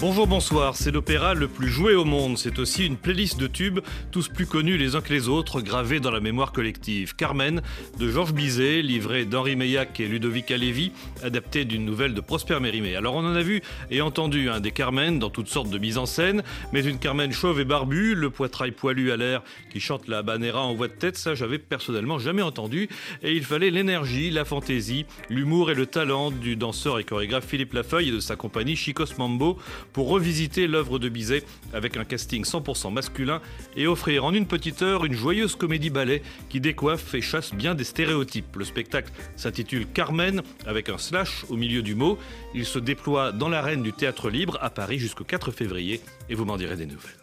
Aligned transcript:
Bonjour, 0.00 0.28
bonsoir, 0.28 0.76
c'est 0.76 0.92
l'opéra 0.92 1.34
le 1.34 1.48
plus 1.48 1.66
joué 1.66 1.96
au 1.96 2.04
monde. 2.04 2.38
C'est 2.38 2.60
aussi 2.60 2.86
une 2.86 2.96
playlist 2.96 3.36
de 3.36 3.48
tubes, 3.48 3.80
tous 4.12 4.28
plus 4.28 4.46
connus 4.46 4.76
les 4.76 4.94
uns 4.94 5.00
que 5.00 5.12
les 5.12 5.26
autres, 5.26 5.60
gravés 5.60 5.98
dans 5.98 6.12
la 6.12 6.20
mémoire 6.20 6.52
collective. 6.52 7.16
Carmen, 7.16 7.62
de 7.98 8.08
Georges 8.08 8.32
Bizet, 8.32 8.80
livré 8.80 9.24
d'Henri 9.24 9.56
Meillac 9.56 9.98
et 9.98 10.06
Ludovic 10.06 10.52
Alevi, 10.52 10.92
adapté 11.24 11.64
d'une 11.64 11.84
nouvelle 11.84 12.14
de 12.14 12.20
Prosper 12.20 12.60
Mérimée. 12.60 12.94
Alors 12.94 13.16
on 13.16 13.26
en 13.26 13.34
a 13.34 13.42
vu 13.42 13.60
et 13.90 14.00
entendu 14.00 14.48
un 14.48 14.60
des 14.60 14.70
Carmen 14.70 15.18
dans 15.18 15.30
toutes 15.30 15.48
sortes 15.48 15.68
de 15.68 15.78
mises 15.78 15.98
en 15.98 16.06
scène, 16.06 16.44
mais 16.72 16.84
une 16.84 17.00
Carmen 17.00 17.32
chauve 17.32 17.58
et 17.58 17.64
barbue, 17.64 18.14
le 18.14 18.30
poitrail 18.30 18.70
poilu 18.70 19.10
à 19.10 19.16
l'air 19.16 19.42
qui 19.68 19.80
chante 19.80 20.06
la 20.06 20.22
banera 20.22 20.62
en 20.62 20.74
voix 20.74 20.86
de 20.86 20.92
tête, 20.92 21.16
ça 21.16 21.34
j'avais 21.34 21.58
personnellement 21.58 22.20
jamais 22.20 22.42
entendu. 22.42 22.88
Et 23.24 23.32
il 23.32 23.42
fallait 23.42 23.70
l'énergie, 23.70 24.30
la 24.30 24.44
fantaisie, 24.44 25.06
l'humour 25.28 25.72
et 25.72 25.74
le 25.74 25.86
talent 25.86 26.30
du 26.30 26.54
danseur 26.54 27.00
et 27.00 27.04
chorégraphe 27.04 27.48
Philippe 27.48 27.72
Lafeuille 27.72 28.10
et 28.10 28.12
de 28.12 28.20
sa 28.20 28.36
compagnie 28.36 28.76
Chicos 28.76 29.06
Mambo 29.18 29.58
pour 29.92 30.08
revisiter 30.08 30.66
l'œuvre 30.66 30.98
de 30.98 31.08
Bizet 31.08 31.44
avec 31.72 31.96
un 31.96 32.04
casting 32.04 32.44
100% 32.44 32.92
masculin 32.92 33.40
et 33.76 33.86
offrir 33.86 34.24
en 34.24 34.32
une 34.32 34.46
petite 34.46 34.82
heure 34.82 35.04
une 35.04 35.14
joyeuse 35.14 35.56
comédie 35.56 35.90
ballet 35.90 36.22
qui 36.48 36.60
décoiffe 36.60 37.14
et 37.14 37.20
chasse 37.20 37.54
bien 37.54 37.74
des 37.74 37.84
stéréotypes. 37.84 38.56
Le 38.56 38.64
spectacle 38.64 39.12
s'intitule 39.36 39.86
Carmen 39.86 40.42
avec 40.66 40.88
un 40.88 40.98
slash 40.98 41.44
au 41.48 41.56
milieu 41.56 41.82
du 41.82 41.94
mot. 41.94 42.18
Il 42.54 42.64
se 42.64 42.78
déploie 42.78 43.32
dans 43.32 43.48
l'arène 43.48 43.82
du 43.82 43.92
théâtre 43.92 44.30
libre 44.30 44.58
à 44.60 44.70
Paris 44.70 44.98
jusqu'au 44.98 45.24
4 45.24 45.50
février 45.50 46.00
et 46.28 46.34
vous 46.34 46.44
m'en 46.44 46.56
direz 46.56 46.76
des 46.76 46.86
nouvelles. 46.86 47.18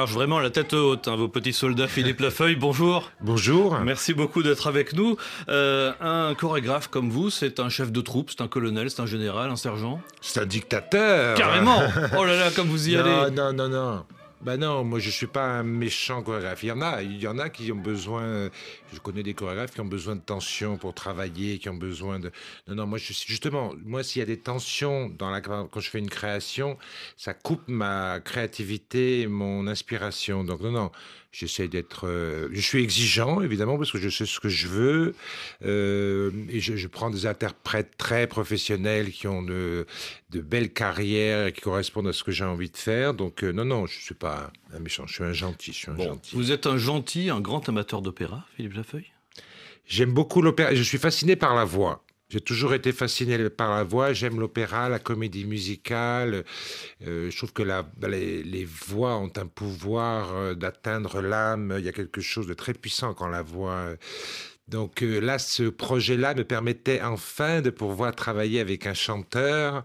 Marche 0.00 0.12
vraiment 0.12 0.40
la 0.40 0.48
tête 0.48 0.72
haute, 0.72 1.08
hein, 1.08 1.16
vos 1.16 1.28
petits 1.28 1.52
soldats 1.52 1.86
Philippe 1.86 2.20
Lafeuille, 2.20 2.56
bonjour. 2.56 3.12
Bonjour. 3.20 3.78
Merci 3.80 4.14
beaucoup 4.14 4.42
d'être 4.42 4.66
avec 4.66 4.94
nous. 4.94 5.18
Euh, 5.50 5.92
un 6.00 6.34
chorégraphe 6.34 6.88
comme 6.88 7.10
vous, 7.10 7.28
c'est 7.28 7.60
un 7.60 7.68
chef 7.68 7.92
de 7.92 8.00
troupe, 8.00 8.30
c'est 8.30 8.40
un 8.40 8.48
colonel, 8.48 8.90
c'est 8.90 9.02
un 9.02 9.06
général, 9.06 9.50
un 9.50 9.56
sergent? 9.56 10.00
C'est 10.22 10.40
un 10.40 10.46
dictateur. 10.46 11.36
Carrément 11.36 11.82
Oh 12.18 12.24
là 12.24 12.34
là, 12.34 12.50
comme 12.50 12.68
vous 12.68 12.88
y 12.88 12.94
non, 12.94 13.00
allez 13.00 13.30
Non, 13.32 13.52
non, 13.52 13.68
non. 13.68 14.04
Ben 14.40 14.56
non, 14.56 14.84
moi 14.84 14.98
je 15.00 15.10
suis 15.10 15.26
pas 15.26 15.44
un 15.44 15.62
méchant 15.62 16.22
chorégraphe. 16.22 16.62
Il 16.62 16.68
y 16.68 16.72
en 16.72 16.80
a, 16.80 17.02
il 17.02 17.20
y 17.20 17.26
en 17.26 17.38
a 17.38 17.50
qui 17.50 17.70
ont 17.72 17.76
besoin. 17.76 18.48
Je 18.90 18.98
connais 18.98 19.22
des 19.22 19.34
chorégraphes 19.34 19.72
qui 19.74 19.82
ont 19.82 19.84
besoin 19.84 20.16
de 20.16 20.22
tension 20.22 20.78
pour 20.78 20.94
travailler, 20.94 21.58
qui 21.58 21.68
ont 21.68 21.74
besoin 21.74 22.18
de. 22.18 22.32
Non, 22.66 22.74
non, 22.74 22.86
moi 22.86 22.96
je 22.96 23.12
suis 23.12 23.26
justement, 23.28 23.74
moi 23.84 24.02
s'il 24.02 24.20
y 24.20 24.22
a 24.22 24.26
des 24.26 24.38
tensions 24.40 25.10
dans 25.10 25.28
la 25.30 25.42
quand 25.42 25.68
je 25.78 25.90
fais 25.90 25.98
une 25.98 26.08
création, 26.08 26.78
ça 27.18 27.34
coupe 27.34 27.68
ma 27.68 28.20
créativité, 28.20 29.26
mon 29.26 29.66
inspiration. 29.66 30.42
Donc 30.42 30.60
non, 30.62 30.70
non, 30.72 30.90
j'essaie 31.32 31.68
d'être. 31.68 32.06
Euh, 32.06 32.48
je 32.52 32.60
suis 32.60 32.82
exigeant 32.82 33.40
évidemment 33.40 33.78
parce 33.78 33.90
que 33.90 33.98
je 33.98 34.08
sais 34.08 34.26
ce 34.26 34.40
que 34.40 34.48
je 34.48 34.66
veux 34.68 35.14
euh, 35.64 36.30
et 36.48 36.60
je, 36.60 36.76
je, 36.76 36.88
prends 36.88 37.10
des 37.10 37.26
interprètes 37.26 37.96
très 37.96 38.26
professionnels 38.26 39.12
qui 39.12 39.28
ont 39.28 39.42
de, 39.42 39.86
de 40.30 40.40
belles 40.40 40.72
carrières 40.72 41.46
et 41.46 41.52
qui 41.52 41.60
correspondent 41.60 42.08
à 42.08 42.12
ce 42.12 42.24
que 42.24 42.32
j'ai 42.32 42.44
envie 42.44 42.70
de 42.70 42.76
faire. 42.76 43.14
Donc 43.14 43.44
euh, 43.44 43.52
non, 43.52 43.64
non, 43.64 43.86
je 43.86 43.98
suis 44.00 44.14
pas 44.14 44.52
un 44.74 44.80
méchant, 44.80 45.06
je 45.06 45.14
suis 45.14 45.24
un 45.24 45.32
gentil. 45.32 45.72
Je 45.72 45.78
suis 45.78 45.90
un 45.90 45.94
bon, 45.94 46.04
gentil. 46.04 46.34
Vous 46.34 46.52
êtes 46.52 46.66
un 46.66 46.78
gentil, 46.78 47.30
un 47.30 47.40
grand 47.40 47.68
amateur 47.68 48.02
d'opéra, 48.02 48.44
Philippe 48.56 48.74
Lafeuille 48.74 49.12
J'aime 49.86 50.12
beaucoup 50.12 50.40
l'opéra. 50.40 50.74
Je 50.74 50.82
suis 50.82 50.98
fasciné 50.98 51.34
par 51.34 51.54
la 51.54 51.64
voix. 51.64 52.04
J'ai 52.30 52.40
toujours 52.40 52.74
été 52.74 52.92
fasciné 52.92 53.50
par 53.50 53.74
la 53.74 53.82
voix. 53.82 54.12
J'aime 54.12 54.38
l'opéra, 54.38 54.88
la 54.88 55.00
comédie 55.00 55.44
musicale. 55.44 56.44
Euh, 57.04 57.28
je 57.28 57.36
trouve 57.36 57.52
que 57.52 57.64
les, 58.06 58.64
voix 58.64 59.16
ont 59.18 59.32
un 59.36 59.46
pouvoir 59.46 60.36
euh, 60.36 60.54
d'atteindre 60.54 61.20
l'âme. 61.22 61.74
Il 61.78 61.84
y 61.84 61.88
a 61.88 61.92
quelque 61.92 62.20
chose 62.20 62.46
de 62.46 62.54
très 62.54 62.72
puissant 62.72 63.14
quand 63.14 63.26
la 63.26 63.42
voix. 63.42 63.96
Donc 64.68 65.02
euh, 65.02 65.18
là, 65.18 65.40
ce 65.40 65.64
projet-là 65.64 66.34
me 66.34 66.44
permettait 66.44 67.02
enfin 67.02 67.62
de 67.62 67.70
pouvoir 67.70 68.14
travailler 68.14 68.60
avec 68.60 68.86
un 68.86 68.94
chanteur. 68.94 69.82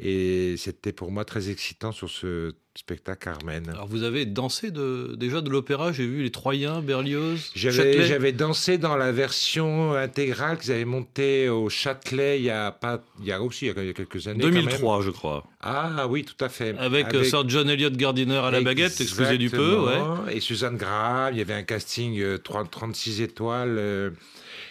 Et 0.00 0.56
c'était 0.56 0.92
pour 0.92 1.12
moi 1.12 1.24
très 1.24 1.48
excitant 1.48 1.92
sur 1.92 2.10
ce 2.10 2.54
spectacle 2.76 3.24
Carmen. 3.24 3.68
Alors 3.68 3.86
vous 3.86 4.02
avez 4.02 4.26
dansé 4.26 4.72
de, 4.72 5.14
déjà 5.16 5.40
de 5.40 5.48
l'opéra, 5.48 5.92
j'ai 5.92 6.06
vu 6.06 6.24
les 6.24 6.30
Troyens, 6.30 6.80
Berlioz, 6.80 7.52
J'avais, 7.54 8.32
dansé 8.32 8.78
dans 8.78 8.96
la 8.96 9.12
version 9.12 9.92
intégrale 9.92 10.58
qu'ils 10.58 10.72
avaient 10.72 10.84
montée 10.84 11.48
au 11.48 11.68
Châtelet 11.68 12.40
il 12.40 12.44
y 12.44 12.50
a, 12.50 12.72
pas, 12.72 13.00
il 13.20 13.26
y 13.26 13.32
a 13.32 13.40
aussi 13.40 13.66
il 13.66 13.68
y 13.68 13.88
a 13.88 13.92
quelques 13.92 14.26
années. 14.26 14.40
2003 14.40 15.02
je 15.02 15.10
crois. 15.10 15.46
Ah 15.60 16.06
oui, 16.08 16.24
tout 16.24 16.42
à 16.44 16.48
fait. 16.48 16.76
Avec, 16.76 17.14
Avec... 17.14 17.26
Sir 17.26 17.48
John 17.48 17.70
Eliot 17.70 17.90
Gardiner 17.90 18.38
à 18.38 18.50
la 18.50 18.60
baguette, 18.60 19.00
excusez 19.00 19.38
du 19.38 19.50
peu. 19.50 19.78
Ouais. 19.78 20.36
Et 20.36 20.40
Suzanne 20.40 20.76
Graham, 20.76 21.32
il 21.32 21.38
y 21.38 21.42
avait 21.42 21.54
un 21.54 21.62
casting 21.62 22.20
euh, 22.20 22.38
36 22.38 23.20
étoiles. 23.20 23.76
Euh, 23.78 24.10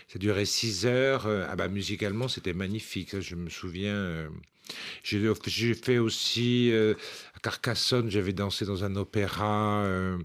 ça 0.10 0.20
durait 0.20 0.46
6 0.46 0.86
heures. 0.86 1.28
Ah 1.50 1.56
bah 1.56 1.70
musicalement 1.70 2.28
c'était 2.28 2.54
magnifique, 2.54 3.20
je 3.20 3.36
me 3.36 3.50
souviens. 3.50 3.94
Euh, 3.94 4.28
j'ai 5.04 5.74
fait 5.74 5.98
aussi 5.98 6.72
euh, 6.72 6.94
Carcassonne, 7.44 8.10
j'avais 8.10 8.32
dansé 8.32 8.66
dans 8.66 8.86
un 8.86 8.96
opéra. 8.96 9.84
Euh, 9.84 10.18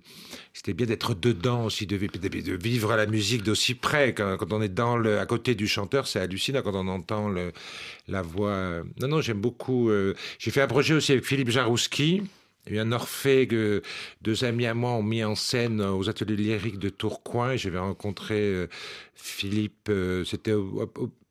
C'était 0.55 0.73
bien 0.73 0.87
d'être 0.87 1.15
dedans 1.15 1.65
aussi, 1.65 1.87
de, 1.87 1.99
de, 1.99 2.57
vivre 2.57 2.97
la 2.97 3.07
musique 3.07 3.43
d'aussi 3.43 3.75
près. 3.75 4.15
Quand, 4.15 4.53
on 4.53 4.63
est 4.63 4.69
dans 4.69 5.05
à 5.05 5.27
côté 5.27 5.55
du 5.57 5.67
chanteur, 5.67 6.07
c'est 6.07 6.21
hallucinant 6.21 6.63
quand 6.63 6.75
on 6.75 6.87
entend 6.89 7.29
la 8.07 8.23
voix. 8.23 8.83
Non, 9.01 9.09
non, 9.09 9.21
j'aime 9.21 9.41
beaucoup. 9.41 9.91
Euh, 9.91 10.15
j'ai 10.39 10.53
fait 10.53 10.63
un 10.63 10.69
projet 10.69 10.95
aussi 10.95 11.13
avec 11.13 11.25
Philippe 11.25 11.51
Jarouski. 11.51 12.23
Il 12.69 12.77
y 12.77 12.79
a 12.79 12.83
eu 12.83 12.85
un 12.85 12.93
Orphée 12.93 13.47
que 13.47 13.83
deux 14.23 14.45
amis 14.45 14.67
à 14.67 14.75
moi 14.75 14.93
ont 14.93 15.03
mis 15.03 15.25
en 15.25 15.35
scène 15.35 15.81
aux 15.81 16.09
ateliers 16.09 16.37
lyriques 16.37 16.79
de 16.79 16.89
Tourcoing. 16.89 17.57
J'avais 17.57 17.79
rencontré 17.79 18.37
euh, 18.37 18.67
Philippe. 19.15 19.89
Euh, 19.89 20.25
C'était 20.25 20.55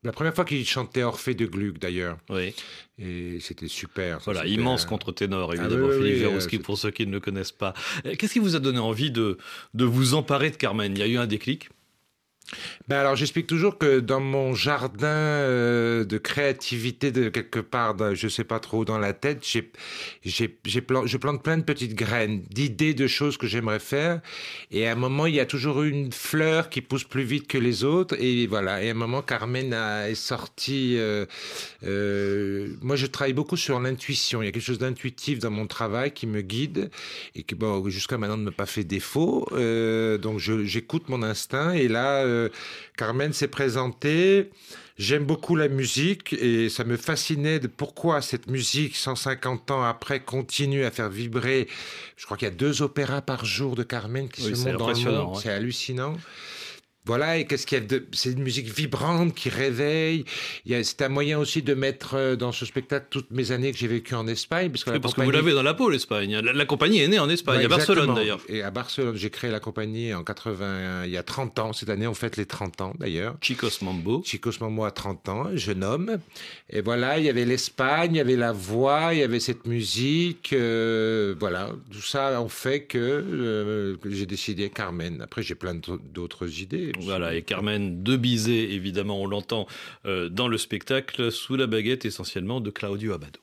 la 0.04 0.12
première 0.12 0.34
fois 0.34 0.44
qu'il 0.44 0.64
chantait 0.66 1.02
Orphée 1.02 1.34
de 1.34 1.46
Gluck, 1.46 1.78
d'ailleurs. 1.78 2.18
Oui. 2.30 2.54
Et 2.98 3.38
c'était 3.40 3.68
super. 3.68 4.18
Voilà, 4.24 4.40
super. 4.40 4.54
immense 4.54 4.84
contre-ténor, 4.84 5.54
évidemment, 5.54 5.88
ah, 5.90 5.94
oui, 5.94 6.02
Philippe 6.02 6.26
oui, 6.52 6.56
euh, 6.56 6.62
pour 6.62 6.78
ceux 6.78 6.90
qui 6.90 7.06
ne 7.06 7.12
le 7.12 7.20
connaissent 7.20 7.52
pas. 7.52 7.74
Qu'est-ce 8.18 8.32
qui 8.32 8.38
vous 8.38 8.56
a 8.56 8.60
donné 8.60 8.78
envie 8.78 9.10
de, 9.10 9.38
de 9.74 9.84
vous 9.84 10.14
emparer 10.14 10.50
de 10.50 10.56
Carmen? 10.56 10.92
Il 10.92 10.98
y 10.98 11.02
a 11.02 11.06
eu 11.06 11.18
un 11.18 11.26
déclic? 11.26 11.68
Ben 12.88 12.98
alors 12.98 13.16
j'explique 13.16 13.46
toujours 13.46 13.78
que 13.78 14.00
dans 14.00 14.20
mon 14.20 14.54
jardin 14.54 15.06
euh, 15.06 16.04
de 16.04 16.18
créativité 16.18 17.10
de 17.10 17.28
quelque 17.28 17.58
part, 17.60 17.94
de, 17.94 18.14
je 18.14 18.28
sais 18.28 18.44
pas 18.44 18.60
trop 18.60 18.84
dans 18.84 18.98
la 18.98 19.12
tête, 19.12 19.46
j'ai, 19.46 19.70
j'ai, 20.24 20.58
j'ai 20.64 20.82
je 21.04 21.16
plante 21.16 21.42
plein 21.42 21.58
de 21.58 21.62
petites 21.62 21.94
graines, 21.94 22.42
d'idées 22.50 22.94
de 22.94 23.06
choses 23.06 23.36
que 23.36 23.46
j'aimerais 23.46 23.78
faire. 23.78 24.20
Et 24.70 24.86
à 24.86 24.92
un 24.92 24.94
moment, 24.94 25.26
il 25.26 25.34
y 25.34 25.40
a 25.40 25.46
toujours 25.46 25.82
une 25.82 26.12
fleur 26.12 26.70
qui 26.70 26.80
pousse 26.80 27.04
plus 27.04 27.24
vite 27.24 27.46
que 27.46 27.58
les 27.58 27.84
autres. 27.84 28.16
Et 28.20 28.46
voilà. 28.46 28.82
Et 28.82 28.88
à 28.88 28.92
un 28.92 28.94
moment, 28.94 29.22
Carmen 29.22 29.72
est 29.72 30.14
sortie. 30.14 30.96
Euh, 30.98 31.26
euh, 31.84 32.68
moi, 32.80 32.96
je 32.96 33.06
travaille 33.06 33.32
beaucoup 33.32 33.56
sur 33.56 33.80
l'intuition. 33.80 34.42
Il 34.42 34.46
y 34.46 34.48
a 34.48 34.52
quelque 34.52 34.62
chose 34.62 34.78
d'intuitif 34.78 35.38
dans 35.38 35.50
mon 35.50 35.66
travail 35.66 36.12
qui 36.12 36.26
me 36.26 36.40
guide 36.40 36.90
et 37.34 37.42
qui, 37.42 37.54
bon, 37.54 37.88
jusqu'à 37.88 38.18
maintenant 38.18 38.36
ne 38.36 38.44
m'a 38.44 38.50
pas 38.50 38.66
fait 38.66 38.84
défaut. 38.84 39.46
Donc, 39.50 40.38
j'écoute 40.38 41.08
mon 41.08 41.22
instinct. 41.22 41.72
Et 41.72 41.88
là. 41.88 42.24
Euh, 42.38 42.48
Carmen 42.96 43.32
s'est 43.32 43.48
présentée. 43.48 44.50
J'aime 44.98 45.24
beaucoup 45.24 45.54
la 45.54 45.68
musique 45.68 46.32
et 46.32 46.68
ça 46.68 46.82
me 46.82 46.96
fascinait 46.96 47.60
de 47.60 47.68
pourquoi 47.68 48.20
cette 48.20 48.50
musique, 48.50 48.96
150 48.96 49.70
ans 49.70 49.84
après, 49.84 50.18
continue 50.18 50.84
à 50.84 50.90
faire 50.90 51.08
vibrer. 51.08 51.68
Je 52.16 52.24
crois 52.24 52.36
qu'il 52.36 52.48
y 52.48 52.50
a 52.50 52.54
deux 52.54 52.82
opéras 52.82 53.22
par 53.22 53.44
jour 53.44 53.76
de 53.76 53.84
Carmen 53.84 54.28
qui 54.28 54.42
oui, 54.44 54.56
se 54.56 54.64
montent 54.64 54.78
dans 54.78 54.88
le 54.88 54.94
monde. 55.04 55.34
Ouais. 55.36 55.40
C'est 55.40 55.50
hallucinant. 55.50 56.16
Voilà, 57.08 57.38
et 57.38 57.46
qu'est-ce 57.46 57.66
qu'il 57.66 57.78
y 57.78 57.80
a 57.80 57.84
de. 57.84 58.04
C'est 58.12 58.32
une 58.32 58.42
musique 58.42 58.68
vibrante 58.68 59.34
qui 59.34 59.48
réveille. 59.48 60.26
C'est 60.66 61.00
un 61.00 61.08
moyen 61.08 61.38
aussi 61.38 61.62
de 61.62 61.72
mettre 61.72 62.16
euh, 62.16 62.36
dans 62.36 62.52
ce 62.52 62.66
spectacle 62.66 63.06
toutes 63.08 63.30
mes 63.30 63.50
années 63.50 63.72
que 63.72 63.78
j'ai 63.78 63.86
vécues 63.86 64.14
en 64.14 64.28
Espagne. 64.28 64.70
Parce 64.70 64.84
que, 64.84 64.98
parce 64.98 65.14
que 65.14 65.22
vous 65.22 65.30
l'avez 65.30 65.54
dans 65.54 65.62
la 65.62 65.72
peau, 65.72 65.88
l'Espagne. 65.88 66.38
La, 66.38 66.66
compagnie 66.66 67.00
est 67.00 67.08
née 67.08 67.18
en 67.18 67.30
Espagne, 67.30 67.64
à 67.64 67.68
Barcelone 67.68 68.14
d'ailleurs. 68.14 68.40
Et 68.50 68.62
à 68.62 68.70
Barcelone, 68.70 69.16
j'ai 69.16 69.30
créé 69.30 69.50
la 69.50 69.58
compagnie 69.58 70.12
en 70.12 70.22
80, 70.22 71.06
il 71.06 71.10
y 71.10 71.16
a 71.16 71.22
30 71.22 71.58
ans. 71.60 71.72
Cette 71.72 71.88
année, 71.88 72.06
on 72.06 72.12
fête 72.12 72.36
les 72.36 72.44
30 72.44 72.80
ans 72.82 72.92
d'ailleurs. 72.98 73.36
Chicos 73.40 73.80
Mambo. 73.80 74.22
Chicos 74.26 74.60
Mambo 74.60 74.84
a 74.84 74.90
30 74.90 75.28
ans, 75.30 75.46
jeune 75.54 75.84
homme. 75.84 76.18
Et 76.68 76.82
voilà, 76.82 77.18
il 77.18 77.24
y 77.24 77.30
avait 77.30 77.46
l'Espagne, 77.46 78.16
il 78.16 78.18
y 78.18 78.20
avait 78.20 78.36
la 78.36 78.52
voix, 78.52 79.14
il 79.14 79.20
y 79.20 79.22
avait 79.22 79.40
cette 79.40 79.66
musique. 79.66 80.52
Euh, 80.52 81.34
voilà, 81.40 81.70
tout 81.90 82.02
ça 82.02 82.38
en 82.38 82.50
fait 82.50 82.82
que, 82.82 82.98
euh, 82.98 83.96
que 83.96 84.10
j'ai 84.10 84.26
décidé 84.26 84.68
Carmen. 84.68 85.22
Après, 85.22 85.42
j'ai 85.42 85.54
plein 85.54 85.74
d'autres 85.74 86.60
idées. 86.60 86.92
Voilà, 87.00 87.34
et 87.34 87.42
Carmen 87.42 88.02
de 88.02 88.16
Bizet, 88.16 88.72
évidemment, 88.72 89.22
on 89.22 89.26
l'entend 89.26 89.66
euh, 90.06 90.28
dans 90.28 90.48
le 90.48 90.58
spectacle 90.58 91.30
sous 91.30 91.56
la 91.56 91.66
baguette 91.66 92.04
essentiellement 92.04 92.60
de 92.60 92.70
Claudio 92.70 93.12
Abado. 93.12 93.40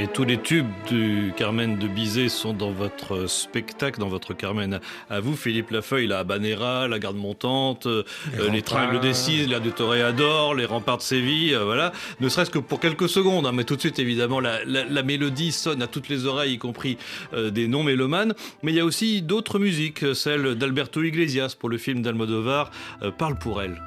Et 0.00 0.06
tous 0.06 0.24
les 0.24 0.40
tubes 0.40 0.70
du 0.88 1.30
Carmen 1.36 1.76
de 1.76 1.86
Bizet 1.86 2.30
sont 2.30 2.54
dans 2.54 2.70
votre 2.70 3.26
spectacle, 3.26 4.00
dans 4.00 4.08
votre 4.08 4.32
Carmen. 4.32 4.80
À 5.10 5.20
vous, 5.20 5.36
Philippe 5.36 5.72
Lafeuille, 5.72 6.06
la 6.06 6.20
Habanera, 6.20 6.88
la 6.88 6.98
Garde 6.98 7.18
Montante, 7.18 7.84
les, 7.84 8.40
euh, 8.40 8.48
les 8.50 8.62
Triangles 8.62 8.98
la 9.50 9.60
de 9.60 9.68
Toréador, 9.68 10.54
les 10.54 10.64
Remparts 10.64 10.96
de 10.96 11.02
Séville, 11.02 11.54
euh, 11.54 11.64
voilà. 11.64 11.92
Ne 12.18 12.30
serait-ce 12.30 12.50
que 12.50 12.58
pour 12.58 12.80
quelques 12.80 13.10
secondes, 13.10 13.46
hein, 13.46 13.52
mais 13.52 13.64
tout 13.64 13.76
de 13.76 13.80
suite, 13.80 13.98
évidemment, 13.98 14.40
la, 14.40 15.02
mélodie 15.02 15.52
sonne 15.52 15.82
à 15.82 15.86
toutes 15.86 16.08
les 16.08 16.24
oreilles, 16.24 16.54
y 16.54 16.58
compris 16.58 16.96
euh, 17.34 17.50
des 17.50 17.68
non-mélomanes. 17.68 18.32
Mais 18.62 18.72
il 18.72 18.76
y 18.76 18.80
a 18.80 18.86
aussi 18.86 19.20
d'autres 19.20 19.58
musiques, 19.58 20.14
celle 20.14 20.54
d'Alberto 20.54 21.02
Iglesias 21.02 21.54
pour 21.58 21.68
le 21.68 21.76
film 21.76 22.00
d'Almodovar, 22.00 22.70
Parle 23.18 23.38
pour 23.38 23.60
elle. 23.60 23.82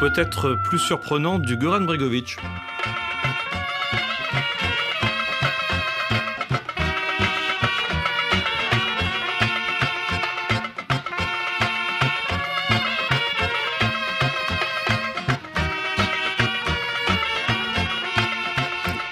Peut-être 0.00 0.54
plus 0.54 0.78
surprenante 0.78 1.42
du 1.42 1.58
Goran 1.58 1.82
Bregovic. 1.82 2.38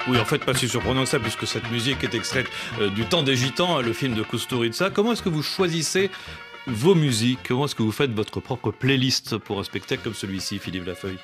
Oui, 0.07 0.19
en 0.19 0.25
fait, 0.25 0.43
pas 0.43 0.55
si 0.55 0.71
surprenant 0.71 1.03
que 1.03 1.11
ça, 1.11 1.19
puisque 1.19 1.47
cette 1.47 1.71
musique 1.71 2.03
est 2.03 2.15
extraite 2.15 2.47
euh, 2.81 2.89
du 2.89 3.05
Temps 3.05 3.23
des 3.23 3.37
Gitans, 3.37 3.83
le 3.83 3.93
film 3.93 4.15
de 4.15 4.23
Kusturica. 4.23 4.89
Comment 4.89 5.13
est-ce 5.13 5.21
que 5.21 5.29
vous 5.29 5.43
choisissez 5.43 6.11
vos 6.69 6.95
musiques 6.95 7.41
Comment 7.47 7.65
est-ce 7.65 7.75
que 7.75 7.83
vous 7.83 7.93
faites 7.93 8.13
votre 8.13 8.41
propre 8.41 8.71
playlist 8.71 9.39
pour 9.39 9.59
un 9.59 9.65
spectacle 9.65 10.03
comme 10.03 10.15
celui-ci, 10.15 10.59
Philippe 10.59 10.87
Lafeuille? 10.87 11.19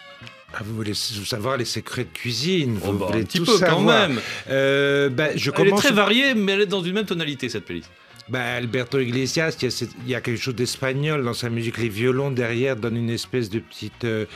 Ah, 0.55 0.62
vous 0.64 0.75
voulez 0.75 0.94
savoir 0.94 1.56
les 1.56 1.64
secrets 1.64 2.05
de 2.05 2.12
cuisine 2.12 2.79
oh, 2.82 2.93
vous 2.93 2.99
bah, 2.99 3.06
voulez 3.06 3.20
Un 3.20 3.25
petit 3.25 3.41
peu 3.41 3.58
quand 3.58 3.81
même. 3.81 4.20
Euh, 4.49 5.11
je 5.35 5.50
elle 5.56 5.69
est 5.69 5.73
très 5.73 5.93
variée, 5.93 6.35
mais 6.35 6.52
elle 6.52 6.61
est 6.62 6.67
dans 6.67 6.82
une 6.82 6.94
même 6.94 7.06
tonalité 7.06 7.49
cette 7.49 7.64
playlist. 7.64 7.91
Ben, 8.29 8.41
Alberto 8.41 8.99
Iglesias, 8.99 9.56
il 9.61 10.11
y, 10.11 10.14
a, 10.14 10.20
quelque 10.20 10.41
chose 10.41 10.55
d'espagnol 10.55 11.25
dans 11.25 11.35
sa 11.35 11.50
musique. 11.50 11.76
Les 11.76 11.91
violons 11.91 12.31
derrière 12.31 12.76
donnent 12.76 12.96
une 12.96 13.11
espèce 13.11 13.50
de 13.50 13.58
petite. 13.58 14.05
Euh, 14.05 14.26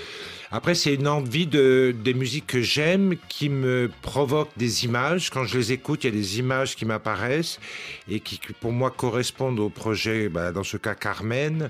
après, 0.50 0.74
c'est 0.74 0.94
une 0.94 1.08
envie 1.08 1.46
de, 1.46 1.94
des 2.02 2.14
musiques 2.14 2.46
que 2.46 2.62
j'aime 2.62 3.16
qui 3.28 3.50
me 3.50 3.90
provoquent 4.02 4.56
des 4.56 4.86
images. 4.86 5.28
Quand 5.30 5.44
je 5.44 5.58
les 5.58 5.72
écoute, 5.72 6.04
il 6.04 6.06
y 6.06 6.10
a 6.10 6.16
des 6.16 6.38
images 6.38 6.74
qui 6.74 6.86
m'apparaissent 6.86 7.60
et 8.08 8.20
qui, 8.20 8.40
pour 8.60 8.72
moi, 8.72 8.90
correspondent 8.90 9.60
au 9.60 9.68
projet, 9.68 10.30
bah, 10.30 10.52
dans 10.52 10.64
ce 10.64 10.78
cas, 10.78 10.94
Carmen. 10.94 11.68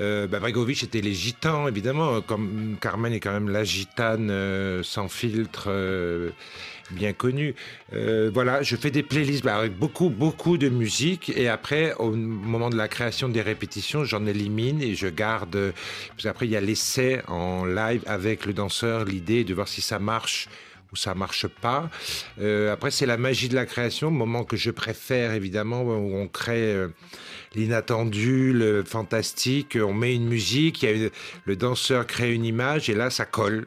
Euh, 0.00 0.26
bah, 0.26 0.40
était 0.48 1.00
les 1.02 1.14
gitans, 1.14 1.68
évidemment. 1.68 2.22
Comme 2.22 2.76
Carmen 2.80 3.12
est 3.12 3.20
quand 3.20 3.32
même 3.32 3.50
la 3.50 3.64
gitane 3.64 4.30
euh, 4.30 4.82
sans 4.82 5.08
filtre. 5.08 5.66
Euh, 5.68 6.30
bien 6.90 7.12
connu. 7.12 7.54
Euh, 7.92 8.30
voilà, 8.32 8.62
je 8.62 8.76
fais 8.76 8.90
des 8.90 9.02
playlists 9.02 9.44
bah, 9.44 9.56
avec 9.56 9.76
beaucoup, 9.76 10.10
beaucoup 10.10 10.58
de 10.58 10.68
musique. 10.68 11.32
Et 11.36 11.48
après, 11.48 11.94
au 11.94 12.10
moment 12.10 12.70
de 12.70 12.76
la 12.76 12.88
création 12.88 13.28
des 13.28 13.42
répétitions, 13.42 14.04
j'en 14.04 14.26
élimine 14.26 14.82
et 14.82 14.94
je 14.94 15.08
garde. 15.08 15.72
Parce 16.10 16.24
qu'après, 16.24 16.46
il 16.46 16.52
y 16.52 16.56
a 16.56 16.60
l'essai 16.60 17.20
en 17.28 17.64
live 17.64 18.02
avec 18.06 18.46
le 18.46 18.52
danseur, 18.52 19.04
l'idée 19.04 19.44
de 19.44 19.54
voir 19.54 19.68
si 19.68 19.80
ça 19.80 19.98
marche 19.98 20.48
ou 20.92 20.96
ça 20.96 21.14
marche 21.14 21.46
pas. 21.48 21.90
Euh, 22.40 22.72
après, 22.72 22.90
c'est 22.90 23.06
la 23.06 23.16
magie 23.16 23.48
de 23.48 23.54
la 23.54 23.66
création, 23.66 24.10
moment 24.10 24.44
que 24.44 24.56
je 24.56 24.70
préfère 24.70 25.32
évidemment, 25.32 25.82
où 25.82 26.16
on 26.16 26.28
crée 26.28 26.72
euh, 26.72 26.88
l'inattendu, 27.54 28.52
le 28.52 28.84
fantastique. 28.84 29.76
On 29.80 29.92
met 29.92 30.14
une 30.14 30.28
musique, 30.28 30.86
le 31.46 31.56
danseur 31.56 32.06
crée 32.06 32.32
une 32.32 32.44
image 32.44 32.88
et 32.90 32.94
là, 32.94 33.10
ça 33.10 33.24
colle. 33.24 33.66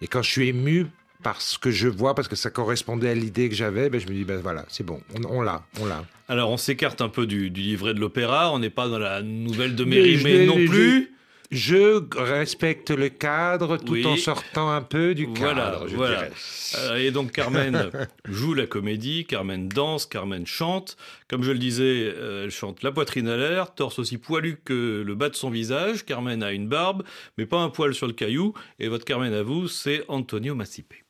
Et 0.00 0.06
quand 0.06 0.22
je 0.22 0.30
suis 0.30 0.48
ému 0.48 0.86
parce 1.22 1.58
que 1.58 1.70
je 1.70 1.88
vois, 1.88 2.14
parce 2.14 2.28
que 2.28 2.36
ça 2.36 2.50
correspondait 2.50 3.10
à 3.10 3.14
l'idée 3.14 3.48
que 3.48 3.54
j'avais, 3.54 3.90
ben 3.90 4.00
je 4.00 4.06
me 4.06 4.12
dis, 4.12 4.24
ben 4.24 4.40
voilà, 4.40 4.64
c'est 4.68 4.84
bon, 4.84 5.00
on, 5.28 5.40
l'a, 5.40 5.64
on 5.80 5.86
l'a. 5.86 6.04
Alors 6.28 6.50
on 6.50 6.56
s'écarte 6.56 7.00
un 7.00 7.08
peu 7.08 7.26
du, 7.26 7.48
livret 7.48 7.94
de 7.94 8.00
l'opéra, 8.00 8.52
on 8.52 8.58
n'est 8.58 8.70
pas 8.70 8.88
dans 8.88 8.98
la 8.98 9.22
nouvelle 9.22 9.74
de 9.74 9.84
Mérimée 9.84 10.46
non 10.46 10.54
plus. 10.54 11.12
Je 11.50 12.02
respecte 12.14 12.90
le 12.90 13.08
cadre 13.08 13.78
tout 13.78 14.04
en 14.04 14.16
sortant 14.18 14.70
un 14.70 14.82
peu 14.82 15.14
du 15.14 15.32
cadre. 15.32 15.86
Voilà, 15.86 15.94
voilà. 15.94 16.28
Euh, 16.76 16.96
et 16.96 17.10
donc 17.10 17.32
Carmen 17.32 17.90
joue 18.28 18.52
la 18.52 18.66
comédie, 18.66 19.24
Carmen 19.24 19.66
danse, 19.66 20.04
Carmen 20.04 20.46
chante. 20.46 20.98
Comme 21.26 21.42
je 21.42 21.50
le 21.50 21.58
disais, 21.58 22.12
euh, 22.14 22.44
elle 22.44 22.50
chante 22.50 22.82
la 22.82 22.92
poitrine 22.92 23.28
à 23.28 23.38
l'air, 23.38 23.74
torse 23.74 23.98
aussi 23.98 24.18
poilu 24.18 24.60
que 24.62 25.02
le 25.06 25.14
bas 25.14 25.30
de 25.30 25.36
son 25.36 25.48
visage. 25.48 26.04
Carmen 26.04 26.42
a 26.42 26.52
une 26.52 26.68
barbe, 26.68 27.02
mais 27.38 27.46
pas 27.46 27.60
un 27.60 27.70
poil 27.70 27.94
sur 27.94 28.06
le 28.06 28.12
caillou. 28.12 28.52
Et 28.78 28.88
votre 28.88 29.06
Carmen 29.06 29.32
à 29.32 29.42
vous, 29.42 29.68
c'est 29.68 30.04
Antonio 30.08 30.54
Massipé. 30.54 31.04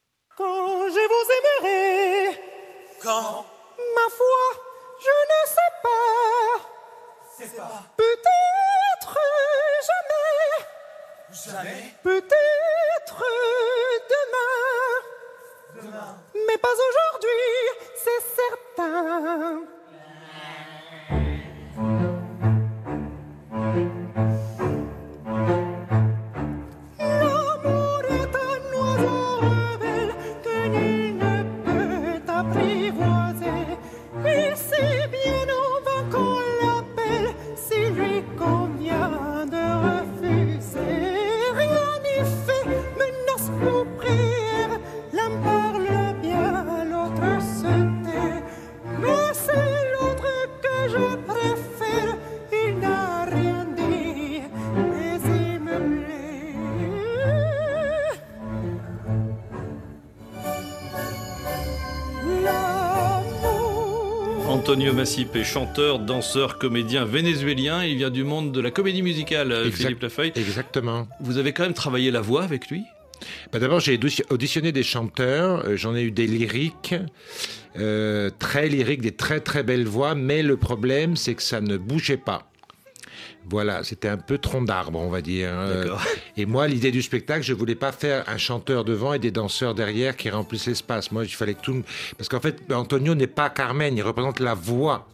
Je 0.90 1.04
vous 1.12 1.26
aimerai, 1.37 2.40
quand? 3.02 3.45
Ma 3.95 4.09
foi, 4.09 4.45
je 4.99 5.14
ne 5.30 5.40
sais 5.47 5.73
pas. 5.83 6.54
C'est 7.37 7.57
pas. 7.57 7.83
Peut-être 7.95 9.18
jamais. 9.88 10.64
Jamais? 11.30 11.95
Peut-être 12.02 13.23
demain. 14.09 15.83
Demain. 15.83 16.12
Mais 16.47 16.57
pas 16.57 16.73
aujourd'hui, 16.73 17.54
c'est 18.02 18.25
certain. 18.40 19.77
Massip 64.99 65.37
est 65.37 65.45
chanteur, 65.45 66.00
danseur, 66.00 66.59
comédien 66.59 67.05
vénézuélien. 67.05 67.85
Il 67.85 67.99
vient 67.99 68.11
du 68.11 68.25
monde 68.25 68.50
de 68.50 68.61
la 68.61 68.73
comédie 68.73 69.02
musicale, 69.02 69.52
Exact. 69.64 69.76
Philippe 69.85 70.02
Lafeuille. 70.02 70.33
Exactement. 70.35 71.07
Vous 71.21 71.38
avez 71.38 71.52
quand 71.52 71.62
même 71.62 71.73
travaillé 71.73 72.11
la 72.11 72.21
voix 72.21 72.43
avec 72.43 72.67
lui? 72.69 72.83
Bah, 73.52 73.61
D'abord, 73.61 73.78
j'ai 73.78 73.95
audition- 73.95 74.25
auditionné 74.28 74.73
des 74.73 74.83
chanteurs, 74.83 75.64
euh, 75.69 75.76
j'en 75.76 75.95
ai 75.95 76.02
eu 76.02 76.11
des 76.11 76.26
lyriques, 76.26 76.97
euh, 77.76 78.28
très 78.40 78.69
lyriques, 78.69 79.02
des 79.02 79.12
très 79.14 79.38
très 79.38 79.62
belles 79.62 79.87
voix, 79.87 80.17
mais 80.17 80.43
le 80.43 80.57
problème, 80.57 81.14
c'est 81.14 81.35
que 81.35 81.43
ça 81.45 81.61
ne 81.61 81.76
bougeait 81.76 82.17
pas. 82.17 82.48
Voilà, 83.50 83.83
c'était 83.85 84.09
un 84.09 84.19
peu 84.19 84.38
tronc 84.38 84.62
d'arbre, 84.62 84.99
on 84.99 85.09
va 85.09 85.23
dire. 85.23 85.50
D'accord. 85.69 86.02
Et 86.37 86.45
moi, 86.47 86.69
l'idée 86.69 86.90
du 86.90 87.02
spectacle, 87.02 87.43
je 87.43 87.55
voulais 87.55 87.75
pas 87.75 87.93
faire 87.93 88.25
un 88.28 88.38
chanteur 88.38 88.85
devant 88.85 89.12
et 89.14 89.19
des 89.19 89.31
danseurs 89.31 89.75
derrière 89.75 90.17
qui 90.17 90.28
remplissent 90.31 90.67
l'espace. 90.67 91.11
Moi, 91.12 91.25
il 91.25 91.31
fallait 91.35 91.55
que 91.55 91.62
tout... 91.62 91.83
Parce 92.17 92.28
qu'en 92.28 92.40
fait, 92.40 92.61
Antonio 92.73 93.14
n'est 93.14 93.26
pas 93.26 93.49
Carmen, 93.50 93.97
il 93.97 94.02
représente 94.02 94.40
la 94.40 94.55
voix. 94.55 95.09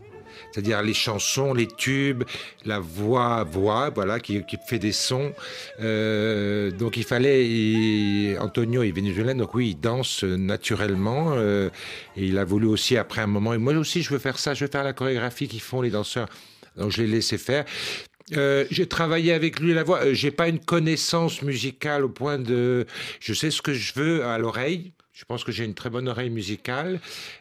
C'est-à-dire 0.50 0.82
les 0.82 0.94
chansons, 0.94 1.54
les 1.54 1.66
tubes, 1.66 2.24
la 2.64 2.78
voix, 2.80 3.44
voix, 3.44 3.90
voilà, 3.90 4.20
qui, 4.20 4.44
qui 4.46 4.56
fait 4.68 4.78
des 4.78 4.92
sons. 4.92 5.32
Euh, 5.80 6.70
donc 6.70 6.96
il 6.96 7.04
fallait, 7.04 7.46
il- 7.46 8.36
Antonio 8.40 8.82
est 8.82 8.90
vénézuélien, 8.92 9.34
donc 9.34 9.54
oui, 9.54 9.70
il 9.70 9.80
danse 9.80 10.22
naturellement. 10.24 11.32
euh, 11.34 11.70
et 12.16 12.24
il 12.26 12.38
a 12.38 12.44
voulu 12.44 12.66
aussi 12.66 12.96
après 12.96 13.20
un 13.20 13.26
moment. 13.26 13.54
Et 13.54 13.58
moi 13.58 13.74
aussi, 13.74 14.02
je 14.02 14.10
veux 14.10 14.18
faire 14.18 14.38
ça, 14.38 14.54
je 14.54 14.64
veux 14.64 14.70
faire 14.70 14.84
la 14.84 14.92
chorégraphie 14.92 15.48
qu'ils 15.48 15.60
font 15.60 15.82
les 15.82 15.90
danseurs. 15.90 16.28
Donc 16.76 16.90
je 16.90 17.02
l'ai 17.02 17.08
laissé 17.08 17.38
faire. 17.38 17.64
Euh, 18.36 18.64
j'ai 18.70 18.86
travaillé 18.86 19.32
avec 19.32 19.60
lui 19.60 19.74
la 19.74 19.82
voix. 19.84 20.00
Euh, 20.04 20.14
j'ai 20.14 20.30
pas 20.30 20.48
une 20.48 20.58
connaissance 20.60 21.42
musicale 21.42 22.04
au 22.04 22.08
point 22.08 22.38
de. 22.38 22.86
Je 23.20 23.34
sais 23.34 23.50
ce 23.50 23.60
que 23.60 23.74
je 23.74 23.92
veux 23.94 24.24
à 24.24 24.38
l'oreille. 24.38 24.92
Je 25.12 25.24
pense 25.24 25.44
que 25.44 25.52
j'ai 25.52 25.64
une 25.64 25.74
très 25.74 25.90
bonne 25.90 26.08
oreille 26.08 26.30
musicale. 26.30 26.98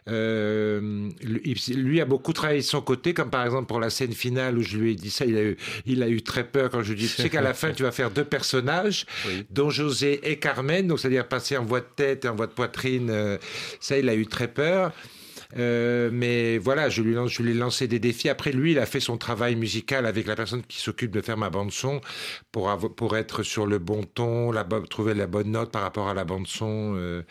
Euh, 0.08 1.08
lui, 1.22 1.54
lui 1.74 2.00
a 2.00 2.04
beaucoup 2.04 2.32
travaillé 2.32 2.60
de 2.60 2.64
son 2.64 2.80
côté, 2.80 3.14
comme 3.14 3.30
par 3.30 3.44
exemple 3.44 3.66
pour 3.66 3.80
la 3.80 3.90
scène 3.90 4.12
finale 4.12 4.56
où 4.58 4.62
je 4.62 4.76
lui 4.78 4.92
ai 4.92 4.94
dit 4.94 5.10
ça. 5.10 5.24
Il 5.24 5.36
a 5.36 5.42
eu, 5.42 5.56
il 5.84 6.02
a 6.02 6.08
eu 6.08 6.22
très 6.22 6.44
peur 6.44 6.70
quand 6.70 6.82
je 6.84 6.92
lui 6.92 7.00
ai 7.00 7.02
dit 7.06 7.12
Tu 7.12 7.22
sais 7.22 7.30
qu'à 7.30 7.40
la 7.42 7.52
fin, 7.52 7.72
tu 7.72 7.82
vas 7.82 7.90
faire 7.90 8.10
deux 8.12 8.24
personnages, 8.24 9.06
Oui. 9.26 9.44
dont 9.50 9.70
José 9.70 10.20
et 10.30 10.38
Carmen, 10.38 10.86
donc 10.86 11.00
c'est-à-dire 11.00 11.26
passer 11.26 11.56
en 11.56 11.64
voix 11.64 11.80
de 11.80 11.86
tête 11.96 12.24
et 12.24 12.28
en 12.28 12.36
voix 12.36 12.46
de 12.46 12.52
poitrine. 12.52 13.10
euh, 13.10 13.38
ça, 13.80 13.98
il 13.98 14.08
a 14.08 14.14
eu 14.14 14.26
très 14.26 14.46
peur. 14.48 14.92
Euh, 15.56 16.10
mais 16.12 16.58
voilà, 16.58 16.88
je 16.88 17.02
lui, 17.02 17.14
lance, 17.14 17.30
je 17.32 17.42
lui 17.42 17.52
ai 17.52 17.54
lancé 17.54 17.86
des 17.86 17.98
défis. 17.98 18.28
Après, 18.28 18.52
lui, 18.52 18.72
il 18.72 18.78
a 18.78 18.86
fait 18.86 19.00
son 19.00 19.16
travail 19.18 19.54
musical 19.56 20.06
avec 20.06 20.26
la 20.26 20.34
personne 20.36 20.62
qui 20.62 20.78
s'occupe 20.78 21.10
de 21.10 21.20
faire 21.20 21.36
ma 21.36 21.50
bande 21.50 21.70
son 21.72 22.00
pour 22.52 22.76
pour 22.96 23.16
être 23.16 23.42
sur 23.42 23.66
le 23.66 23.78
bon 23.78 24.02
ton, 24.04 24.50
la 24.50 24.64
trouver 24.90 25.14
la 25.14 25.26
bonne 25.26 25.50
note 25.50 25.70
par 25.70 25.82
rapport 25.82 26.08
à 26.08 26.14
la 26.14 26.24
bande 26.24 26.46
son. 26.46 26.94
euh. 26.96 27.22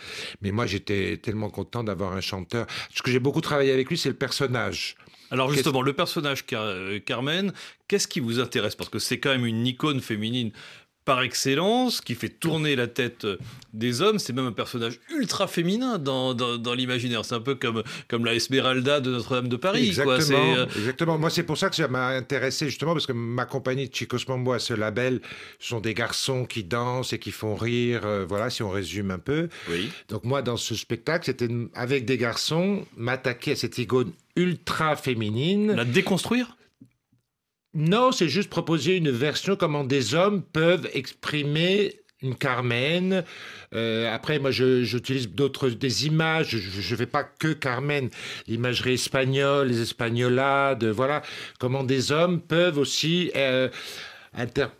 Mais 0.41 0.51
moi, 0.51 0.65
j'étais 0.65 1.17
tellement 1.17 1.49
content 1.49 1.83
d'avoir 1.83 2.13
un 2.13 2.21
chanteur. 2.21 2.65
Ce 2.93 3.01
que 3.01 3.11
j'ai 3.11 3.19
beaucoup 3.19 3.41
travaillé 3.41 3.71
avec 3.71 3.89
lui, 3.89 3.97
c'est 3.97 4.09
le 4.09 4.15
personnage. 4.15 4.95
Alors 5.31 5.51
justement, 5.51 5.81
le 5.81 5.93
personnage 5.93 6.45
Car- 6.45 6.61
euh, 6.61 6.99
Carmen, 6.99 7.53
qu'est-ce 7.87 8.07
qui 8.07 8.19
vous 8.19 8.39
intéresse? 8.39 8.75
Parce 8.75 8.89
que 8.89 8.99
c'est 8.99 9.19
quand 9.19 9.31
même 9.31 9.47
une 9.47 9.65
icône 9.65 9.99
féminine 9.99 10.51
par 11.05 11.21
excellence, 11.21 11.99
qui 12.01 12.15
fait 12.15 12.29
tourner 12.29 12.75
la 12.75 12.87
tête 12.87 13.25
euh, 13.25 13.37
des 13.73 14.01
hommes. 14.01 14.19
C'est 14.19 14.33
même 14.33 14.45
un 14.47 14.51
personnage 14.53 14.99
ultra 15.13 15.47
féminin 15.47 15.97
dans, 15.97 16.33
dans, 16.33 16.57
dans 16.57 16.73
l'imaginaire. 16.73 17.25
C'est 17.25 17.35
un 17.35 17.41
peu 17.41 17.55
comme, 17.55 17.83
comme 18.07 18.23
la 18.25 18.33
Esmeralda 18.35 18.99
de 19.01 19.11
Notre-Dame 19.11 19.47
de 19.49 19.55
Paris. 19.57 19.91
quoi. 20.01 20.15
Exactement, 20.15 20.55
euh, 20.55 20.65
exactement. 20.77 21.17
Moi, 21.17 21.29
c'est 21.29 21.43
pour 21.43 21.57
ça 21.57 21.69
que 21.69 21.75
ça 21.75 21.87
m'a 21.87 22.07
intéressé, 22.07 22.67
justement, 22.67 22.93
parce 22.93 23.05
que 23.05 23.11
ma 23.13 23.45
compagnie 23.45 23.89
Chicos 23.91 24.17
Mambo, 24.27 24.53
à 24.53 24.59
ce 24.59 24.73
label, 24.73 25.19
sont 25.59 25.79
des 25.81 25.93
garçons 25.93 26.45
qui 26.45 26.63
dansent 26.63 27.13
et 27.13 27.19
qui 27.19 27.31
font 27.31 27.55
rire. 27.55 28.01
euh, 28.05 28.25
voilà, 28.27 28.49
si 28.49 28.63
on 28.63 28.69
résume 28.69 29.11
un 29.11 29.19
peu. 29.19 29.49
oui. 29.69 29.89
Donc 30.09 30.23
moi, 30.23 30.41
dans 30.41 30.57
ce 30.57 30.75
spectacle, 30.75 31.25
c'était 31.25 31.49
avec 31.75 32.05
des 32.05 32.17
garçons, 32.17 32.85
m'attaquer 32.95 33.51
à 33.51 33.55
cette 33.55 33.77
icône 33.77 34.11
ultra 34.35 34.95
féminine. 34.95 35.73
La 35.73 35.85
déconstruire? 35.85 36.55
Non, 37.75 38.11
c'est 38.11 38.29
juste 38.29 38.49
proposer 38.51 38.97
une 38.97 39.09
version 39.09 39.55
comment 39.55 39.83
des 39.83 40.13
hommes 40.13 40.43
peuvent 40.43 40.87
exprimer 40.93 42.03
une 42.21 42.35
Carmen. 42.35 43.23
Euh, 43.73 44.13
après, 44.13 44.39
moi, 44.39 44.51
j'utilise 44.51 45.29
d'autres 45.29 45.69
des 45.69 46.05
images. 46.05 46.57
Je 46.57 46.93
ne 46.93 46.97
fais 46.97 47.05
pas 47.05 47.23
que 47.23 47.51
Carmen. 47.51 48.09
L'imagerie 48.47 48.93
espagnole, 48.93 49.67
les 49.67 49.81
espagnolades, 49.81 50.85
voilà. 50.85 51.21
Comment 51.59 51.83
des 51.83 52.11
hommes 52.11 52.41
peuvent 52.41 52.77
aussi 52.77 53.31
euh, 53.35 53.69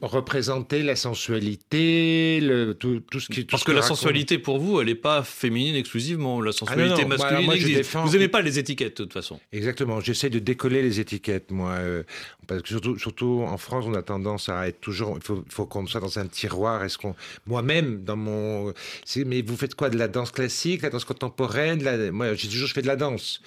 représenter 0.01 0.83
la 0.83 0.95
sensualité, 0.95 2.39
le, 2.41 2.74
tout, 2.74 3.01
tout 3.12 3.19
ce 3.19 3.27
qui. 3.27 3.41
tout 3.45 3.51
Parce 3.51 3.62
ce 3.62 3.67
que 3.67 3.72
la 3.72 3.81
raconte. 3.81 3.98
sensualité, 3.98 4.38
pour 4.39 4.60
vous, 4.60 4.79
elle 4.81 4.88
n'est 4.88 4.95
pas 4.95 5.24
féminine 5.24 5.75
exclusivement. 5.75 6.41
La 6.41 6.51
sensualité 6.51 6.93
Ah 6.98 7.01
non, 7.01 7.07
moi, 7.07 7.17
masculine 7.17 7.45
moi, 7.45 7.55
je 7.55 7.60
existe. 7.62 7.77
défends- 7.77 8.05
Vous 8.05 8.13
n'aimez 8.13 8.27
pas 8.27 8.41
les 8.41 8.60
étiquettes, 8.60 8.98
de 8.98 9.03
toute 9.03 9.13
façon. 9.13 9.39
Exactement. 9.51 10.00
J'essaie 10.01 10.29
de 10.29 10.39
décoller 10.39 10.81
les 10.81 11.00
étiquettes, 11.00 11.51
moi. 11.51 11.72
euh, 11.72 12.03
parce 12.48 12.62
que 12.62 12.67
surtout, 12.67 12.98
surtout 13.00 13.43
en 13.48 13.57
France, 13.57 13.86
on 13.88 13.93
a 13.93 14.01
tendance 14.01 14.50
à 14.50 14.67
être 14.67 14.81
toujours. 14.81 15.17
Il 15.17 15.24
faut, 15.24 15.43
faut 15.50 15.65
qu'on 15.65 15.86
soit 15.88 16.01
dans 16.01 16.19
un 16.19 16.27
tiroir. 16.27 16.83
Est-ce 16.83 16.98
qu'on. 16.98 17.15
Moi-même, 17.45 18.03
dans 18.03 18.17
mon. 18.17 18.74
Mais 19.25 19.41
vous 19.41 19.55
faites 19.57 19.75
quoi 19.75 19.89
De 19.89 19.98
la 19.98 20.07
danse 20.07 20.31
classique, 20.31 20.81
la 20.81 20.89
danse 20.89 21.05
contemporaine 21.05 21.83
la- 21.83 22.12
Moi, 22.12 22.33
j'ai 22.33 22.48
toujours 22.50 22.69
fait 22.69 22.81
de 22.81 22.88
la 22.88 22.95
danse. 22.95 23.41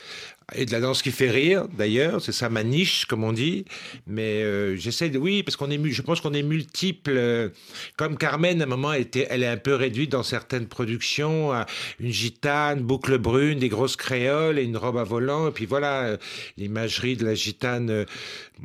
Et 0.54 0.64
de 0.64 0.70
la 0.70 0.78
danse 0.80 1.02
qui 1.02 1.10
fait 1.10 1.28
rire, 1.30 1.66
d'ailleurs. 1.76 2.20
C'est 2.22 2.30
ça 2.30 2.48
ma 2.48 2.62
niche, 2.62 3.06
comme 3.06 3.24
on 3.24 3.32
dit. 3.32 3.64
Mais 4.06 4.44
euh, 4.44 4.76
j'essaie 4.76 5.10
de. 5.10 5.18
Oui, 5.18 5.42
parce 5.42 5.56
qu'on 5.56 5.70
est. 5.72 5.90
Je 5.90 6.02
pense 6.02 6.20
qu'on 6.20 6.34
est 6.34 6.44
multiples. 6.44 7.10
euh, 7.16 7.48
Comme 7.96 8.16
Carmen, 8.16 8.60
à 8.60 8.64
un 8.64 8.68
moment, 8.68 8.92
elle, 8.92 9.02
était, 9.02 9.26
elle 9.28 9.42
est 9.42 9.48
un 9.48 9.56
peu 9.56 9.74
réduite 9.74 10.12
dans 10.12 10.22
certaines 10.22 10.66
productions 10.68 11.50
à 11.52 11.66
une 11.98 12.12
gitane, 12.12 12.80
boucle 12.80 13.18
brune, 13.18 13.58
des 13.58 13.68
grosses 13.68 13.96
créoles 13.96 14.60
et 14.60 14.62
une 14.62 14.76
robe 14.76 14.98
à 14.98 15.02
volant. 15.04 15.48
Et 15.48 15.50
puis 15.50 15.66
voilà, 15.66 16.02
euh, 16.04 16.16
l'imagerie 16.56 17.16
de 17.16 17.24
la 17.24 17.34
gitane. 17.34 17.90
euh, 17.90 18.04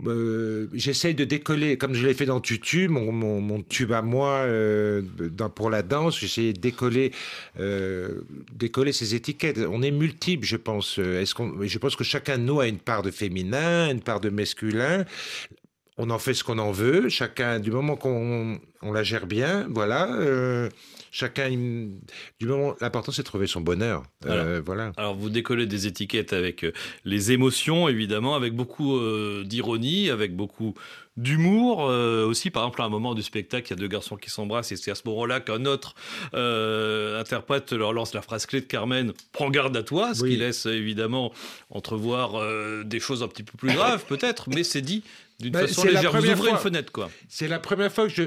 euh, 0.05 0.67
J'essaye 0.73 1.15
de 1.15 1.25
décoller, 1.25 1.77
comme 1.77 1.95
je 1.95 2.05
l'ai 2.05 2.13
fait 2.13 2.25
dans 2.27 2.39
Tutu, 2.41 2.89
mon, 2.89 3.11
mon, 3.11 3.61
tube 3.63 3.91
à 3.91 4.01
moi 4.03 4.43
euh, 4.45 5.01
pour 5.55 5.71
la 5.71 5.81
danse. 5.81 6.19
J'essaie 6.19 6.53
de 6.53 6.59
décoller, 6.59 7.11
euh, 7.59 8.21
décoller 8.53 8.91
ces 8.93 9.15
étiquettes. 9.15 9.59
On 9.69 9.81
est 9.81 9.91
multiples, 9.91 10.45
je 10.45 10.57
pense. 10.57 10.99
Est-ce 10.99 11.33
qu'on, 11.33 11.59
je 11.71 11.79
pense 11.79 11.95
que 11.95 12.03
chacun 12.03 12.37
de 12.37 12.43
nous 12.43 12.59
a 12.59 12.67
une 12.67 12.79
part 12.79 13.01
de 13.01 13.11
féminin, 13.11 13.89
une 13.89 14.01
part 14.01 14.19
de 14.19 14.29
masculin 14.29 15.05
on 15.97 16.09
en 16.09 16.19
fait 16.19 16.33
ce 16.33 16.43
qu'on 16.43 16.57
en 16.57 16.71
veut. 16.71 17.09
Chacun, 17.09 17.59
du 17.59 17.71
moment 17.71 17.95
qu'on 17.95 18.59
on 18.81 18.91
la 18.91 19.03
gère 19.03 19.27
bien, 19.27 19.67
voilà. 19.69 20.11
euh, 20.13 20.69
chacun, 21.11 21.49
du 21.51 22.45
moment, 22.47 22.73
l'important 22.81 23.11
c'est 23.11 23.21
de 23.21 23.27
trouver 23.27 23.45
son 23.47 23.61
bonheur. 23.61 24.03
Euh, 24.25 24.61
voilà. 24.65 24.91
Alors 24.97 25.13
vous 25.15 25.29
décollez 25.29 25.67
des 25.67 25.85
étiquettes 25.85 26.33
avec 26.33 26.63
euh, 26.63 26.71
les 27.05 27.31
émotions, 27.31 27.87
évidemment, 27.87 28.33
avec 28.35 28.53
beaucoup 28.55 28.95
euh, 28.97 29.43
d'ironie, 29.45 30.09
avec 30.09 30.35
beaucoup 30.35 30.73
d'humour 31.17 31.89
euh, 31.89 32.25
aussi. 32.25 32.49
Par 32.49 32.63
exemple, 32.63 32.81
à 32.81 32.85
un 32.85 32.89
moment 32.89 33.13
du 33.13 33.21
spectacle, 33.21 33.67
il 33.67 33.69
y 33.71 33.73
a 33.73 33.75
deux 33.75 33.87
garçons 33.89 34.15
qui 34.15 34.29
s'embrassent 34.29 34.71
et 34.71 34.77
c'est 34.77 34.91
à 34.91 34.95
ce 34.95 35.01
moment-là 35.05 35.41
qu'un 35.41 35.65
autre 35.65 35.93
euh, 36.33 37.19
interprète 37.19 37.73
leur 37.73 37.91
lance 37.91 38.13
la 38.13 38.21
phrase 38.21 38.45
clé 38.45 38.61
de 38.61 38.65
Carmen 38.65 39.11
«Prends 39.33 39.49
garde 39.49 39.75
à 39.75 39.83
toi», 39.83 40.13
ce 40.15 40.23
Oui. 40.23 40.31
qui 40.31 40.37
laisse 40.37 40.65
évidemment 40.65 41.33
entrevoir 41.69 42.35
euh, 42.35 42.83
des 42.85 43.01
choses 43.01 43.23
un 43.23 43.27
petit 43.27 43.43
peu 43.43 43.57
plus 43.57 43.73
graves 43.73 44.05
peut-être, 44.05 44.49
mais 44.49 44.63
c'est 44.63 44.81
dit 44.81 45.03
d'une 45.39 45.51
Bah, 45.51 45.67
façon 45.67 45.83
légère. 45.83 46.11
Vous 46.13 46.29
ouvrez 46.29 46.51
une 46.51 46.57
fenêtre, 46.57 46.91
quoi. 46.91 47.09
C'est 47.27 47.47
la 47.47 47.59
première 47.59 47.91
fois 47.91 48.07
que 48.07 48.13
je, 48.13 48.23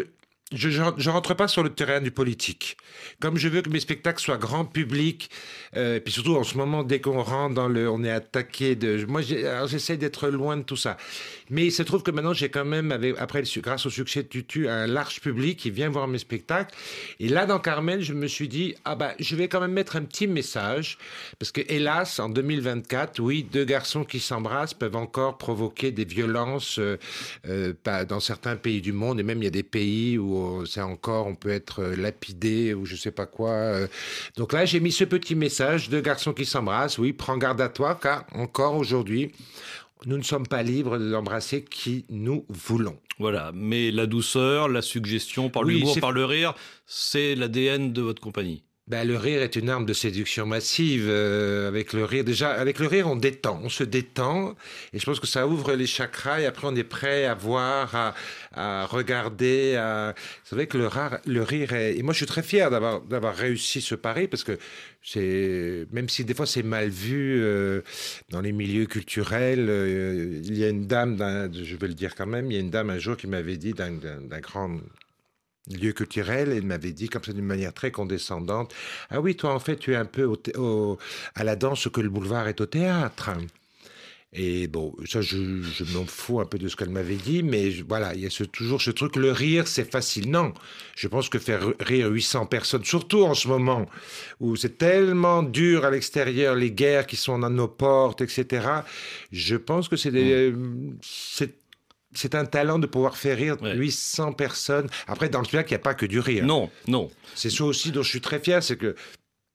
je, 0.53 0.69
je 0.69 1.11
rentre 1.11 1.35
pas 1.35 1.49
sur 1.49 1.63
le 1.63 1.71
terrain 1.71 2.01
du 2.01 2.11
politique. 2.11 2.77
Comme 3.21 3.37
je 3.39 3.49
veux 3.49 3.63
que 3.63 3.71
mes 3.71 3.81
spectacles 3.81 4.21
soient 4.21 4.37
grand 4.37 4.65
public, 4.65 5.31
euh, 5.77 6.01
puis 6.01 6.13
surtout 6.13 6.37
en 6.37 6.45
ce 6.45 6.57
moment, 6.57 6.83
dès 6.83 7.01
qu'on 7.01 7.23
rentre 7.23 7.55
dans 7.55 7.69
le, 7.69 7.89
on 7.89 8.05
est 8.05 8.11
attaqué 8.11 8.77
de, 8.77 9.05
moi, 9.07 9.23
j'essaie 9.23 9.97
d'être 9.97 10.29
loin 10.29 10.57
de 10.57 10.63
tout 10.63 10.77
ça. 10.77 10.97
Mais 11.51 11.67
il 11.67 11.73
se 11.73 11.83
trouve 11.83 12.03
que 12.03 12.11
maintenant, 12.11 12.33
j'ai 12.33 12.49
quand 12.49 12.65
même, 12.65 12.93
avec, 12.93 13.17
après, 13.19 13.43
grâce 13.59 13.87
au 13.87 13.91
succès 13.91 14.23
de 14.23 14.29
Tutu, 14.29 14.69
un 14.69 14.87
large 14.87 15.21
public 15.21 15.59
qui 15.59 15.71
vient 15.71 15.89
voir 15.89 16.09
mes 16.09 16.19
spectacles. 16.19 16.75
Et 17.21 17.29
là, 17.29 17.47
dans 17.47 17.59
Carmen, 17.59 18.01
je 18.01 18.15
me 18.15 18.27
suis 18.27 18.49
dit, 18.49 18.75
ah 18.85 18.95
bah, 18.95 19.15
je 19.19 19.37
vais 19.37 19.49
quand 19.49 19.61
même 19.61 19.73
mettre 19.73 19.97
un 19.97 20.03
petit 20.03 20.27
message, 20.27 20.99
parce 21.39 21.53
que 21.53 21.61
hélas, 21.69 22.19
en 22.19 22.29
2024, 22.29 23.21
oui, 23.21 23.47
deux 23.51 23.65
garçons 23.65 24.05
qui 24.05 24.21
s'embrassent 24.21 24.75
peuvent 24.75 24.97
encore 24.97 25.39
provoquer 25.39 25.91
des 25.91 26.05
violences 26.05 26.79
euh, 26.79 26.97
euh, 27.47 27.75
dans 28.09 28.21
certains 28.21 28.57
pays 28.57 28.81
du 28.81 28.93
monde, 28.93 29.21
et 29.21 29.23
même 29.23 29.39
il 29.39 29.45
y 29.45 29.49
a 29.49 29.51
des 29.51 29.63
pays 29.63 30.19
où 30.19 30.65
c'est 30.67 30.81
encore, 30.81 31.27
on 31.27 31.35
peut 31.35 31.51
être 31.51 31.83
euh, 31.83 31.97
lapidé 31.97 32.75
ou 32.75 32.87
je 32.87 32.97
sais 32.97 33.11
pas 33.11 33.27
quoi. 33.27 33.87
Donc 34.37 34.53
là, 34.53 34.65
j'ai 34.65 34.81
mis 34.81 34.93
ce 34.93 35.05
petit 35.05 35.35
message, 35.35 35.89
deux 35.89 36.01
garçons 36.01 36.33
qui 36.33 36.45
s'embrassent, 36.45 36.99
oui, 36.99 37.13
prends 37.13 37.37
garde 37.37 37.61
à 37.61 37.69
toi, 37.69 37.99
car 38.01 38.25
encore 38.33 38.77
aujourd'hui, 38.77 39.33
nous 40.07 40.17
ne 40.17 40.23
sommes 40.23 40.47
pas 40.47 40.63
libres 40.63 40.99
de 40.99 41.11
l'embrasser 41.11 41.65
qui 41.65 42.05
nous 42.09 42.45
voulons. 42.49 42.99
Voilà, 43.19 43.53
mais 43.55 43.91
la 43.91 44.07
douceur, 44.07 44.69
la 44.69 44.83
suggestion, 44.83 45.51
par 45.51 45.63
l'humour, 45.63 45.99
par 46.01 46.13
le 46.13 46.25
rire, 46.25 46.55
c'est 46.87 47.35
l'ADN 47.35 47.93
de 47.93 48.03
votre 48.03 48.21
compagnie. 48.21 48.65
Ben, 48.87 49.09
le 49.09 49.17
rire 49.17 49.41
est 49.41 49.57
une 49.57 49.71
arme 49.71 49.87
de 49.87 49.95
séduction 49.95 50.45
massive. 50.45 51.07
Euh, 51.09 51.69
avec 51.69 51.95
le 51.95 52.05
rire, 52.05 52.23
déjà, 52.23 52.51
avec 52.53 52.79
le 52.79 52.87
rire, 52.87 53.09
on 53.09 53.17
détend, 53.17 53.59
on 53.63 53.71
se 53.71 53.83
détend, 53.83 54.55
et 54.93 54.99
je 54.99 55.07
pense 55.07 55.21
que 55.21 55.27
ça 55.27 55.47
ouvre 55.47 55.73
les 55.73 55.87
chakras. 55.87 56.43
Et 56.43 56.47
après, 56.47 56.67
on 56.67 56.77
est 56.77 56.85
prêt 56.85 57.25
à 57.25 57.33
voir, 57.33 57.97
à, 57.97 58.15
à 58.53 58.85
regarder. 58.85 59.77
À... 59.77 60.15
C'est 60.45 60.55
vrai 60.55 60.67
que 60.67 60.77
le, 60.77 60.87
rare, 60.87 61.19
le 61.25 61.43
rire 61.43 61.73
est. 61.73 61.97
Et 61.97 62.03
moi, 62.03 62.13
je 62.13 62.19
suis 62.19 62.27
très 62.27 62.43
fier 62.43 62.71
d'avoir 62.71 63.01
d'avoir 63.01 63.35
réussi 63.35 63.81
ce 63.81 63.95
pari 63.95 64.29
parce 64.29 64.45
que 64.45 64.59
c'est 65.03 65.87
même 65.91 66.11
si 66.11 66.25
des 66.27 66.35
fois 66.35 66.47
c'est 66.47 66.63
mal 66.63 66.89
vu 66.91 67.43
euh, 67.43 67.81
dans 68.31 68.43
les 68.43 68.53
milieux 68.53 68.87
culturels. 68.87 69.67
Euh, 69.71 70.41
il 70.45 70.59
y 70.59 70.65
a 70.65 70.69
une 70.69 70.87
dame, 70.87 71.17
je 71.55 71.77
vais 71.77 71.89
le 71.89 71.95
dire 71.95 72.15
quand 72.15 72.27
même, 72.27 72.51
il 72.51 72.55
y 72.55 72.59
a 72.59 72.61
une 72.61 72.71
dame 72.71 72.91
un 72.91 72.99
jour 72.99 73.17
qui 73.17 73.29
m'avait 73.29 73.57
dit 73.57 73.73
d'un 73.73 73.93
grand 74.41 74.79
lieu 75.71 75.93
culturel 75.93 76.53
et 76.53 76.57
il 76.57 76.67
m'avait 76.67 76.93
dit 76.93 77.09
comme 77.09 77.25
ça 77.25 77.33
d'une 77.33 77.45
manière 77.45 77.73
très 77.73 77.91
condescendante 77.91 78.75
ah 79.11 79.21
oui 79.21 79.35
toi 79.35 79.55
en 79.55 79.61
fait 79.61 79.77
tu 79.77 79.93
es 79.93 79.97
un 79.97 80.05
peu 80.05 80.25
au, 80.57 80.99
à 81.35 81.45
la 81.45 81.57
danse 81.57 81.89
que 81.89 82.01
le 82.01 82.11
boulevard 82.11 82.49
est 82.49 82.61
au 82.61 82.67
théâtre 82.67 83.31
et 84.35 84.67
bon 84.67 84.95
ça 85.07 85.23
je, 85.23 85.63
je 85.63 85.85
m'en 85.97 86.05
fous 86.05 86.41
un 86.41 86.45
peu 86.45 86.59
de 86.59 86.69
ce 86.69 86.77
qu'elle 86.77 86.91
m'avait 86.91 87.15
dit 87.15 87.43
mais 87.43 87.71
voilà 87.89 88.15
il 88.15 88.21
y 88.21 88.27
a 88.27 88.31
ce, 88.31 88.45
toujours 88.45 88.83
ce 88.83 88.91
truc 88.91 89.17
le 89.17 89.31
rire 89.33 89.67
c'est 89.69 89.91
facile. 89.91 90.31
Non 90.31 90.53
je 90.97 91.09
pense 91.09 91.29
que 91.29 91.39
faire 91.39 91.73
rire 91.81 92.09
800 92.09 92.47
personnes 92.47 92.85
surtout 92.85 93.23
en 93.23 93.35
ce 93.35 93.49
moment 93.49 93.87
où 94.41 94.57
c'est 94.57 94.77
tellement 94.77 95.43
dur 95.43 95.85
à 95.85 95.91
l'extérieur 95.91 96.57
les 96.57 96.73
guerres 96.73 97.07
qui 97.07 97.17
sont 97.17 97.39
dans 97.39 97.51
nos 97.51 97.69
portes 97.69 98.21
etc 98.21 98.67
je 99.33 99.57
pense 99.57 99.89
que 99.89 99.97
c'est 99.97 100.11
mmh. 100.11 100.99
c'est 101.01 101.64
c'est 102.15 102.35
un 102.35 102.45
talent 102.45 102.79
de 102.79 102.87
pouvoir 102.87 103.17
faire 103.17 103.37
rire 103.37 103.57
800 103.63 104.33
personnes. 104.33 104.89
Après, 105.07 105.29
dans 105.29 105.41
le 105.41 105.45
spectacle, 105.45 105.71
il 105.71 105.75
n'y 105.75 105.81
a 105.81 105.81
pas 105.81 105.95
que 105.95 106.07
du 106.07 106.21
rire. 106.21 106.45
Non, 106.45 106.71
non. 106.87 107.11
C'est 107.35 107.51
ça 107.51 107.65
aussi 107.65 107.91
dont 107.91 108.03
je 108.03 108.09
suis 108.09 108.21
très 108.21 108.39
fier, 108.39 108.63
c'est 108.63 108.77
que 108.77 108.95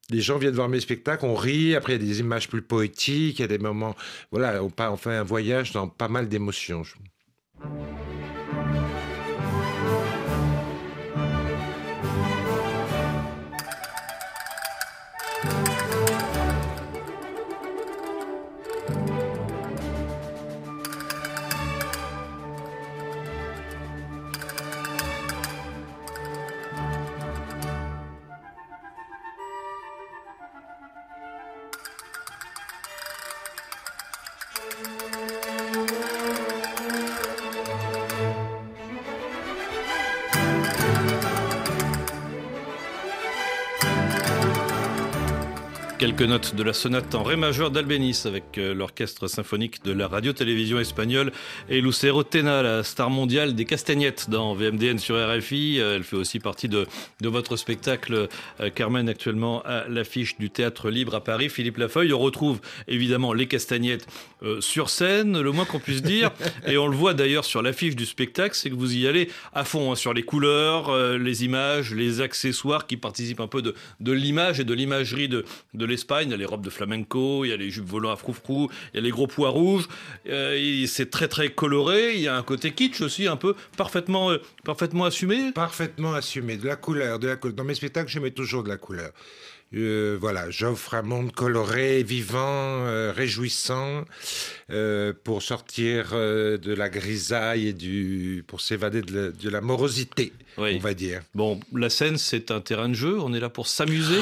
les 0.10 0.22
gens 0.22 0.38
viennent 0.38 0.56
voir 0.56 0.70
mes 0.70 0.80
spectacles, 0.80 1.26
on 1.26 1.36
rit, 1.36 1.76
après 1.76 1.96
il 1.96 2.02
y 2.02 2.06
a 2.06 2.08
des 2.08 2.20
images 2.20 2.50
plus 2.50 2.62
poétiques, 2.62 3.40
il 3.40 3.42
y 3.42 3.46
a 3.46 3.48
des 3.48 3.60
moments... 3.60 3.96
Voilà, 4.32 4.64
on, 4.64 4.72
on 4.78 4.98
fait 4.98 5.16
un 5.16 5.24
voyage 5.24 5.72
dans 5.72 5.88
pas 5.88 6.08
mal 6.08 6.28
d'émotions. 6.28 6.84
Quelques 46.10 46.28
notes 46.28 46.56
de 46.56 46.64
la 46.64 46.74
sonate 46.74 47.14
en 47.14 47.22
ré 47.22 47.36
majeur 47.36 47.70
d'Albéniz 47.70 48.26
avec 48.26 48.58
euh, 48.58 48.74
l'orchestre 48.74 49.28
symphonique 49.28 49.84
de 49.84 49.92
la 49.92 50.08
radio-télévision 50.08 50.80
espagnole 50.80 51.32
et 51.70 51.82
Lucero 51.82 52.24
Tena, 52.24 52.64
la 52.64 52.84
star 52.84 53.12
mondiale 53.12 53.54
des 53.54 53.66
castagnettes 53.66 54.28
dans 54.28 54.56
VMDN 54.56 54.98
sur 54.98 55.16
RFI. 55.16 55.80
Euh, 55.80 55.98
elle 55.98 56.04
fait 56.04 56.16
aussi 56.16 56.40
partie 56.40 56.68
de, 56.68 56.88
de 57.22 57.30
votre 57.30 57.58
spectacle 57.58 58.28
euh, 58.60 58.70
Carmen 58.72 59.08
actuellement 59.08 59.62
à 59.66 59.88
l'affiche 59.88 60.36
du 60.40 60.50
Théâtre 60.50 60.90
Libre 60.90 61.14
à 61.14 61.24
Paris. 61.24 61.48
Philippe 61.48 61.78
Lafeuille, 61.78 62.12
on 62.12 62.18
retrouve 62.18 62.60
évidemment 62.88 63.32
les 63.32 63.46
castagnettes 63.46 64.08
sur 64.62 64.90
scène, 64.90 65.40
le 65.40 65.52
moins 65.52 65.66
qu'on 65.66 65.80
puisse 65.80 66.02
dire. 66.02 66.32
Et 66.66 66.78
on 66.78 66.88
le 66.88 66.96
voit 66.96 67.14
d'ailleurs 67.14 67.44
sur 67.44 67.62
l'affiche 67.62 67.96
du 67.96 68.06
spectacle, 68.06 68.56
c'est 68.56 68.70
que 68.70 68.76
vous 68.76 68.96
y 68.96 69.06
allez 69.06 69.30
à 69.54 69.66
fond 69.66 69.92
hein, 69.92 69.96
sur 69.96 70.14
les 70.14 70.24
couleurs, 70.24 70.98
les 71.18 71.44
images, 71.44 71.94
les 71.94 72.22
accessoires 72.22 72.88
qui 72.88 72.96
participent 72.96 73.42
un 73.42 73.48
peu 73.48 73.62
de, 73.62 73.76
de 74.00 74.12
l'image 74.14 74.62
et 74.62 74.64
de 74.64 74.74
l'imagerie 74.74 75.28
de, 75.28 75.44
de 75.74 75.86
l'Espagne. 76.00 76.30
Il 76.30 76.32
y 76.32 76.34
a 76.34 76.38
les 76.38 76.46
robes 76.46 76.64
de 76.64 76.70
flamenco, 76.70 77.44
il 77.44 77.50
y 77.50 77.54
a 77.54 77.58
les 77.58 77.70
jupes 77.70 77.86
volantes 77.86 78.14
à 78.14 78.16
froufrou, 78.16 78.70
il 78.94 78.98
y 78.98 79.00
a 79.00 79.02
les 79.02 79.12
gros 79.12 79.28
pois 79.28 79.50
rouges. 79.50 79.88
Euh, 80.28 80.86
c'est 80.88 81.10
très 81.10 81.28
très 81.28 81.50
coloré. 81.50 82.16
Il 82.16 82.22
y 82.22 82.28
a 82.28 82.36
un 82.36 82.44
côté 82.44 82.72
kitsch 82.72 83.02
aussi, 83.02 83.28
un 83.28 83.36
peu 83.36 83.56
parfaitement, 83.78 84.32
euh, 84.32 84.38
parfaitement 84.64 85.06
assumé. 85.06 85.52
Parfaitement 85.54 86.14
assumé. 86.14 86.58
De 86.58 86.68
la 86.68 86.76
couleur, 86.76 87.20
de 87.20 87.28
la 87.28 87.36
Dans 87.36 87.64
mes 87.64 87.76
spectacles, 87.76 88.10
je 88.10 88.20
mets 88.20 88.32
toujours 88.32 88.64
de 88.64 88.70
la 88.70 88.78
couleur. 88.78 89.12
Euh, 89.76 90.18
voilà, 90.20 90.50
j'offre 90.50 90.96
un 90.96 91.04
monde 91.04 91.32
coloré, 91.32 92.02
vivant, 92.02 92.86
réjouissant, 93.14 94.06
pour 95.24 95.44
sortir 95.44 96.12
de 96.12 96.74
la 96.74 96.90
grisaille 96.90 97.68
et 97.68 97.74
du, 97.74 98.44
pour 98.48 98.62
s'évader 98.62 99.02
de, 99.02 99.50
la 99.50 99.62
morosité, 99.62 100.34
on 100.58 100.80
va 100.80 100.96
dire. 100.96 101.22
Bon, 101.36 101.60
la 101.72 101.92
scène, 101.92 102.18
c'est 102.18 102.50
un 102.50 102.62
terrain 102.62 102.90
de 102.90 102.96
jeu. 102.96 103.20
On 103.20 103.32
est 103.34 103.40
là 103.40 103.50
pour 103.50 103.68
s'amuser. 103.68 104.22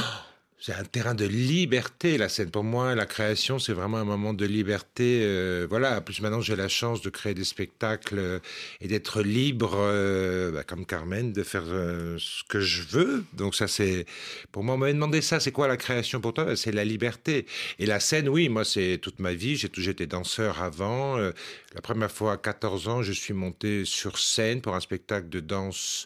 C'est 0.60 0.74
un 0.74 0.84
terrain 0.84 1.14
de 1.14 1.26
liberté, 1.26 2.18
la 2.18 2.30
scène. 2.30 2.50
Pour 2.50 2.64
moi, 2.64 2.96
la 2.96 3.06
création, 3.06 3.60
c'est 3.60 3.74
vraiment 3.74 3.98
un 3.98 4.06
moment 4.06 4.34
de 4.34 4.46
liberté. 4.46 5.22
Euh, 5.22 5.68
voilà, 5.70 6.02
plus 6.02 6.20
maintenant, 6.20 6.42
j'ai 6.42 6.56
la 6.56 6.68
chance 6.68 7.02
de 7.02 7.12
créer 7.12 7.36
des 7.36 7.44
spectacles 7.44 8.18
euh, 8.18 8.40
et 8.82 8.88
d'être 8.88 9.22
libre, 9.22 9.76
euh, 9.78 10.52
bah, 10.52 10.64
comme 10.64 10.88
Carmen, 10.88 11.32
de 11.32 11.44
faire 11.44 11.64
ce 11.64 12.44
que 12.50 12.60
je 12.60 12.82
veux. 12.82 13.24
Donc 13.34 13.54
ça, 13.54 13.68
c'est... 13.68 14.08
Pour 14.52 14.64
moi, 14.64 14.76
on 14.76 14.78
m'avait 14.80 14.94
demandé 14.94 15.22
ça, 15.22 15.40
c'est 15.40 15.52
quoi 15.52 15.68
la 15.68 15.78
création 15.78 16.22
pour 16.22 16.34
toi? 16.34 16.56
C'est 16.56 16.72
la 16.72 16.86
liberté. 16.86 17.46
Et 17.78 17.86
la 17.86 18.00
scène, 18.00 18.28
oui, 18.28 18.50
moi, 18.50 18.66
c'est 18.66 18.98
toute 19.00 19.20
ma 19.20 19.34
vie. 19.34 19.58
J'ai 19.58 19.70
toujours 19.70 19.92
été 19.92 20.08
danseur 20.08 20.64
avant. 20.64 21.18
la 21.18 21.82
première 21.84 22.12
fois, 22.12 22.34
à 22.34 22.38
14 22.38 22.88
ans, 22.88 23.04
je 23.04 23.12
suis 23.12 23.34
monté 23.34 23.86
sur 23.86 24.18
scène 24.18 24.62
pour 24.62 24.74
un 24.74 24.80
spectacle 24.80 25.30
de 25.30 25.40
danse 25.40 26.06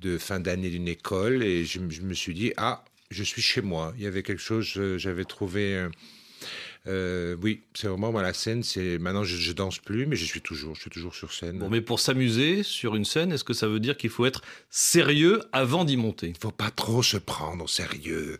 de 0.00 0.16
fin 0.16 0.40
d'année 0.40 0.70
d'une 0.70 0.88
école 0.88 1.42
et 1.42 1.64
je 1.64 1.80
me 1.80 2.14
suis 2.14 2.32
dit, 2.32 2.52
ah, 2.56 2.84
je 3.10 3.22
suis 3.22 3.42
chez 3.42 3.60
moi. 3.60 3.92
Il 3.96 4.02
y 4.02 4.06
avait 4.06 4.22
quelque 4.22 4.42
chose, 4.42 4.80
j'avais 4.96 5.24
trouvé. 5.24 5.88
Euh, 6.86 7.36
oui, 7.42 7.62
c'est 7.74 7.88
vraiment 7.88 8.10
moi 8.10 8.22
la 8.22 8.32
scène. 8.32 8.62
C'est 8.62 8.98
maintenant 8.98 9.22
je, 9.22 9.36
je, 9.36 9.52
danse 9.52 9.78
plus, 9.78 10.06
mais 10.06 10.16
je 10.16 10.24
suis 10.24 10.40
toujours, 10.40 10.74
je 10.74 10.82
suis 10.82 10.90
toujours 10.90 11.14
sur 11.14 11.32
scène. 11.32 11.58
Bon, 11.58 11.68
mais 11.68 11.80
pour 11.80 12.00
s'amuser 12.00 12.62
sur 12.62 12.96
une 12.96 13.04
scène, 13.04 13.32
est-ce 13.32 13.44
que 13.44 13.52
ça 13.52 13.68
veut 13.68 13.80
dire 13.80 13.96
qu'il 13.96 14.10
faut 14.10 14.24
être 14.24 14.42
sérieux 14.70 15.42
avant 15.52 15.84
d'y 15.84 15.96
monter? 15.96 16.28
Il 16.28 16.40
faut 16.40 16.50
pas 16.50 16.70
trop 16.70 17.02
se 17.02 17.18
prendre 17.18 17.64
au 17.64 17.68
sérieux. 17.68 18.38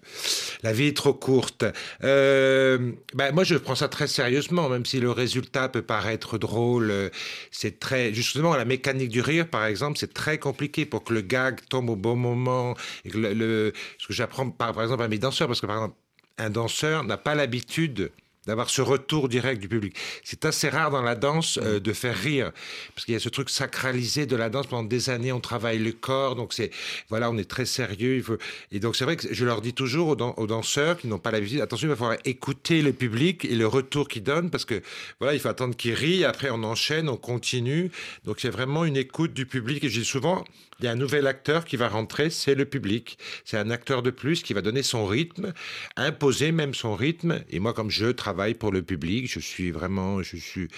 La 0.62 0.72
vie 0.72 0.87
est 0.87 0.96
trop 0.96 1.12
courte. 1.12 1.64
Euh, 2.03 2.92
ben, 3.14 3.33
moi, 3.33 3.44
je 3.44 3.57
prends 3.57 3.74
ça 3.74 3.88
très 3.88 4.07
sérieusement, 4.07 4.68
même 4.68 4.87
si 4.87 5.00
le 5.00 5.11
résultat 5.11 5.68
peut 5.68 5.83
paraître 5.83 6.38
drôle. 6.38 7.11
C'est 7.50 7.79
très 7.79 8.14
justement 8.14 8.57
la 8.57 8.64
mécanique 8.64 9.11
du 9.11 9.20
rire, 9.20 9.48
par 9.48 9.66
exemple, 9.66 9.98
c'est 9.98 10.14
très 10.14 10.38
compliqué 10.38 10.87
pour 10.87 11.05
que 11.05 11.12
le 11.12 11.20
gag 11.20 11.61
tombe 11.68 11.90
au 11.90 11.96
bon 11.96 12.16
moment. 12.16 12.74
Et 13.05 13.11
que 13.11 13.18
le, 13.18 13.72
ce 13.98 14.07
que 14.07 14.14
j'apprends 14.14 14.48
par, 14.50 14.72
par 14.72 14.83
exemple 14.83 15.03
à 15.03 15.09
mes 15.09 15.18
danseurs, 15.18 15.46
parce 15.46 15.61
que 15.61 15.66
par 15.66 15.76
exemple 15.76 15.96
un 16.38 16.50
danseur 16.50 17.05
n'a 17.05 17.18
pas 17.18 17.35
l'habitude 17.35 18.11
d'avoir 18.46 18.70
ce 18.70 18.81
retour 18.83 19.29
direct 19.29 19.61
du 19.61 19.68
public. 19.68 19.94
C'est 20.24 20.44
assez 20.44 20.68
rare 20.68 20.90
dans 20.90 21.03
la 21.03 21.14
danse 21.14 21.59
euh, 21.62 21.79
de 21.79 21.92
faire 21.92 22.16
rire, 22.16 22.53
parce 22.94 23.05
qu'il 23.05 23.14
y 23.14 23.16
a 23.16 23.20
ce 23.20 23.29
truc 23.29 23.50
sacralisé 23.50 24.26
de 24.26 24.37
la 24.37 24.48
danse. 24.48 24.66
Pendant 24.66 24.88
des 24.88 25.11
années, 25.11 25.33
on 25.33 25.40
travaille 25.40 25.79
le 25.79 25.92
corps, 25.92 26.37
donc 26.37 26.53
c'est 26.53 26.70
voilà, 27.09 27.31
on 27.31 27.37
est 27.37 27.48
très 27.48 27.66
sérieux. 27.66 28.16
Il 28.16 28.22
faut... 28.22 28.38
Et 28.72 28.81
donc 28.81 28.96
c'est 28.96 29.05
vrai 29.05 29.16
que 29.16 29.33
je 29.33 29.44
leur 29.44 29.61
dis 29.61 29.74
toujours 29.74 30.09
aux, 30.09 30.46
danseurs 30.46 30.96
qui 30.96 31.07
n'ont 31.07 31.18
pas 31.18 31.31
l'habitude, 31.31 31.61
attention, 31.61 31.88
il 31.88 31.90
va 31.90 31.96
falloir 31.96 32.18
écouter 32.24 32.83
le 32.83 32.92
public 32.92 33.44
et 33.44 33.55
le 33.55 33.66
retour 33.66 34.09
qu'ils 34.09 34.22
donnent, 34.22 34.50
parce 34.50 34.64
que 34.64 34.83
voilà, 35.18 35.35
il 35.35 35.40
faut 35.40 35.48
attendre 35.48 35.76
qu'ils 35.76 35.94
rient, 35.94 36.24
après 36.24 36.50
on 36.50 36.62
enchaîne, 36.62 37.09
on 37.09 37.16
continue. 37.16 37.90
Donc 38.24 38.40
c'est 38.40 38.50
vraiment 38.50 38.85
une 38.85 38.96
écoute 38.96 39.35
du 39.35 39.46
public. 39.46 39.85
Et 39.85 39.88
je 39.88 40.00
dis 40.00 40.07
souvent, 40.07 40.44
il 40.80 40.84
y 40.84 40.88
a 40.88 40.92
un 40.92 40.96
nouvel 40.96 41.26
acteur 41.26 41.64
qui 41.64 41.76
va 41.76 41.88
rentrer, 41.88 42.30
c'est 42.30 42.54
le 42.54 42.64
public. 42.64 43.18
C'est 43.44 43.58
un 43.58 43.70
acteur 43.70 44.02
de 44.02 44.10
plus 44.10 44.42
qui 44.42 44.54
va 44.54 44.62
donner 44.62 44.82
son 44.82 45.06
rythme, 45.06 45.52
imposer 45.96 46.52
même 46.52 46.74
son 46.74 46.94
rythme. 46.94 47.40
Et 47.50 47.60
moi, 47.60 47.72
comme 47.74 47.90
je 47.90 48.06
travaille 48.06 48.54
pour 48.54 48.72
le 48.72 48.82
public, 48.82 49.30
je 49.30 49.40
suis 49.40 49.70
vraiment, 49.70 50.22
je 50.22 50.36
suis, 50.36 50.68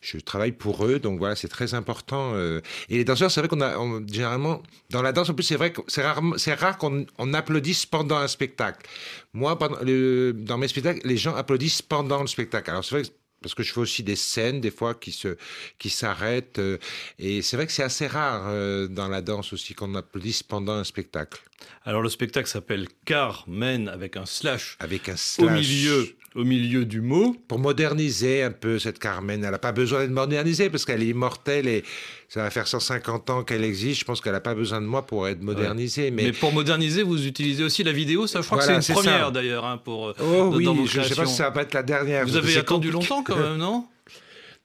je 0.00 0.18
travaille 0.18 0.52
pour 0.52 0.84
eux. 0.86 0.98
Donc 0.98 1.18
voilà, 1.18 1.36
c'est 1.36 1.48
très 1.48 1.74
important. 1.74 2.32
Euh. 2.34 2.60
Et 2.88 2.96
les 2.96 3.04
danseurs, 3.04 3.30
c'est 3.30 3.40
vrai 3.40 3.48
qu'on 3.48 3.60
a, 3.60 3.76
généralement, 4.10 4.62
dans 4.90 5.02
la 5.02 5.12
danse, 5.12 5.30
en 5.30 5.34
plus, 5.34 5.44
c'est 5.44 5.56
vrai 5.56 5.72
que 5.72 5.80
c'est 5.88 6.02
rare, 6.02 6.22
c'est 6.36 6.54
rare 6.54 6.78
qu'on 6.78 7.06
on 7.18 7.34
applaudisse 7.34 7.86
pendant 7.86 8.16
un 8.16 8.28
spectacle. 8.28 8.88
Moi, 9.32 9.58
pendant 9.58 9.78
le, 9.82 10.32
dans 10.32 10.58
mes 10.58 10.68
spectacles, 10.68 11.06
les 11.06 11.16
gens 11.16 11.34
applaudissent 11.34 11.82
pendant 11.82 12.20
le 12.20 12.26
spectacle. 12.26 12.70
Alors 12.70 12.84
c'est 12.84 12.94
vrai 12.96 13.02
que 13.04 13.08
parce 13.42 13.54
que 13.54 13.62
je 13.62 13.72
fais 13.72 13.80
aussi 13.80 14.02
des 14.02 14.16
scènes 14.16 14.60
des 14.60 14.70
fois 14.70 14.94
qui 14.94 15.12
se 15.12 15.36
qui 15.78 15.90
s'arrêtent 15.90 16.58
euh, 16.58 16.78
et 17.18 17.42
c'est 17.42 17.56
vrai 17.56 17.66
que 17.66 17.72
c'est 17.72 17.82
assez 17.82 18.06
rare 18.06 18.44
euh, 18.46 18.88
dans 18.88 19.08
la 19.08 19.20
danse 19.20 19.52
aussi 19.52 19.74
qu'on 19.74 19.94
applaudisse 19.94 20.42
pendant 20.42 20.74
un 20.74 20.84
spectacle. 20.84 21.42
Alors 21.84 22.02
le 22.02 22.08
spectacle 22.08 22.48
s'appelle 22.48 22.88
Carmen 23.04 23.88
avec 23.88 24.16
un 24.16 24.26
slash 24.26 24.76
avec 24.80 25.08
un 25.08 25.16
slash 25.16 25.46
au 25.46 25.50
milieu 25.50 26.16
au 26.34 26.44
milieu 26.44 26.84
du 26.84 27.00
mot. 27.00 27.36
Pour 27.48 27.58
moderniser 27.58 28.42
un 28.42 28.50
peu 28.50 28.78
cette 28.78 28.98
Carmen. 28.98 29.42
Elle 29.44 29.50
n'a 29.50 29.58
pas 29.58 29.72
besoin 29.72 30.00
d'être 30.00 30.10
modernisée 30.10 30.70
parce 30.70 30.84
qu'elle 30.84 31.02
est 31.02 31.08
immortelle 31.08 31.68
et 31.68 31.84
ça 32.28 32.42
va 32.42 32.50
faire 32.50 32.66
150 32.66 33.30
ans 33.30 33.42
qu'elle 33.42 33.64
existe. 33.64 34.00
Je 34.00 34.04
pense 34.04 34.20
qu'elle 34.20 34.32
n'a 34.32 34.40
pas 34.40 34.54
besoin 34.54 34.80
de 34.80 34.86
moi 34.86 35.02
pour 35.06 35.28
être 35.28 35.42
modernisée. 35.42 36.10
Mais... 36.10 36.24
Mais, 36.24 36.32
pour 36.32 36.52
moderniser, 36.52 37.02
vous 37.02 37.26
utilisez 37.26 37.62
aussi 37.62 37.84
la 37.84 37.92
vidéo. 37.92 38.26
Ça, 38.26 38.40
je 38.40 38.46
crois 38.46 38.58
Voilà, 38.58 38.76
que 38.76 38.80
c'est 38.82 38.92
une 38.92 38.98
première 38.98 39.32
d'ailleurs 39.32 39.64
hein, 39.64 39.80
pour 39.82 40.08
euh, 40.08 40.14
oh 40.20 40.50
dans 40.50 40.56
oui, 40.56 40.64
vos 40.64 40.86
je 40.86 41.00
ne 41.00 41.04
sais 41.04 41.14
pas 41.14 41.26
si 41.26 41.34
ça 41.36 41.44
va 41.44 41.50
pas 41.50 41.62
être 41.62 41.74
la 41.74 41.82
dernière. 41.82 42.24
Vous 42.24 42.36
avez 42.36 42.56
attendu 42.56 42.90
compliqué. 42.90 43.10
longtemps 43.14 43.22
quand 43.22 43.36
même, 43.36 43.56
non? 43.56 43.86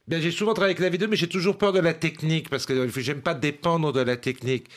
Bien, 0.08 0.22
j'ai 0.22 0.32
souvent 0.32 0.54
travaillé 0.54 0.72
avec 0.72 0.80
la 0.80 0.90
vidéo, 0.90 1.10
mais 1.10 1.18
j'ai 1.18 1.28
toujours 1.28 1.58
peur 1.58 1.74
de 1.74 1.80
la 1.80 1.94
technique 1.94 2.50
parce 2.50 2.66
que 2.66 2.88
j'aime 3.02 3.20
pas 3.20 3.34
dépendre 3.34 3.92
de 3.92 4.00
la 4.00 4.16
technique. 4.16 4.68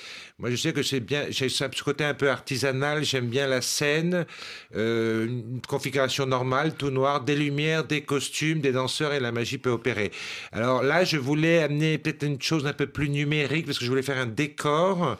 Moi, 0.40 0.50
je 0.50 0.56
sais 0.56 0.72
que 0.72 0.82
c'est 0.82 0.98
bien, 0.98 1.26
j'ai 1.30 1.48
ce 1.48 1.64
côté 1.84 2.02
un 2.02 2.14
peu 2.14 2.28
artisanal. 2.28 3.04
J'aime 3.04 3.28
bien 3.28 3.46
la 3.46 3.60
scène, 3.60 4.26
euh, 4.74 5.26
une 5.28 5.60
configuration 5.68 6.26
normale, 6.26 6.74
tout 6.74 6.90
noir, 6.90 7.20
des 7.20 7.36
lumières, 7.36 7.84
des 7.84 8.02
costumes, 8.02 8.60
des 8.60 8.72
danseurs 8.72 9.12
et 9.12 9.20
la 9.20 9.30
magie 9.30 9.58
peut 9.58 9.70
opérer. 9.70 10.10
Alors 10.50 10.82
là, 10.82 11.04
je 11.04 11.16
voulais 11.16 11.62
amener 11.62 11.98
peut-être 11.98 12.24
une 12.24 12.42
chose 12.42 12.66
un 12.66 12.72
peu 12.72 12.88
plus 12.88 13.08
numérique 13.08 13.66
parce 13.66 13.78
que 13.78 13.84
je 13.84 13.90
voulais 13.90 14.02
faire 14.02 14.18
un 14.18 14.26
décor. 14.26 15.16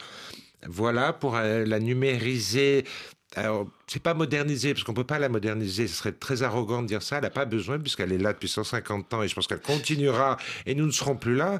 Voilà, 0.67 1.13
pour 1.13 1.37
euh, 1.37 1.65
la 1.65 1.79
numériser. 1.79 2.85
Alors, 3.37 3.69
c'est 3.91 4.01
pas 4.01 4.15
moderniser, 4.15 4.73
parce 4.73 4.85
qu'on 4.85 4.95
peut 4.95 5.03
pas 5.03 5.19
la 5.19 5.29
moderniser. 5.29 5.89
Ce 5.89 5.97
serait 5.97 6.13
très 6.13 6.45
arrogant 6.45 6.81
de 6.81 6.87
dire 6.87 7.03
ça. 7.03 7.17
Elle 7.17 7.25
n'a 7.25 7.31
pas 7.31 7.45
besoin, 7.45 7.77
puisqu'elle 7.77 8.13
est 8.13 8.19
là 8.19 8.33
depuis 8.33 8.49
150 8.49 9.13
ans, 9.15 9.23
et 9.25 9.27
je 9.27 9.35
pense 9.35 9.49
qu'elle 9.49 9.59
continuera, 9.61 10.37
et 10.65 10.77
nous 10.77 10.87
ne 10.87 10.93
serons 10.93 11.17
plus 11.17 11.35
là. 11.35 11.59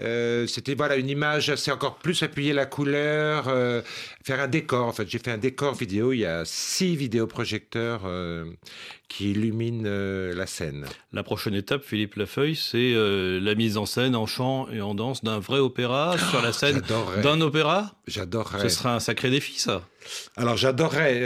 Euh, 0.00 0.46
C'était 0.46 0.76
voilà 0.76 0.94
une 0.94 1.08
image 1.08 1.50
assez 1.50 1.72
encore 1.72 1.96
plus 1.96 2.22
appuyer 2.22 2.52
la 2.52 2.66
couleur, 2.66 3.48
euh, 3.48 3.82
faire 4.22 4.38
un 4.38 4.46
décor. 4.46 4.86
En 4.86 4.92
fait, 4.92 5.10
j'ai 5.10 5.18
fait 5.18 5.32
un 5.32 5.38
décor 5.38 5.74
vidéo. 5.74 6.12
Il 6.12 6.20
y 6.20 6.24
a 6.24 6.44
six 6.44 6.94
vidéoprojecteurs 6.94 8.02
euh, 8.04 8.44
qui 9.08 9.32
illuminent 9.32 9.82
la 9.82 10.46
scène. 10.46 10.86
La 11.12 11.24
prochaine 11.24 11.54
étape, 11.54 11.82
Philippe 11.82 12.14
Lafeuille, 12.14 12.54
c'est 12.54 12.94
la 12.94 13.54
mise 13.56 13.76
en 13.76 13.86
scène 13.86 14.14
en 14.14 14.26
chant 14.26 14.68
et 14.70 14.80
en 14.80 14.94
danse 14.94 15.24
d'un 15.24 15.38
vrai 15.40 15.58
opéra 15.58 16.16
sur 16.30 16.40
la 16.40 16.52
scène 16.52 16.80
d'un 17.22 17.40
opéra? 17.40 17.92
J'adorerais. 18.06 18.68
Ce 18.68 18.76
sera 18.76 18.94
un 18.94 19.00
sacré 19.00 19.30
défi, 19.30 19.58
ça. 19.58 19.82
Alors 20.36 20.56
j'adorerais, 20.56 21.20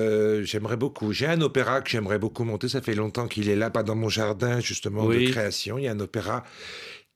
euh, 0.00 0.42
j'aimerais 0.44 0.76
beaucoup. 0.76 1.12
J'ai 1.12 1.26
un 1.26 1.40
opéra 1.40 1.80
que 1.80 1.90
j'aimerais 1.90 2.18
beaucoup 2.18 2.44
monter. 2.44 2.68
Ça 2.68 2.80
fait 2.80 2.94
longtemps 2.94 3.28
qu'il 3.28 3.48
est 3.48 3.56
là, 3.56 3.70
pas 3.70 3.82
dans 3.82 3.94
mon 3.96 4.08
jardin 4.08 4.60
justement 4.60 5.04
Oui. 5.06 5.26
de 5.26 5.30
création. 5.30 5.78
Il 5.78 5.84
y 5.84 5.88
a 5.88 5.92
un 5.92 6.00
opéra 6.00 6.44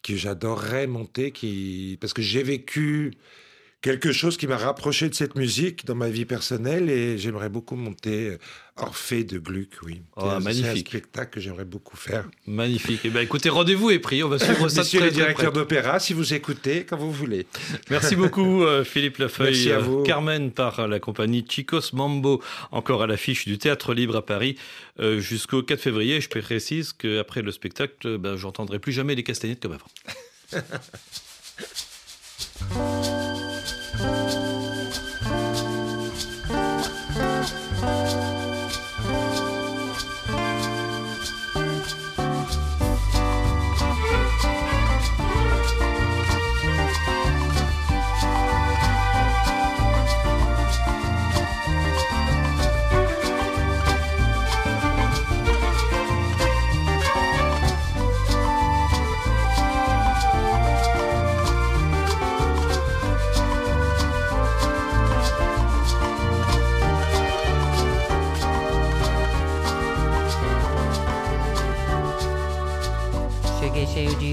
que 0.02 0.14
j'adorerais 0.16 0.86
monter, 0.86 1.30
qui 1.30 1.96
parce 2.00 2.12
que 2.12 2.22
j'ai 2.22 2.42
vécu 2.42 3.12
quelque 3.84 4.12
chose 4.12 4.38
qui 4.38 4.46
m'a 4.46 4.56
rapproché 4.56 5.10
de 5.10 5.14
cette 5.14 5.34
musique 5.36 5.84
dans 5.84 5.94
ma 5.94 6.08
vie 6.08 6.24
personnelle 6.24 6.88
et 6.88 7.18
j'aimerais 7.18 7.50
beaucoup 7.50 7.76
monter 7.76 8.30
euh, 8.30 8.38
Orphée 8.78 9.24
de 9.24 9.38
Gluck. 9.38 9.68
Oui, 9.82 10.00
Oh, 10.16 10.20
C'est 10.22 10.26
un- 10.26 10.30
c'est 10.30 10.36
un 10.36 10.40
magnifique. 10.40 10.88
spectacle 10.88 11.30
que 11.34 11.38
j'aimerais 11.40 11.66
beaucoup 11.66 11.98
faire. 11.98 12.24
Magnifique. 12.46 13.00
Eh 13.04 13.10
ben, 13.10 13.20
écoutez, 13.20 13.50
rendez-vous 13.50 13.90
est 13.90 13.98
pris. 13.98 14.24
On 14.24 14.28
va 14.30 14.38
suivre 14.38 14.70
ça 14.70 14.82
très 14.84 15.10
directeurs 15.10 15.52
près. 15.52 15.60
d'opéra, 15.60 15.98
si 16.00 16.14
vous 16.14 16.32
écoutez, 16.32 16.86
quand 16.86 16.96
vous 16.96 17.12
voulez. 17.12 17.46
Merci 17.90 18.16
beaucoup, 18.16 18.64
euh, 18.64 18.84
Philippe 18.84 19.18
Lafeuille. 19.18 19.50
Merci 19.52 19.70
à 19.70 19.76
Euh, 19.76 19.80
vous. 19.80 20.02
Carmen 20.02 20.50
par 20.50 20.88
la 20.88 20.98
compagnie 20.98 21.44
Chicos 21.46 21.92
Mambo, 21.92 22.42
encore 22.72 23.02
à 23.02 23.06
l'affiche 23.06 23.44
du 23.44 23.58
Théâtre 23.58 23.92
Libre 23.92 24.16
à 24.16 24.24
Paris 24.24 24.56
jusqu'au 25.18 25.62
4 25.62 25.78
février. 25.80 26.22
Je 26.22 26.28
précise 26.30 26.94
qu'après 26.94 27.42
le 27.42 27.52
spectacle, 27.52 28.16
ben, 28.16 28.36
j'entendrai 28.36 28.78
plus 28.78 28.92
jamais 28.92 29.14
les 29.14 29.24
castagnettes 29.24 29.60
comme 29.60 29.72
avant. 29.74 29.88
Bye. 33.98 34.43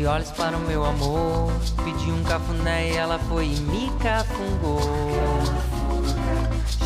Olhos 0.05 0.31
para 0.31 0.55
o 0.55 0.59
meu 0.61 0.83
amor. 0.85 1.51
Pedi 1.83 2.11
um 2.11 2.23
cafuné 2.23 2.89
e 2.89 2.95
ela 2.95 3.19
foi 3.19 3.45
e 3.45 3.59
me 3.61 3.91
cafungou. 3.99 4.81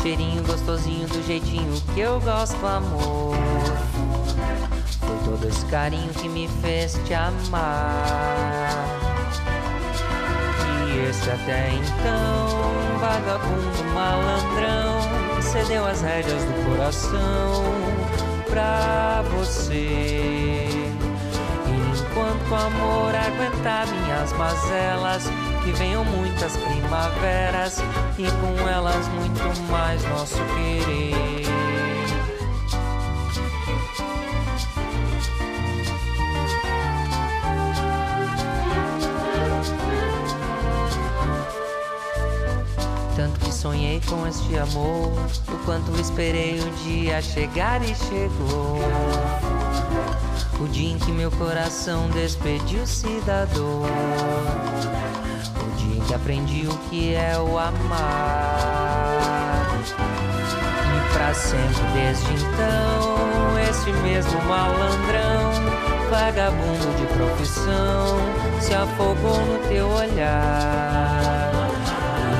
Cheirinho 0.02 0.42
gostosinho 0.44 1.08
do 1.08 1.26
jeitinho 1.26 1.80
que 1.94 2.00
eu 2.00 2.20
gosto, 2.20 2.64
amor. 2.66 3.34
Foi 5.00 5.18
todo 5.24 5.48
esse 5.48 5.64
carinho 5.66 6.12
que 6.14 6.28
me 6.28 6.48
fez 6.62 6.98
te 7.06 7.14
amar. 7.14 8.86
E 10.86 11.08
esse 11.08 11.30
até 11.30 11.72
então, 11.72 12.98
vagabundo 13.00 13.84
malandrão, 13.94 15.42
cedeu 15.42 15.86
as 15.86 16.02
rédeas 16.02 16.42
do 16.44 16.70
coração 16.70 17.64
pra 18.48 19.22
você. 19.36 20.75
E 22.46 22.48
enquanto 22.48 22.52
o 22.52 22.54
amor 22.54 23.14
aguentar 23.14 23.86
minhas 23.88 24.32
mazelas, 24.34 25.24
que 25.64 25.72
venham 25.72 26.04
muitas 26.04 26.56
primaveras 26.56 27.78
e 28.18 28.30
com 28.40 28.68
elas 28.68 29.08
muito 29.08 29.60
mais 29.68 30.02
nosso 30.04 30.36
querer. 30.54 31.46
Tanto 43.16 43.40
que 43.40 43.52
sonhei 43.52 44.00
com 44.06 44.26
este 44.26 44.56
amor, 44.56 45.12
o 45.48 45.64
quanto 45.64 46.00
esperei 46.00 46.60
o 46.60 46.70
dia 46.84 47.20
chegar 47.20 47.82
e 47.82 47.94
chegou. 47.94 49.55
O 50.58 50.66
dia 50.68 50.92
em 50.92 50.98
que 50.98 51.12
meu 51.12 51.30
coração 51.32 52.08
despediu-se 52.10 53.20
da 53.26 53.44
dor. 53.44 53.86
O 55.60 55.76
dia 55.76 55.96
em 55.98 56.00
que 56.00 56.14
aprendi 56.14 56.66
o 56.66 56.76
que 56.88 57.14
é 57.14 57.38
o 57.38 57.58
amar. 57.58 58.06
E 59.86 61.12
pra 61.12 61.34
sempre 61.34 61.82
desde 61.92 62.32
então, 62.32 63.58
esse 63.68 63.92
mesmo 64.02 64.40
malandrão, 64.44 65.52
vagabundo 66.10 66.96
de 66.96 67.06
profissão, 67.14 68.18
se 68.60 68.72
afogou 68.72 69.38
no 69.38 69.58
teu 69.68 69.88
olhar. 69.88 71.52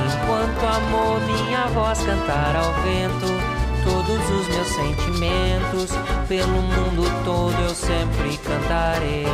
Enquanto 0.07 0.65
amor, 0.65 1.19
minha 1.21 1.67
voz 1.67 1.99
cantar 1.99 2.55
ao 2.55 2.73
vento, 2.81 3.56
todos 3.87 4.23
os 4.37 4.47
meus 4.49 4.67
sentimentos, 4.67 5.89
pelo 6.27 6.61
mundo 6.61 7.03
todo 7.23 7.55
eu 7.61 7.73
sempre 7.73 8.37
cantarei. 8.37 9.25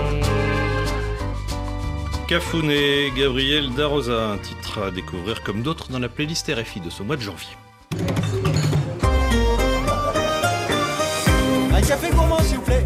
Cafuné, 2.27 3.11
Gabriel 3.15 3.73
Darosa, 3.73 4.33
un 4.33 4.37
titre 4.37 4.83
à 4.83 4.91
découvrir 4.91 5.41
comme 5.43 5.61
d'autres 5.63 5.89
dans 5.89 5.99
la 5.99 6.09
playlist 6.09 6.47
RFI 6.47 6.79
de 6.81 6.89
ce 6.89 7.01
mois 7.03 7.15
de 7.15 7.21
janvier. 7.21 7.55
Un 11.77 11.81
café 11.81 12.09
gourmand, 12.11 12.39
s'il 12.39 12.57
vous 12.57 12.63
plaît. 12.63 12.85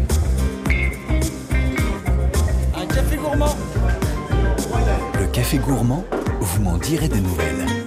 Un 2.74 2.86
café 2.86 3.16
gourmand. 3.16 3.56
Le 5.20 5.26
café 5.26 5.58
gourmand, 5.58 6.04
vous 6.40 6.62
m'en 6.62 6.78
direz 6.78 7.08
des 7.08 7.20
nouvelles. 7.20 7.77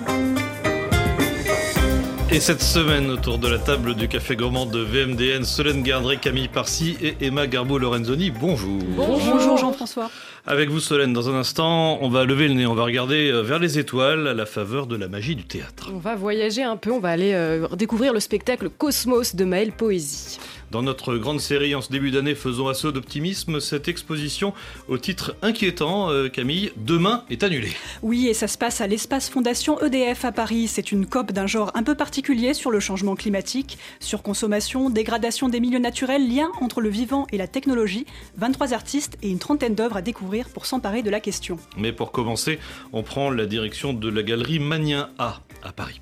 Et 2.34 2.40
cette 2.40 2.62
semaine, 2.62 3.10
autour 3.10 3.40
de 3.40 3.50
la 3.50 3.60
table 3.60 3.94
du 3.94 4.08
Café 4.08 4.38
Gourmand 4.38 4.66
de 4.66 4.80
VMDN, 4.80 5.44
Solène 5.44 5.84
Gardré, 5.84 6.16
Camille 6.16 6.48
Parcy 6.48 6.96
et 7.02 7.18
Emma 7.20 7.46
Garbo-Lorenzoni, 7.46 8.32
bonjour. 8.32 8.80
Bonjour 8.96 9.58
Jean-François. 9.58 10.10
Avec 10.48 10.70
vous 10.70 10.80
Solène, 10.80 11.12
dans 11.12 11.30
un 11.30 11.34
instant, 11.34 12.00
on 12.02 12.08
va 12.08 12.24
lever 12.24 12.48
le 12.48 12.54
nez, 12.54 12.66
on 12.66 12.74
va 12.74 12.86
regarder 12.86 13.30
euh, 13.30 13.42
vers 13.42 13.60
les 13.60 13.80
étoiles 13.80 14.30
à 14.30 14.34
la 14.34 14.46
faveur 14.46 14.88
de 14.88 14.96
la 14.96 15.10
magie 15.10 15.36
du 15.36 15.44
théâtre. 15.44 15.92
On 15.94 15.98
va 15.98 16.16
voyager 16.16 16.64
un 16.64 16.78
peu, 16.78 16.92
on 16.92 17.02
va 17.02 17.10
aller 17.10 17.34
euh, 17.34 17.68
découvrir 17.76 18.14
le 18.14 18.22
spectacle 18.22 18.70
Cosmos 18.70 19.36
de 19.36 19.44
Maël 19.44 19.74
Poésie. 19.74 20.40
Dans 20.72 20.82
notre 20.82 21.18
grande 21.18 21.42
série 21.42 21.76
en 21.76 21.82
ce 21.82 21.92
début 21.92 22.12
d'année, 22.12 22.34
faisons 22.34 22.70
assaut 22.70 22.94
d'optimisme. 22.94 23.60
Cette 23.60 23.90
exposition 23.90 24.54
au 24.88 24.98
titre 24.98 25.36
inquiétant, 25.42 26.10
euh, 26.10 26.30
Camille, 26.30 26.72
demain 26.78 27.26
est 27.30 27.44
annulée. 27.44 27.74
Oui, 28.02 28.28
et 28.28 28.34
ça 28.34 28.48
se 28.48 28.58
passe 28.58 28.80
à 28.80 28.88
l'espace 28.88 29.30
Fondation 29.30 29.82
EDF 29.82 30.24
à 30.24 30.32
Paris. 30.32 30.70
C'est 30.70 30.94
une 30.94 31.06
COP 31.06 31.34
d'un 31.34 31.46
genre 31.46 31.72
un 31.74 31.84
peu 31.84 31.96
particulier 31.96 32.54
sur 32.54 32.72
le 32.72 32.80
changement 32.80 33.16
climatique, 33.16 33.78
surconsommation, 34.00 34.90
dégradation 34.90 35.50
des 35.50 35.60
milieux 35.60 35.80
naturels, 35.80 36.34
lien 36.34 36.50
entre 36.62 36.80
le 36.80 36.88
vivant 36.88 37.28
et 37.34 37.38
la 37.38 37.50
technologie. 37.50 38.06
23 38.38 38.74
artistes 38.74 39.18
et 39.22 39.30
une 39.30 39.40
trentaine 39.40 39.76
d'œuvres 39.76 39.98
à 39.98 40.02
découvrir 40.02 40.48
pour 40.48 40.66
s'emparer 40.66 41.04
de 41.04 41.10
la 41.10 41.20
question. 41.20 41.58
Mais 41.76 41.92
pour 41.92 42.14
commencer, 42.14 42.60
on 42.94 43.04
prend 43.04 43.30
la 43.30 43.46
direction 43.46 43.92
de 43.92 44.08
la 44.08 44.24
galerie 44.24 44.60
Magnien 44.60 45.10
A 45.20 45.42
à 45.64 45.74
Paris. 45.74 46.00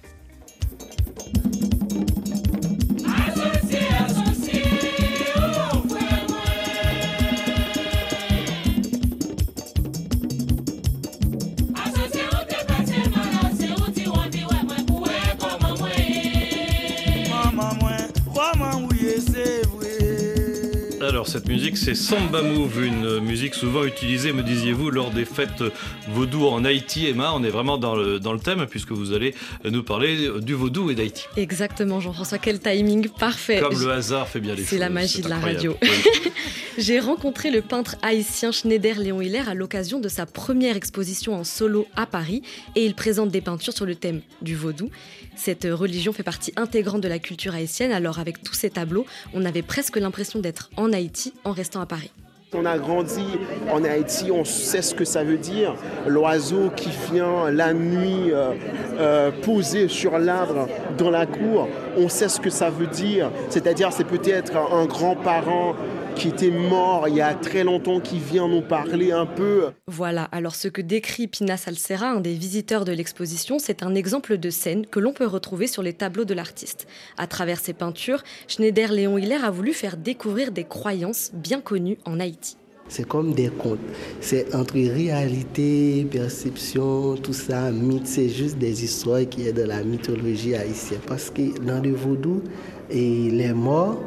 Cette 21.30 21.48
musique 21.48 21.78
c'est 21.78 21.94
Samba 21.94 22.42
Move, 22.42 22.84
une 22.84 23.20
musique 23.20 23.54
souvent 23.54 23.84
utilisée, 23.84 24.34
me 24.34 24.42
disiez-vous, 24.42 24.90
lors 24.90 25.12
des 25.12 25.26
fêtes 25.26 25.64
vaudou 26.08 26.48
en 26.48 26.66
Haïti. 26.66 27.06
Emma, 27.06 27.34
on 27.36 27.44
est 27.44 27.52
vraiment 27.52 27.78
dans 27.78 27.96
le, 27.96 28.20
dans 28.20 28.34
le 28.34 28.40
thème 28.40 28.66
puisque 28.68 28.94
vous 28.94 29.14
allez 29.14 29.36
nous 29.64 29.84
parler 29.84 30.28
du 30.42 30.56
vaudou 30.56 30.90
et 30.90 30.96
d'Haïti. 30.96 31.26
Exactement 31.38 32.00
Jean-François, 32.00 32.40
quel 32.40 32.60
timing 32.60 33.10
parfait. 33.10 33.60
Comme 33.60 33.80
le 33.80 33.92
hasard 33.92 34.28
fait 34.28 34.40
bien 34.40 34.54
les 34.56 34.62
choses. 34.62 34.70
C'est 34.70 34.80
la 34.80 34.90
magie 34.90 35.22
de 35.22 35.30
la 35.30 35.38
radio. 35.38 35.78
Oui. 35.84 35.90
J'ai 36.80 37.00
rencontré 37.00 37.52
le 37.52 37.62
peintre 37.62 37.98
haïtien 38.02 38.52
Schneider 38.52 38.98
Léon 38.98 39.22
Hiller 39.22 39.48
à 39.48 39.54
l'occasion 39.54 40.00
de 40.00 40.08
sa 40.08 40.26
première 40.26 40.78
exposition 40.78 41.36
en 41.36 41.44
solo 41.44 41.86
à 41.96 42.08
Paris 42.08 42.42
et 42.76 42.86
il 42.86 42.96
présente 42.96 43.30
des 43.30 43.42
peintures 43.42 43.74
sur 43.74 43.86
le 43.86 43.96
thème 43.96 44.22
du 44.42 44.56
vaudou. 44.56 44.90
Cette 45.36 45.68
religion 45.70 46.12
fait 46.12 46.24
partie 46.24 46.54
intégrante 46.56 47.02
de 47.02 47.08
la 47.08 47.20
culture 47.20 47.54
haïtienne, 47.54 47.92
alors 47.92 48.20
avec 48.20 48.42
tous 48.42 48.54
ces 48.54 48.70
tableaux, 48.70 49.06
on 49.34 49.46
avait 49.46 49.62
presque 49.62 49.98
l'impression 49.98 50.40
d'être 50.40 50.70
en 50.76 50.92
Haïti 50.92 51.19
en 51.44 51.52
restant 51.52 51.82
à 51.82 51.86
Paris. 51.86 52.12
On 52.52 52.66
a 52.66 52.80
grandi 52.80 53.26
en 53.72 53.84
Haïti, 53.84 54.32
on 54.32 54.44
sait 54.44 54.82
ce 54.82 54.96
que 54.96 55.06
ça 55.06 55.24
veut 55.24 55.38
dire. 55.38 55.76
L'oiseau 56.08 56.72
qui 56.76 56.90
vient 57.12 57.52
la 57.52 57.74
nuit 57.74 58.32
euh, 58.32 58.54
euh, 59.00 59.30
poser 59.44 59.88
sur 59.88 60.18
l'arbre 60.18 60.68
dans 60.98 61.12
la 61.12 61.28
cour, 61.28 61.68
on 61.96 62.10
sait 62.10 62.28
ce 62.28 62.40
que 62.40 62.50
ça 62.50 62.72
veut 62.72 62.88
dire. 62.88 63.30
C'est-à-dire 63.50 63.94
c'est 63.94 64.04
peut-être 64.04 64.58
un 64.58 64.86
grand-parent 64.88 65.76
qui 66.16 66.30
était 66.30 66.52
mort 66.52 67.08
il 67.08 67.16
y 67.16 67.22
a 67.22 67.34
très 67.34 67.64
longtemps, 67.64 68.00
qui 68.00 68.20
vient 68.20 68.48
nous 68.48 68.62
parler 68.62 69.12
un 69.12 69.26
peu. 69.26 69.72
Voilà, 69.88 70.24
alors 70.26 70.56
ce 70.56 70.68
que 70.68 70.82
décrit 70.82 71.28
Pina 71.28 71.58
Salsera, 71.58 72.12
un 72.12 72.20
des 72.20 72.34
visiteurs 72.34 72.86
de 72.86 72.92
l'exposition, 72.92 73.60
c'est 73.60 73.84
un 73.84 73.96
exemple 73.96 74.38
de 74.38 74.50
scène 74.50 74.86
que 74.86 75.00
l'on 75.00 75.14
peut 75.14 75.26
retrouver 75.26 75.68
sur 75.68 75.84
les 75.84 75.94
tableaux 75.94 76.26
de 76.26 76.34
l'artiste. 76.34 76.88
À 77.18 77.28
travers 77.28 77.60
ses 77.60 77.74
peintures, 77.74 78.24
Schneider 78.48 78.92
Léon 78.92 79.18
Hiller 79.18 79.44
a 79.44 79.52
voulu 79.52 79.74
faire 79.74 79.98
découvrir 79.98 80.52
des 80.52 80.64
croyances 80.64 81.32
bien 81.34 81.62
connues 81.62 81.98
en 82.06 82.20
Haïti. 82.20 82.58
C'est 82.90 83.08
comme 83.08 83.34
des 83.34 83.50
contes. 83.50 83.80
C'est 84.20 84.56
entre 84.56 84.74
réalité, 84.74 86.08
perception, 86.10 87.16
tout 87.18 87.34
ça, 87.34 87.70
mythe. 87.70 88.08
C'est 88.08 88.30
juste 88.30 88.58
des 88.58 88.84
histoires 88.84 89.30
qui 89.30 89.48
est 89.48 89.54
de 89.54 89.62
la 89.62 89.84
mythologie 89.84 90.56
haïtienne. 90.56 91.00
Parce 91.06 91.30
que 91.30 91.60
dans 91.60 91.84
le 91.84 91.94
vaudou, 91.94 92.42
et 92.90 93.30
les 93.30 93.54
morts, 93.54 94.00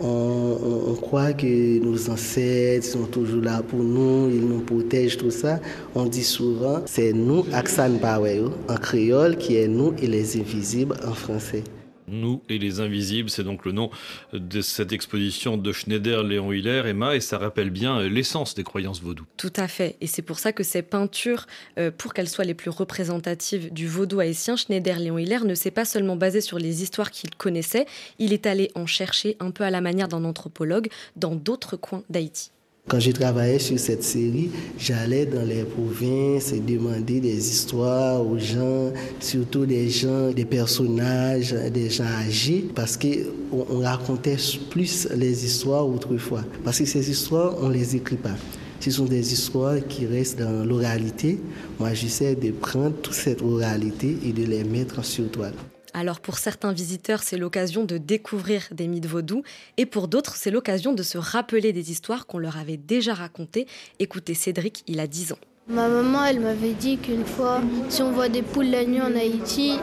on, 0.00 0.94
croit 1.00 1.32
que 1.32 1.78
nos 1.82 2.10
ancêtres 2.10 2.86
sont 2.86 3.04
toujours 3.04 3.42
là 3.42 3.62
pour 3.62 3.80
nous, 3.80 4.28
ils 4.30 4.46
nous 4.46 4.60
protègent, 4.60 5.16
tout 5.16 5.30
ça. 5.30 5.60
On 5.94 6.04
dit 6.04 6.24
souvent, 6.24 6.82
c'est 6.86 7.12
nous, 7.12 7.44
Aksan 7.52 7.98
Paweo, 8.00 8.52
en 8.68 8.76
créole, 8.76 9.36
qui 9.36 9.56
est 9.56 9.68
nous 9.68 9.94
et 10.02 10.06
les 10.06 10.38
invisibles 10.38 10.96
en 11.06 11.12
français. 11.12 11.62
Nous 12.10 12.42
et 12.48 12.58
les 12.58 12.80
Invisibles, 12.80 13.30
c'est 13.30 13.44
donc 13.44 13.64
le 13.64 13.72
nom 13.72 13.90
de 14.32 14.60
cette 14.60 14.92
exposition 14.92 15.56
de 15.56 15.72
Schneider, 15.72 16.22
Léon 16.22 16.52
Hiller, 16.52 16.82
Emma, 16.86 17.16
et 17.16 17.20
ça 17.20 17.38
rappelle 17.38 17.70
bien 17.70 18.02
l'essence 18.02 18.54
des 18.54 18.64
croyances 18.64 19.00
vaudou. 19.00 19.24
Tout 19.36 19.52
à 19.56 19.68
fait, 19.68 19.96
et 20.00 20.06
c'est 20.06 20.22
pour 20.22 20.38
ça 20.38 20.52
que 20.52 20.62
ces 20.62 20.82
peintures, 20.82 21.46
euh, 21.78 21.90
pour 21.90 22.14
qu'elles 22.14 22.28
soient 22.28 22.44
les 22.44 22.54
plus 22.54 22.70
représentatives 22.70 23.72
du 23.72 23.86
vaudou 23.86 24.20
haïtien, 24.20 24.56
Schneider, 24.56 24.98
Léon 24.98 25.18
Hiller 25.18 25.44
ne 25.44 25.54
s'est 25.54 25.70
pas 25.70 25.84
seulement 25.84 26.16
basé 26.16 26.40
sur 26.40 26.58
les 26.58 26.82
histoires 26.82 27.10
qu'il 27.10 27.30
connaissait, 27.34 27.86
il 28.18 28.32
est 28.32 28.46
allé 28.46 28.70
en 28.74 28.86
chercher 28.86 29.36
un 29.40 29.50
peu 29.50 29.64
à 29.64 29.70
la 29.70 29.80
manière 29.80 30.08
d'un 30.08 30.24
anthropologue 30.24 30.88
dans 31.16 31.34
d'autres 31.34 31.76
coins 31.76 32.02
d'Haïti. 32.10 32.50
Quand 32.88 32.98
j'ai 32.98 33.12
travaillé 33.12 33.58
sur 33.58 33.78
cette 33.78 34.02
série, 34.02 34.50
j'allais 34.78 35.26
dans 35.26 35.44
les 35.44 35.64
provinces 35.64 36.52
et 36.54 36.60
demander 36.60 37.20
des 37.20 37.36
histoires 37.36 38.26
aux 38.26 38.38
gens, 38.38 38.90
surtout 39.20 39.66
des 39.66 39.90
gens, 39.90 40.30
des 40.30 40.46
personnages, 40.46 41.52
des 41.52 41.90
gens 41.90 42.04
âgés, 42.04 42.64
parce 42.74 42.96
qu'on 42.96 43.66
on 43.70 43.80
racontait 43.80 44.38
plus 44.70 45.06
les 45.14 45.44
histoires 45.44 45.86
autrefois. 45.86 46.44
Parce 46.64 46.78
que 46.78 46.86
ces 46.86 47.10
histoires, 47.10 47.56
on 47.60 47.68
ne 47.68 47.74
les 47.74 47.94
écrit 47.94 48.16
pas. 48.16 48.36
Ce 48.80 48.90
sont 48.90 49.04
des 49.04 49.34
histoires 49.34 49.86
qui 49.86 50.06
restent 50.06 50.38
dans 50.38 50.64
l'oralité. 50.64 51.38
Moi, 51.78 51.92
j'essaie 51.92 52.36
de 52.36 52.52
prendre 52.52 52.96
toute 53.02 53.12
cette 53.12 53.42
oralité 53.42 54.16
et 54.24 54.32
de 54.32 54.44
les 54.44 54.64
mettre 54.64 55.04
sur 55.04 55.30
toile. 55.30 55.52
Alors 55.94 56.20
pour 56.20 56.38
certains 56.38 56.72
visiteurs, 56.72 57.22
c'est 57.22 57.38
l'occasion 57.38 57.84
de 57.84 57.98
découvrir 57.98 58.68
des 58.72 58.86
mythes 58.86 59.06
vaudous 59.06 59.42
et 59.76 59.86
pour 59.86 60.08
d'autres, 60.08 60.36
c'est 60.36 60.50
l'occasion 60.50 60.92
de 60.92 61.02
se 61.02 61.18
rappeler 61.18 61.72
des 61.72 61.90
histoires 61.90 62.26
qu'on 62.26 62.38
leur 62.38 62.56
avait 62.56 62.76
déjà 62.76 63.14
racontées. 63.14 63.66
Écoutez 63.98 64.34
Cédric, 64.34 64.84
il 64.86 65.00
a 65.00 65.06
10 65.06 65.32
ans. 65.32 65.38
Ma 65.68 65.86
maman, 65.86 66.24
elle 66.24 66.40
m'avait 66.40 66.72
dit 66.72 66.96
qu'une 66.96 67.26
fois, 67.26 67.60
si 67.90 68.00
on 68.00 68.10
voit 68.10 68.30
des 68.30 68.40
poules 68.40 68.70
la 68.70 68.86
nuit 68.86 69.02
en 69.02 69.14
Haïti, 69.14 69.74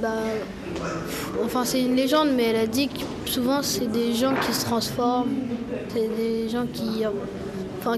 bah, 0.00 0.18
enfin 1.42 1.64
c'est 1.64 1.80
une 1.80 1.96
légende, 1.96 2.28
mais 2.36 2.44
elle 2.44 2.56
a 2.56 2.66
dit 2.66 2.88
que 2.88 3.30
souvent 3.30 3.62
c'est 3.62 3.90
des 3.90 4.14
gens 4.14 4.34
qui 4.46 4.52
se 4.52 4.64
transforment, 4.66 5.32
c'est 5.88 6.14
des 6.16 6.50
gens 6.50 6.66
qui, 6.66 7.04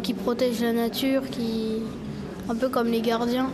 qui 0.02 0.14
protègent 0.14 0.62
la 0.62 0.72
nature, 0.72 1.28
qui, 1.28 1.82
un 2.48 2.54
peu 2.54 2.68
comme 2.68 2.88
les 2.88 3.00
gardiens 3.00 3.50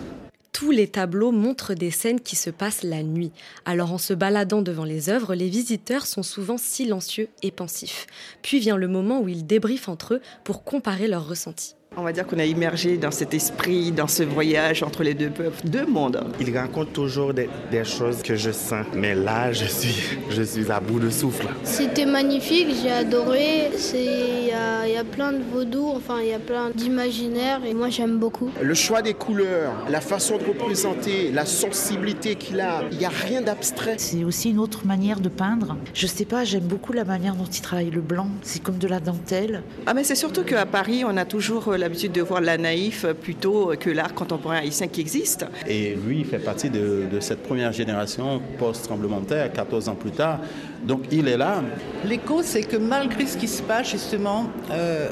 tous 0.53 0.71
les 0.71 0.89
tableaux 0.89 1.33
montrent 1.33 1.75
des 1.75 1.91
scènes 1.91 2.21
qui 2.21 2.37
se 2.37 2.51
passent 2.51 2.83
la 2.83 3.03
nuit. 3.03 3.33
Alors 3.65 3.93
en 3.93 3.99
se 3.99 4.13
baladant 4.13 4.63
devant 4.63 4.85
les 4.85 5.09
œuvres, 5.09 5.35
les 5.35 5.49
visiteurs 5.49 6.07
sont 6.07 6.23
souvent 6.23 6.59
silencieux 6.59 7.29
et 7.43 7.51
pensifs. 7.51 8.07
Puis 8.43 8.59
vient 8.59 8.77
le 8.77 8.89
moment 8.89 9.21
où 9.21 9.29
ils 9.29 9.47
débriefent 9.47 9.89
entre 9.89 10.15
eux 10.15 10.21
pour 10.45 10.65
comparer 10.65 11.09
leurs 11.09 11.29
ressentis. 11.29 11.75
On 11.96 12.05
va 12.05 12.12
dire 12.12 12.24
qu'on 12.24 12.38
a 12.38 12.44
immergé 12.44 12.98
dans 12.98 13.11
cet 13.11 13.35
esprit, 13.35 13.90
dans 13.90 14.07
ce 14.07 14.22
voyage 14.22 14.85
entre 14.85 15.03
les 15.03 15.12
deux 15.12 15.29
peuples, 15.29 15.66
deux 15.66 15.87
mondes. 15.87 16.22
Il 16.40 16.57
raconte 16.57 16.92
toujours 16.92 17.35
des, 17.35 17.50
des, 17.72 17.83
choses 17.83 18.22
que 18.22 18.37
je 18.37 18.53
sens, 18.53 18.87
mais 18.94 19.12
là, 19.16 19.50
je 19.50 19.64
suis, 19.64 20.16
je 20.31 20.42
suis 20.42 20.70
à 20.70 20.79
bout 20.79 21.00
de 21.00 21.11
souffle. 21.11 21.48
C'était 21.64 22.07
magnifique, 22.07 22.68
j'ai 22.81 22.92
adoré. 22.92 23.70
Il 23.92 24.46
y 24.46 24.53
a, 24.53 24.87
y 24.87 24.96
a, 24.96 25.03
plein 25.03 25.33
de 25.33 25.42
vaudou, 25.42 25.88
enfin, 25.88 26.20
il 26.22 26.29
y 26.29 26.33
a 26.33 26.38
plein 26.38 26.70
d'imaginaires 26.70 27.64
et 27.66 27.74
moi, 27.74 27.88
j'aime 27.88 28.18
beaucoup. 28.18 28.50
Le 28.62 28.74
choix 28.74 29.03
des 29.03 29.14
couleurs, 29.14 29.72
la 29.90 30.00
façon 30.00 30.38
de 30.38 30.44
représenter, 30.44 31.33
la 31.33 31.44
sensibilité 31.44 32.37
qu'il 32.37 32.61
a, 32.61 32.85
il 32.92 32.98
n'y 32.98 33.05
a 33.05 33.09
rien 33.09 33.42
d'abstrait. 33.42 33.96
C'est 33.98 34.22
aussi 34.22 34.50
une 34.50 34.61
autre 34.61 34.87
manière 34.87 35.18
de 35.18 35.29
peindre. 35.29 35.76
Je 35.92 36.07
sais 36.07 36.24
pas, 36.24 36.44
j'aime 36.44 36.68
beaucoup 36.68 36.92
la 36.92 37.05
manière 37.05 37.35
dont 37.35 37.46
il 37.46 37.61
travaille 37.61 37.90
le 37.90 38.00
blanc. 38.00 38.29
C'est 38.42 38.62
comme 38.62 38.79
de 38.79 38.87
la 38.87 39.00
dentelle. 39.00 39.64
Ah, 39.87 39.94
mais 39.94 40.05
c'est 40.05 40.14
surtout 40.14 40.44
qu'à 40.44 40.66
Paris, 40.66 41.03
on 41.05 41.16
a 41.16 41.24
toujours 41.24 41.74
l'habitude 41.81 42.12
de 42.12 42.23
voir 42.23 42.40
la 42.40 42.59
naïf 42.59 43.07
plutôt 43.21 43.73
que 43.79 43.90
l'art 43.90 44.14
contemporain 44.14 44.59
haïtien 44.59 44.88
qui 44.88 45.01
existe. 45.01 45.47
Et 45.66 45.95
lui, 45.95 46.21
il 46.21 46.25
fait 46.25 46.38
partie 46.38 46.71
de, 46.71 47.05
de 47.11 47.21
cette 47.21 47.43
première 47.43 47.73
génération 47.73 48.40
post-tremblement 48.59 49.21
de 49.21 49.27
terre, 49.27 49.53
14 49.53 49.88
ans 49.88 49.95
plus 49.95 50.12
tard. 50.12 50.40
Donc 50.83 51.05
il 51.11 51.29
est 51.29 51.37
là. 51.37 51.62
L'écho, 52.05 52.43
c'est 52.43 52.62
que 52.62 52.77
malgré 52.77 53.27
ce 53.27 53.37
qui 53.37 53.49
se 53.49 53.62
passe, 53.62 53.90
justement, 53.90 54.47
euh, 54.71 55.09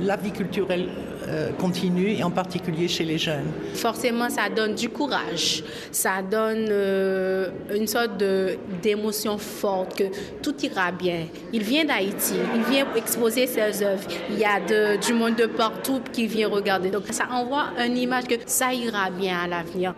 la 0.00 0.16
vie 0.16 0.32
culturelle 0.32 0.88
euh, 1.28 1.50
continue, 1.52 2.10
et 2.10 2.22
en 2.22 2.30
particulier 2.30 2.88
chez 2.88 3.04
les 3.04 3.18
jeunes. 3.18 3.50
Forcément, 3.74 4.28
ça 4.30 4.48
donne 4.48 4.74
du 4.74 4.88
courage, 4.88 5.64
ça 5.90 6.22
donne 6.22 6.66
euh, 6.70 7.48
une 7.74 7.86
sorte 7.86 8.22
d'émotion 8.82 9.38
forte 9.38 9.96
que 9.96 10.04
tout 10.42 10.54
ira 10.62 10.92
bien. 10.92 11.26
Il 11.52 11.62
vient 11.62 11.84
d'Haïti, 11.84 12.34
il 12.54 12.62
vient 12.62 12.86
exposer 12.96 13.46
ses 13.46 13.82
œuvres. 13.82 14.08
Il 14.30 14.38
y 14.38 14.44
a 14.44 14.60
du 14.96 15.12
monde 15.12 15.36
de 15.36 15.46
partout 15.46 16.00
qui 16.12 16.26
vient 16.26 16.48
regarder. 16.48 16.90
Donc 16.90 17.04
ça 17.10 17.24
envoie 17.30 17.66
une 17.84 17.96
image 17.96 18.24
que 18.24 18.34
ça 18.46 18.72
ira 18.72 19.10
bien 19.10 19.38
à 19.44 19.46
l'avenir. 19.46 19.94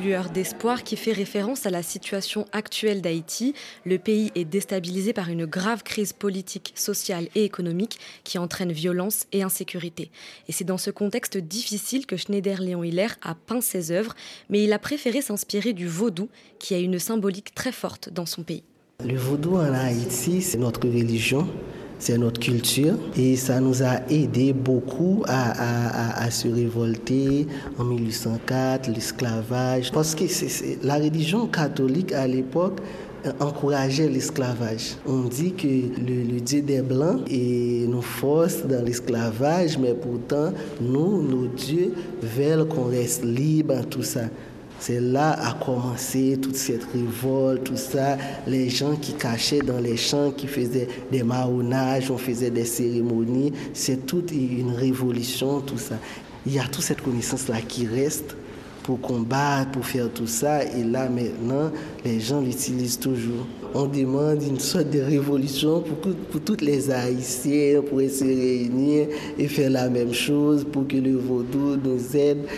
Lueur 0.00 0.30
d'espoir 0.30 0.84
qui 0.84 0.96
fait 0.96 1.12
référence 1.12 1.66
à 1.66 1.70
la 1.70 1.82
situation 1.82 2.46
actuelle 2.52 3.02
d'Haïti. 3.02 3.52
Le 3.84 3.98
pays 3.98 4.32
est 4.34 4.46
déstabilisé 4.46 5.12
par 5.12 5.28
une 5.28 5.44
grave 5.44 5.82
crise 5.82 6.14
politique, 6.14 6.72
sociale 6.74 7.28
et 7.34 7.44
économique 7.44 7.98
qui 8.24 8.38
entraîne 8.38 8.72
violence 8.72 9.26
et 9.32 9.42
insécurité. 9.42 10.10
Et 10.48 10.52
c'est 10.52 10.64
dans 10.64 10.78
ce 10.78 10.90
contexte 10.90 11.36
difficile 11.36 12.06
que 12.06 12.16
Schneider 12.16 12.62
Léon 12.62 12.82
Hiller 12.82 13.08
a 13.20 13.34
peint 13.34 13.60
ses 13.60 13.90
œuvres, 13.90 14.14
mais 14.48 14.64
il 14.64 14.72
a 14.72 14.78
préféré 14.78 15.20
s'inspirer 15.20 15.74
du 15.74 15.86
vaudou 15.86 16.30
qui 16.58 16.74
a 16.74 16.78
une 16.78 16.98
symbolique 16.98 17.54
très 17.54 17.72
forte 17.72 18.08
dans 18.08 18.26
son 18.26 18.44
pays. 18.44 18.64
Le 19.04 19.18
vaudou 19.18 19.56
en 19.56 19.74
Haïti, 19.74 20.40
c'est 20.40 20.58
notre 20.58 20.88
religion 20.88 21.46
c'est 22.02 22.18
notre 22.18 22.40
culture 22.40 22.94
et 23.16 23.36
ça 23.36 23.60
nous 23.60 23.84
a 23.84 24.00
aidé 24.10 24.52
beaucoup 24.52 25.22
à, 25.28 26.28
se 26.32 26.48
révolter 26.48 27.46
en 27.78 27.84
1804, 27.84 28.90
l'esclavage, 28.90 29.92
parce 29.92 30.16
que 30.16 30.24
la 30.82 30.96
religion 30.96 31.46
catholique 31.46 32.12
à 32.12 32.26
l'époque 32.26 32.80
euh, 33.24 33.30
encourageait 33.38 34.08
l'esclavage. 34.08 34.96
On 35.06 35.28
dit 35.28 35.52
que 35.52 35.68
le, 35.68 36.40
Dieu 36.40 36.62
des 36.62 36.82
Blancs 36.82 37.20
nous 37.30 38.02
force 38.02 38.66
dans 38.66 38.84
l'esclavage, 38.84 39.78
mais 39.78 39.94
pourtant, 39.94 40.52
nous, 40.80 41.22
nos 41.22 41.46
dieux, 41.46 41.94
veulent 42.20 42.66
qu'on 42.66 42.86
reste 42.86 43.24
libre, 43.24 43.74
tout 43.88 44.02
ça. 44.02 44.22
C'est 44.84 44.98
là 44.98 45.38
a 45.40 45.52
commencé 45.64 46.36
toute 46.42 46.56
cette 46.56 46.82
révolte, 46.92 47.62
tout 47.62 47.76
ça. 47.76 48.18
Les 48.48 48.68
gens 48.68 48.96
qui 48.96 49.12
cachaient 49.12 49.60
dans 49.60 49.78
les 49.78 49.96
champs, 49.96 50.32
qui 50.32 50.48
faisaient 50.48 50.88
des 51.12 51.22
marronnages, 51.22 52.10
on 52.10 52.18
faisait 52.18 52.50
des 52.50 52.64
cérémonies. 52.64 53.52
C'est 53.74 54.04
toute 54.06 54.32
une 54.32 54.72
révolution, 54.72 55.60
tout 55.60 55.78
ça. 55.78 55.94
Il 56.44 56.54
y 56.54 56.58
a 56.58 56.64
toute 56.64 56.82
cette 56.82 57.00
connaissance-là 57.00 57.60
qui 57.60 57.86
reste 57.86 58.34
pour 58.82 59.00
combattre, 59.00 59.70
pour 59.70 59.86
faire 59.86 60.12
tout 60.12 60.26
ça. 60.26 60.64
Et 60.64 60.82
là, 60.82 61.08
maintenant, 61.08 61.70
les 62.04 62.18
gens 62.18 62.40
l'utilisent 62.40 62.98
toujours. 62.98 63.46
On 63.74 63.86
demande 63.86 64.42
une 64.42 64.58
sorte 64.58 64.90
de 64.90 64.98
révolution 64.98 65.80
pour, 65.80 66.12
pour 66.12 66.40
toutes 66.40 66.60
les 66.60 66.90
Haïtiens, 66.90 67.82
pour 67.88 68.00
se 68.00 68.24
réunir 68.24 69.06
et 69.38 69.46
faire 69.46 69.70
la 69.70 69.88
même 69.88 70.12
chose, 70.12 70.66
pour 70.72 70.88
que 70.88 70.96
le 70.96 71.14
vaudou 71.18 71.76
nous 71.76 72.16
aide. 72.16 72.48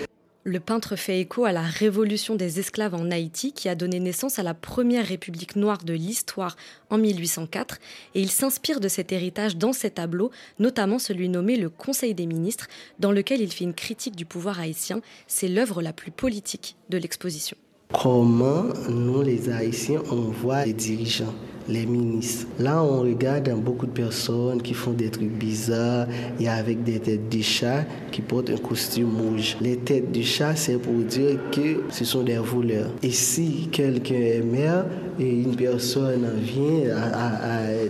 Le 0.46 0.61
peintre 0.61 0.94
fait 0.94 1.20
écho 1.20 1.46
à 1.46 1.52
la 1.52 1.62
révolution 1.62 2.35
des 2.35 2.61
esclaves 2.61 2.94
en 2.94 3.11
Haïti 3.11 3.54
qui 3.54 3.70
a 3.70 3.74
donné 3.74 3.98
naissance 3.98 4.38
à 4.38 4.42
la 4.42 4.52
première 4.52 5.07
république 5.07 5.57
noire 5.57 5.83
de 5.83 5.94
l'histoire 5.94 6.59
en 6.90 6.98
1804 6.98 7.78
et 8.14 8.20
il 8.20 8.30
s'inspire 8.30 8.78
de 8.78 8.88
cet 8.88 9.11
héritage 9.11 9.57
dans 9.57 9.72
ses 9.72 9.90
tableaux, 9.90 10.30
notamment 10.59 10.98
celui 10.98 11.30
nommé 11.30 11.57
le 11.57 11.70
Conseil 11.70 12.12
des 12.12 12.26
ministres 12.26 12.66
dans 12.98 13.11
lequel 13.11 13.40
il 13.40 13.50
fait 13.50 13.64
une 13.64 13.72
critique 13.72 14.16
du 14.16 14.26
pouvoir 14.26 14.61
haïtien. 14.61 15.00
C'est 15.28 15.48
l'œuvre 15.48 15.80
la 15.80 15.94
plus 15.94 16.11
politique 16.11 16.76
de 16.90 16.98
l'exposition. 16.98 17.57
Comment 17.94 18.64
nous 18.90 19.22
les 19.22 19.48
Haïtiens 19.48 20.02
on 20.11 20.30
voit 20.30 20.66
les 20.66 20.74
dirigeants? 20.74 21.35
Les 21.68 21.87
ministres. 21.87 22.46
Là, 22.59 22.83
on 22.83 23.03
regarde 23.03 23.50
beaucoup 23.61 23.87
de 23.87 23.92
personnes 23.92 24.61
qui 24.61 24.74
font 24.74 24.92
des 24.92 25.09
trucs 25.09 25.33
bizarres 25.33 26.07
et 26.38 26.48
avec 26.48 26.85
des 26.85 26.98
têtes 27.00 27.29
de 27.29 27.42
chat 27.42 27.85
qui 28.12 28.20
portent 28.20 28.50
un 28.50 28.57
costume 28.57 29.16
rouge. 29.16 29.57
Les 29.61 29.77
têtes 29.77 30.12
de 30.12 30.22
chat, 30.22 30.55
c'est 30.57 30.79
pour 30.79 30.94
dire 30.94 31.38
que 31.50 31.83
ce 31.90 32.05
sont 32.05 32.22
des 32.22 32.37
voleurs. 32.37 32.90
Et 33.03 33.11
si 33.11 33.68
quelqu'un 33.72 34.14
est 34.14 34.42
maire 34.42 34.85
et 35.18 35.29
une 35.29 35.57
personne 35.57 36.27
vient 36.40 36.94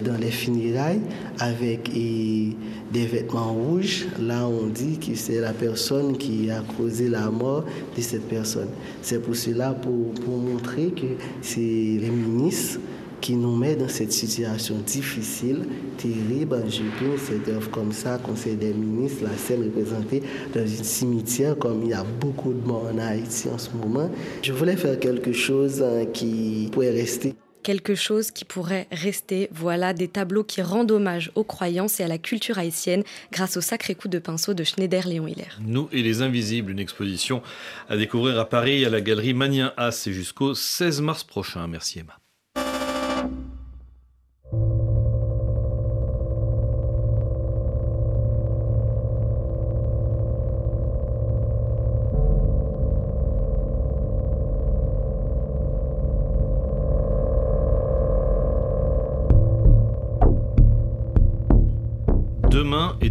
dans 0.04 0.18
les 0.20 0.30
funérailles 0.30 1.00
avec 1.38 1.90
des 1.92 3.06
vêtements 3.06 3.52
rouges, 3.52 4.06
là, 4.20 4.46
on 4.46 4.66
dit 4.66 4.98
que 4.98 5.14
c'est 5.16 5.40
la 5.40 5.52
personne 5.52 6.16
qui 6.16 6.50
a 6.50 6.62
causé 6.76 7.08
la 7.08 7.30
mort 7.30 7.64
de 7.96 8.00
cette 8.00 8.28
personne. 8.28 8.68
C'est 9.02 9.20
pour 9.20 9.34
cela, 9.34 9.72
pour 9.72 10.38
montrer 10.38 10.90
que 10.90 11.06
c'est 11.42 11.58
les 11.60 12.10
ministres 12.10 12.78
qui 13.24 13.36
nous 13.36 13.56
met 13.56 13.74
dans 13.74 13.88
cette 13.88 14.12
situation 14.12 14.76
difficile, 14.86 15.64
terrible. 15.96 16.62
Je 16.68 16.82
pense 16.82 17.20
cette 17.20 17.48
œuvre 17.48 17.70
comme 17.70 17.90
ça, 17.90 18.18
Conseil 18.18 18.54
des 18.54 18.74
ministres, 18.74 19.24
la 19.24 19.34
scène 19.38 19.64
représentée 19.64 20.22
dans 20.54 20.60
un 20.60 20.84
cimetière, 20.84 21.56
comme 21.56 21.84
il 21.84 21.88
y 21.88 21.94
a 21.94 22.04
beaucoup 22.04 22.52
de 22.52 22.60
morts 22.66 22.86
en 22.92 22.98
Haïti 22.98 23.48
en 23.48 23.56
ce 23.56 23.70
moment. 23.70 24.10
Je 24.42 24.52
voulais 24.52 24.76
faire 24.76 25.00
quelque 25.00 25.32
chose 25.32 25.82
hein, 25.82 26.04
qui 26.12 26.68
pourrait 26.70 26.90
rester 26.90 27.34
quelque 27.62 27.94
chose 27.94 28.30
qui 28.30 28.44
pourrait 28.44 28.86
rester. 28.92 29.48
Voilà 29.50 29.94
des 29.94 30.08
tableaux 30.08 30.44
qui 30.44 30.60
rendent 30.60 30.90
hommage 30.90 31.32
aux 31.34 31.44
croyances 31.44 32.00
et 32.00 32.02
à 32.02 32.08
la 32.08 32.18
culture 32.18 32.58
haïtienne 32.58 33.04
grâce 33.32 33.56
au 33.56 33.62
sacré 33.62 33.94
coup 33.94 34.08
de 34.08 34.18
pinceau 34.18 34.52
de 34.52 34.64
Schneider 34.64 35.08
Léon 35.08 35.26
Hiller. 35.26 35.48
Nous 35.62 35.88
et 35.90 36.02
les 36.02 36.20
Invisibles, 36.20 36.72
une 36.72 36.78
exposition 36.78 37.40
à 37.88 37.96
découvrir 37.96 38.38
à 38.38 38.46
Paris 38.46 38.84
à 38.84 38.90
la 38.90 39.00
galerie 39.00 39.32
Manien 39.32 39.72
As 39.78 40.06
et 40.08 40.12
jusqu'au 40.12 40.52
16 40.52 41.00
mars 41.00 41.24
prochain. 41.24 41.66
Merci 41.66 42.00
Emma. 42.00 42.18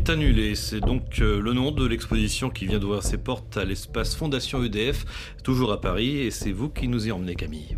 Est 0.04 0.10
annulé. 0.10 0.56
C'est 0.56 0.80
donc 0.80 1.20
euh, 1.20 1.39
le 1.39 1.54
nom 1.54 1.72
de 1.72 1.86
l'exposition 1.86 2.50
qui 2.50 2.66
vient 2.66 2.80
d'ouvrir 2.80 3.04
ses 3.04 3.18
portes 3.18 3.58
à 3.58 3.63
l'espace 3.63 4.16
Fondation 4.16 4.63
EDF, 4.63 5.06
toujours 5.44 5.72
à 5.72 5.80
Paris. 5.80 6.18
Et 6.20 6.32
c'est 6.32 6.52
vous 6.52 6.70
qui 6.70 6.88
nous 6.88 7.08
y 7.08 7.12
emmenez, 7.12 7.36
Camille. 7.36 7.78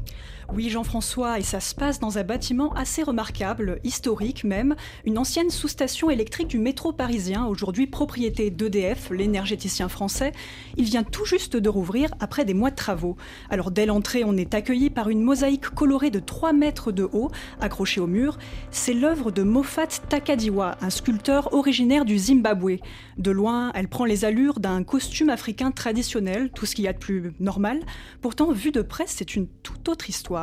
Oui, 0.53 0.69
Jean-François, 0.69 1.39
et 1.39 1.41
ça 1.41 1.59
se 1.59 1.73
passe 1.73 1.99
dans 1.99 2.19
un 2.19 2.23
bâtiment 2.23 2.71
assez 2.75 3.01
remarquable, 3.01 3.79
historique 3.83 4.43
même, 4.43 4.75
une 5.03 5.17
ancienne 5.17 5.49
sous-station 5.49 6.11
électrique 6.11 6.47
du 6.47 6.59
métro 6.59 6.91
parisien, 6.93 7.45
aujourd'hui 7.47 7.87
propriété 7.87 8.51
d'EDF, 8.51 9.09
l'énergéticien 9.09 9.89
français. 9.89 10.33
Il 10.77 10.85
vient 10.85 11.03
tout 11.03 11.25
juste 11.25 11.57
de 11.57 11.67
rouvrir 11.67 12.11
après 12.19 12.45
des 12.45 12.53
mois 12.53 12.69
de 12.69 12.75
travaux. 12.75 13.17
Alors 13.49 13.71
dès 13.71 13.87
l'entrée, 13.87 14.23
on 14.23 14.37
est 14.37 14.53
accueilli 14.53 14.91
par 14.91 15.09
une 15.09 15.21
mosaïque 15.21 15.69
colorée 15.69 16.11
de 16.11 16.19
3 16.19 16.53
mètres 16.53 16.91
de 16.91 17.09
haut, 17.11 17.31
accrochée 17.59 17.99
au 17.99 18.07
mur. 18.07 18.37
C'est 18.69 18.93
l'œuvre 18.93 19.31
de 19.31 19.41
Moffat 19.41 19.87
Takadiwa, 20.09 20.77
un 20.79 20.91
sculpteur 20.91 21.53
originaire 21.53 22.05
du 22.05 22.19
Zimbabwe. 22.19 22.77
De 23.17 23.31
loin, 23.31 23.71
elle 23.73 23.87
prend 23.87 24.05
les 24.05 24.25
allures 24.25 24.59
d'un 24.59 24.83
costume 24.83 25.29
africain 25.29 25.71
traditionnel, 25.71 26.51
tout 26.53 26.67
ce 26.67 26.75
qu'il 26.75 26.85
y 26.85 26.87
a 26.87 26.93
de 26.93 26.99
plus 26.99 27.33
normal. 27.39 27.79
Pourtant, 28.21 28.51
vu 28.51 28.71
de 28.71 28.83
près, 28.83 29.05
c'est 29.07 29.35
une 29.35 29.47
toute 29.63 29.89
autre 29.89 30.07
histoire. 30.07 30.34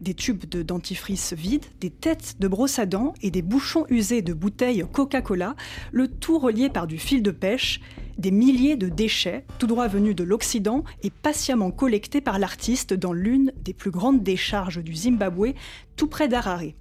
Des 0.00 0.14
tubes 0.14 0.44
de 0.48 0.62
dentifrice 0.62 1.32
vides, 1.32 1.64
des 1.80 1.90
têtes 1.90 2.36
de 2.40 2.48
brosse 2.48 2.78
à 2.78 2.86
dents 2.86 3.14
et 3.22 3.30
des 3.30 3.42
bouchons 3.42 3.86
usés 3.88 4.22
de 4.22 4.32
bouteilles 4.32 4.84
Coca-Cola, 4.92 5.54
le 5.92 6.08
tout 6.08 6.38
relié 6.38 6.68
par 6.68 6.86
du 6.86 6.98
fil 6.98 7.22
de 7.22 7.30
pêche, 7.30 7.80
des 8.18 8.30
milliers 8.30 8.76
de 8.76 8.88
déchets, 8.88 9.44
tout 9.58 9.66
droit 9.66 9.88
venus 9.88 10.16
de 10.16 10.24
l'Occident 10.24 10.84
et 11.02 11.10
patiemment 11.10 11.70
collectés 11.70 12.20
par 12.20 12.38
l'artiste 12.38 12.92
dans 12.92 13.12
l'une 13.12 13.52
des 13.62 13.72
plus 13.72 13.90
grandes 13.90 14.22
décharges 14.22 14.82
du 14.82 14.94
Zimbabwe, 14.94 15.54
tout 15.96 16.08
près 16.08 16.28
d'Harare. 16.28 16.72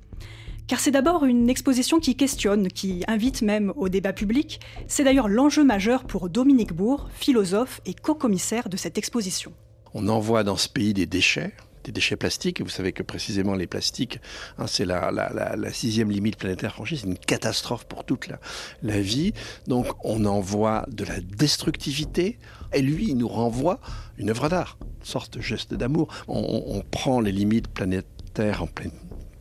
Car 0.68 0.80
c'est 0.80 0.92
d'abord 0.92 1.26
une 1.26 1.50
exposition 1.50 2.00
qui 2.00 2.16
questionne, 2.16 2.68
qui 2.68 3.04
invite 3.08 3.42
même 3.42 3.74
au 3.76 3.90
débat 3.90 4.14
public. 4.14 4.60
C'est 4.88 5.04
d'ailleurs 5.04 5.28
l'enjeu 5.28 5.64
majeur 5.64 6.06
pour 6.06 6.30
Dominique 6.30 6.74
Bourg, 6.74 7.10
philosophe 7.14 7.82
et 7.86 7.94
co-commissaire 7.94 8.70
de 8.70 8.78
cette 8.78 8.98
exposition. 8.98 9.54
On 9.94 10.08
envoie 10.08 10.44
dans 10.44 10.58
ce 10.58 10.70
pays 10.70 10.94
des 10.94 11.06
déchets, 11.06 11.54
des 11.84 11.92
déchets 11.92 12.16
plastiques. 12.16 12.62
Vous 12.62 12.70
savez 12.70 12.92
que 12.92 13.04
précisément 13.04 13.54
les 13.54 13.68
plastiques, 13.68 14.20
hein, 14.58 14.68
c'est 14.68 14.86
la, 14.86 15.12
sixième 15.72 16.12
limite 16.12 16.38
planétaire 16.38 16.74
franchie, 16.74 16.98
c'est 16.98 17.08
une 17.08 17.18
catastrophe 17.18 17.86
pour 17.86 18.04
toute 18.04 18.28
la, 18.82 19.02
vie. 19.02 19.34
Donc 19.68 19.88
on 20.04 20.26
envoie 20.26 20.86
de 20.90 21.04
la 21.04 21.20
destructivité, 21.20 22.38
et 22.74 22.82
lui, 22.82 23.10
il 23.10 23.18
nous 23.18 23.28
renvoie 23.28 23.80
une 24.18 24.30
œuvre 24.30 24.50
d'art, 24.50 24.78
une 24.82 25.06
sorte 25.06 25.38
de 25.38 25.42
geste 25.42 25.74
d'amour. 25.74 26.08
On, 26.28 26.64
on 26.68 26.82
prend 26.82 27.20
les 27.20 27.32
limites 27.32 27.68
planétaires 27.68 28.64
en 28.64 28.68
pleine 28.68 28.92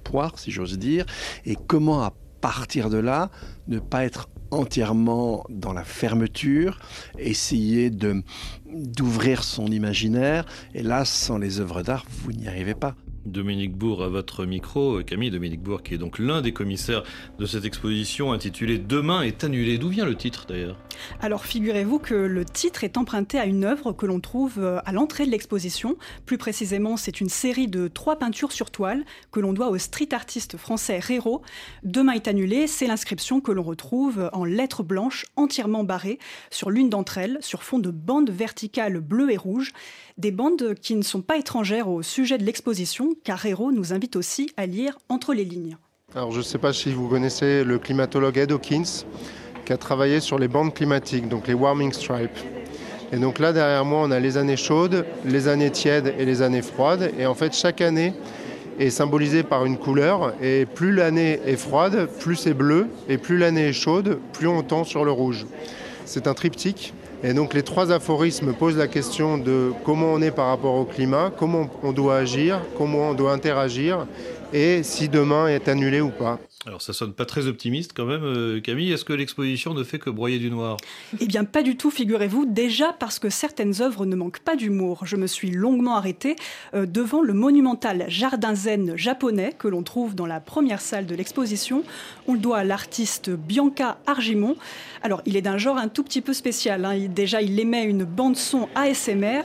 poire, 0.05 0.38
si 0.38 0.50
j'ose 0.50 0.78
dire, 0.78 1.07
et 1.46 1.57
comment 1.66 2.02
à 2.02 2.12
partir 2.40 2.90
de 2.90 2.98
là 2.98 3.31
ne 3.68 3.78
pas 3.78 4.05
être 4.05 4.28
entièrement 4.53 5.45
dans 5.49 5.73
la 5.73 5.85
fermeture, 5.85 6.79
essayer 7.19 7.91
d'ouvrir 7.91 9.43
son 9.45 9.67
imaginaire. 9.67 10.45
Et 10.75 10.83
là, 10.83 11.05
sans 11.05 11.38
les 11.38 11.61
œuvres 11.61 11.83
d'art, 11.83 12.05
vous 12.23 12.33
n'y 12.33 12.47
arrivez 12.47 12.75
pas. 12.75 12.95
Dominique 13.26 13.76
Bourg 13.76 14.02
à 14.02 14.08
votre 14.08 14.44
micro. 14.44 15.02
Camille 15.02 15.30
Dominique 15.30 15.62
Bourg, 15.62 15.82
qui 15.82 15.94
est 15.94 15.98
donc 15.98 16.18
l'un 16.18 16.42
des 16.42 16.52
commissaires 16.52 17.02
de 17.38 17.46
cette 17.46 17.64
exposition 17.64 18.32
intitulée 18.32 18.78
Demain 18.78 19.22
est 19.22 19.44
annulé. 19.44 19.78
D'où 19.78 19.88
vient 19.88 20.04
le 20.04 20.16
titre 20.16 20.46
d'ailleurs? 20.48 20.76
Alors 21.20 21.44
figurez-vous 21.44 21.98
que 21.98 22.14
le 22.14 22.44
titre 22.44 22.85
est 22.85 22.96
emprunté 22.96 23.38
à 23.38 23.46
une 23.46 23.64
œuvre 23.64 23.92
que 23.92 24.06
l'on 24.06 24.20
trouve 24.20 24.58
euh, 24.58 24.81
à 24.85 24.92
l'entrée 24.92 25.27
de 25.27 25.31
l'exposition. 25.31 25.96
Plus 26.27 26.38
précisément, 26.38 26.96
c'est 26.96 27.20
une 27.20 27.29
série 27.29 27.68
de 27.68 27.88
trois 27.88 28.16
peintures 28.16 28.52
sur 28.52 28.70
toile 28.70 29.04
que 29.31 29.40
l'on 29.40 29.52
doit 29.52 29.68
au 29.68 29.79
street 29.79 30.08
artiste 30.12 30.56
français 30.56 30.98
Rero. 30.98 31.42
Demain 31.83 32.12
est 32.12 32.29
annulé, 32.29 32.66
c'est 32.66 32.87
l'inscription 32.87 33.40
que 33.40 33.52
l'on 33.52 33.62
retrouve 33.62 34.31
en 34.33 34.44
lettres 34.44 34.83
blanches 34.83 35.27
entièrement 35.37 35.85
barrées 35.85 36.18
sur 36.50 36.70
l'une 36.70 36.90
d'entre 36.90 37.18
elles, 37.18 37.38
sur 37.40 37.62
fond 37.62 37.79
de 37.79 37.90
bandes 37.90 38.31
verticales 38.31 39.00
bleues 39.00 39.33
et 39.33 39.37
rouges. 39.37 39.73
Des 40.19 40.31
bandes 40.31 40.75
qui 40.81 40.94
ne 40.94 41.02
sont 41.02 41.23
pas 41.23 41.37
étrangères 41.37 41.88
au 41.88 42.02
sujet 42.02 42.38
de 42.38 42.44
l'exposition, 42.44 43.15
car 43.25 43.44
Héro 43.44 43.73
nous 43.73 43.92
invite 43.92 44.17
aussi 44.17 44.50
à 44.56 44.67
lire 44.67 44.98
entre 45.08 45.35
les 45.35 45.44
lignes. 45.44 45.77
Alors 46.15 46.33
je 46.33 46.38
ne 46.38 46.42
sais 46.42 46.58
pas 46.58 46.73
si 46.73 46.92
vous 46.92 47.08
connaissez 47.08 47.65
le 47.65 47.79
climatologue 47.79 48.37
Ed 48.37 48.52
Hawkins, 48.52 49.04
qui 49.65 49.73
a 49.73 49.77
travaillé 49.77 50.21
sur 50.21 50.38
les 50.38 50.48
bandes 50.48 50.75
climatiques, 50.75 51.29
donc 51.29 51.46
les 51.46 51.54
warming 51.54 51.92
stripes. 51.92 52.38
Et 53.13 53.17
donc 53.17 53.38
là, 53.38 53.52
derrière 53.52 53.85
moi, 53.85 54.02
on 54.04 54.10
a 54.10 54.21
les 54.21 54.37
années 54.37 54.56
chaudes, 54.56 55.04
les 55.25 55.48
années 55.48 55.71
tièdes 55.71 56.15
et 56.19 56.25
les 56.25 56.42
années 56.42 56.63
froides. 56.63 57.13
Et 57.19 57.27
en 57.27 57.35
fait, 57.35 57.54
chaque 57.54 57.81
année, 57.83 58.15
est 58.79 58.90
symbolisé 58.90 59.42
par 59.42 59.65
une 59.65 59.79
couleur. 59.79 60.35
Et 60.42 60.67
plus 60.67 60.92
l'année 60.92 61.40
est 61.46 61.56
froide, 61.56 62.08
plus 62.21 62.37
c'est 62.37 62.54
bleu. 62.54 62.88
Et 63.08 63.19
plus 63.19 63.38
l'année 63.38 63.69
est 63.69 63.73
chaude, 63.73 64.19
plus 64.33 64.48
on 64.48 64.63
tend 64.63 64.85
sur 64.85 65.04
le 65.04 65.10
rouge. 65.10 65.46
C'est 66.04 66.27
un 66.27 66.35
triptyque. 66.35 66.94
Et 67.25 67.35
donc 67.35 67.54
les 67.54 67.62
trois 67.62 67.92
aphorismes 67.92 68.52
posent 68.52 68.77
la 68.77 68.88
question 68.88 69.38
de 69.38 69.73
comment 69.85 70.12
on 70.12 70.20
est 70.20 70.33
par 70.33 70.48
rapport 70.48 70.75
au 70.75 70.85
climat, 70.85 71.31
comment 71.37 71.68
on 71.85 71.92
doit 71.92 72.16
agir, 72.16 72.60
comment 72.77 73.10
on 73.10 73.14
doit 73.14 73.33
interagir 73.33 74.06
et 74.52 74.83
si 74.83 75.08
demain 75.08 75.46
est 75.46 75.68
annulé 75.68 76.00
ou 76.00 76.10
pas. 76.10 76.38
Alors 76.65 76.81
ça 76.81 76.92
sonne 76.92 77.13
pas 77.13 77.25
très 77.25 77.48
optimiste 77.48 77.92
quand 77.92 78.04
même, 78.04 78.23
euh, 78.23 78.60
Camille. 78.60 78.92
Est-ce 78.92 79.04
que 79.04 79.13
l'exposition 79.13 79.75
ne 79.75 79.83
fait 79.83 79.98
que 79.98 80.10
broyer 80.10 80.38
du 80.38 80.48
noir? 80.48 80.77
Eh 81.19 81.27
bien 81.27 81.44
pas 81.44 81.65
du 81.65 81.77
tout, 81.77 81.90
figurez-vous, 81.90 82.46
déjà 82.46 82.92
parce 82.92 83.19
que 83.19 83.31
certaines 83.31 83.83
œuvres 83.83 84.06
ne 84.06 84.15
manquent 84.15 84.38
pas 84.38 84.54
d'humour. 84.54 85.00
Je 85.04 85.17
me 85.17 85.27
suis 85.27 85.50
longuement 85.50 85.96
arrêtée 85.96 86.37
euh, 86.75 86.87
devant 86.87 87.21
le 87.21 87.33
monumental 87.33 88.04
jardin 88.06 88.54
zen 88.54 88.96
japonais 88.96 89.52
que 89.58 89.67
l'on 89.67 89.83
trouve 89.83 90.15
dans 90.15 90.27
la 90.27 90.38
première 90.38 90.81
salle 90.81 91.06
de 91.06 91.17
l'exposition. 91.17 91.83
On 92.29 92.35
le 92.35 92.38
doit 92.38 92.58
à 92.58 92.65
l'artiste 92.65 93.31
Bianca 93.31 93.98
Argimon. 94.06 94.56
Alors 95.02 95.21
il 95.27 95.37
est 95.37 95.42
d'un 95.42 95.58
genre 95.58 95.79
un 95.79 95.88
tout 95.88 96.04
petit 96.04 96.21
peu 96.21 96.33
spécial. 96.33 96.85
Hein. 96.85 97.08
Déjà 97.08 97.42
il 97.42 97.58
émet 97.58 97.83
une 97.83 98.04
bande 98.04 98.37
son 98.37 98.69
ASMR. 98.77 99.42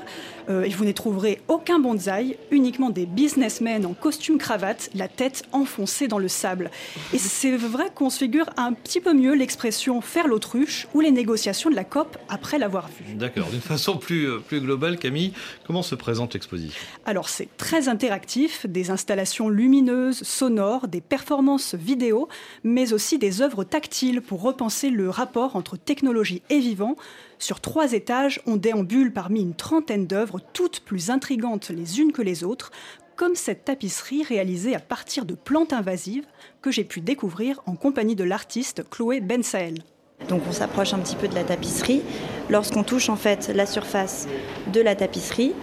Euh, 0.49 0.63
et 0.63 0.69
vous 0.69 0.85
n'y 0.85 0.93
trouverez 0.93 1.41
aucun 1.47 1.79
bonsaï, 1.79 2.37
uniquement 2.51 2.89
des 2.89 3.05
businessmen 3.05 3.85
en 3.85 3.93
costume 3.93 4.37
cravate, 4.37 4.89
la 4.95 5.07
tête 5.07 5.43
enfoncée 5.51 6.07
dans 6.07 6.19
le 6.19 6.27
sable. 6.27 6.71
Et 7.13 7.17
c'est 7.17 7.55
vrai 7.55 7.85
qu'on 7.93 8.09
se 8.09 8.19
figure 8.19 8.49
un 8.57 8.73
petit 8.73 9.01
peu 9.01 9.13
mieux 9.13 9.33
l'expression 9.33 10.01
faire 10.01 10.27
l'autruche 10.27 10.87
ou 10.93 11.01
les 11.01 11.11
négociations 11.11 11.69
de 11.69 11.75
la 11.75 11.83
COP 11.83 12.17
après 12.29 12.57
l'avoir 12.57 12.87
vue. 12.87 13.15
D'accord. 13.15 13.47
D'une 13.47 13.61
façon 13.61 13.97
plus, 13.97 14.27
euh, 14.27 14.39
plus 14.39 14.61
globale, 14.61 14.97
Camille, 14.97 15.33
comment 15.65 15.81
se 15.81 15.95
présente 15.95 16.33
l'exposition? 16.33 16.79
Alors 17.05 17.29
c'est 17.29 17.49
très 17.57 17.89
interactif, 17.89 18.65
des 18.65 18.91
installations 18.91 19.49
lumineuses, 19.49 20.23
sonores, 20.23 20.87
des 20.87 21.01
performances 21.01 21.75
vidéo, 21.75 22.27
mais 22.63 22.93
aussi 22.93 23.17
des 23.17 23.41
œuvres 23.41 23.63
tactiles 23.63 24.21
pour 24.21 24.41
repenser 24.41 24.89
le 24.89 25.09
rapport 25.09 25.55
entre 25.55 25.77
technologie 25.77 26.41
et 26.49 26.59
vivant 26.59 26.95
sur 27.39 27.59
trois 27.59 27.93
étages, 27.93 28.41
on 28.45 28.55
déambule 28.55 29.13
parmi 29.13 29.41
une 29.41 29.53
trentaine 29.53 30.07
d'œuvres, 30.07 30.39
toutes 30.53 30.79
plus 30.79 31.11
intrigantes 31.11 31.69
les 31.69 31.99
unes 31.99 32.11
que 32.11 32.23
les 32.23 32.43
autres, 32.43 32.71
comme 33.15 33.35
cette 33.35 33.65
tapisserie 33.65 34.23
réalisée 34.23 34.75
à 34.75 34.79
partir 34.79 35.25
de 35.25 35.35
plantes 35.35 35.73
invasives 35.73 36.25
que 36.61 36.71
j'ai 36.71 36.83
pu 36.83 37.01
découvrir 37.01 37.61
en 37.65 37.75
compagnie 37.75 38.15
de 38.15 38.23
l'artiste 38.23 38.83
Chloé 38.89 39.21
Bensael. 39.21 39.83
Donc 40.29 40.41
on 40.47 40.51
s'approche 40.51 40.93
un 40.93 40.99
petit 40.99 41.15
peu 41.15 41.27
de 41.27 41.35
la 41.35 41.43
tapisserie. 41.43 42.01
Lorsqu'on 42.49 42.83
touche 42.83 43.09
en 43.09 43.15
fait 43.15 43.51
la 43.53 43.65
surface 43.65 44.27
de 44.73 44.81
la 44.81 44.95
tapisserie, 44.95 45.53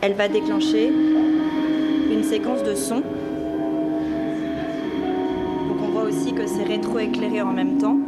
elle 0.00 0.14
va 0.14 0.28
déclencher 0.28 0.88
une 0.88 2.24
séquence 2.24 2.62
de 2.64 2.74
sons. 2.74 3.02
Donc 5.68 5.78
on 5.80 5.90
voit 5.92 6.02
aussi 6.02 6.32
que 6.32 6.46
c'est 6.46 6.64
rétro-éclairé 6.64 7.40
en 7.40 7.52
même 7.52 7.78
temps. 7.78 7.98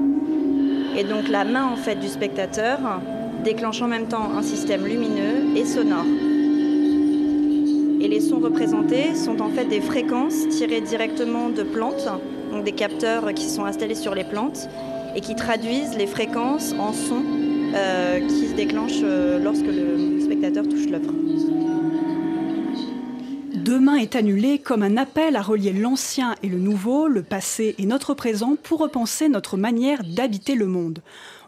Et 0.96 1.04
donc 1.04 1.28
la 1.28 1.44
main 1.44 1.66
en 1.66 1.76
fait 1.76 1.96
du 1.96 2.08
spectateur 2.08 2.78
déclenche 3.44 3.82
en 3.82 3.88
même 3.88 4.06
temps 4.06 4.30
un 4.36 4.42
système 4.42 4.84
lumineux 4.86 5.56
et 5.56 5.64
sonore. 5.64 6.04
Et 8.00 8.08
les 8.08 8.20
sons 8.20 8.40
représentés 8.40 9.14
sont 9.14 9.40
en 9.40 9.48
fait 9.48 9.64
des 9.64 9.80
fréquences 9.80 10.48
tirées 10.48 10.80
directement 10.80 11.48
de 11.48 11.62
plantes, 11.62 12.08
donc 12.50 12.64
des 12.64 12.72
capteurs 12.72 13.32
qui 13.32 13.44
sont 13.44 13.64
installés 13.64 13.94
sur 13.94 14.14
les 14.14 14.24
plantes 14.24 14.68
et 15.14 15.20
qui 15.20 15.34
traduisent 15.34 15.96
les 15.96 16.06
fréquences 16.06 16.74
en 16.78 16.92
sons 16.92 17.22
euh, 17.74 18.20
qui 18.20 18.48
se 18.48 18.54
déclenchent 18.54 19.02
euh, 19.02 19.38
lorsque 19.38 19.66
le 19.66 20.20
spectateur 20.20 20.64
touche 20.68 20.88
l'œuvre. 20.88 21.12
Demain 23.72 23.96
est 23.96 24.16
annulé 24.16 24.58
comme 24.58 24.82
un 24.82 24.98
appel 24.98 25.34
à 25.34 25.40
relier 25.40 25.72
l'ancien 25.72 26.34
et 26.42 26.48
le 26.48 26.58
nouveau, 26.58 27.08
le 27.08 27.22
passé 27.22 27.74
et 27.78 27.86
notre 27.86 28.12
présent 28.12 28.54
pour 28.62 28.80
repenser 28.80 29.30
notre 29.30 29.56
manière 29.56 30.02
d'habiter 30.04 30.56
le 30.56 30.66
monde. 30.66 30.98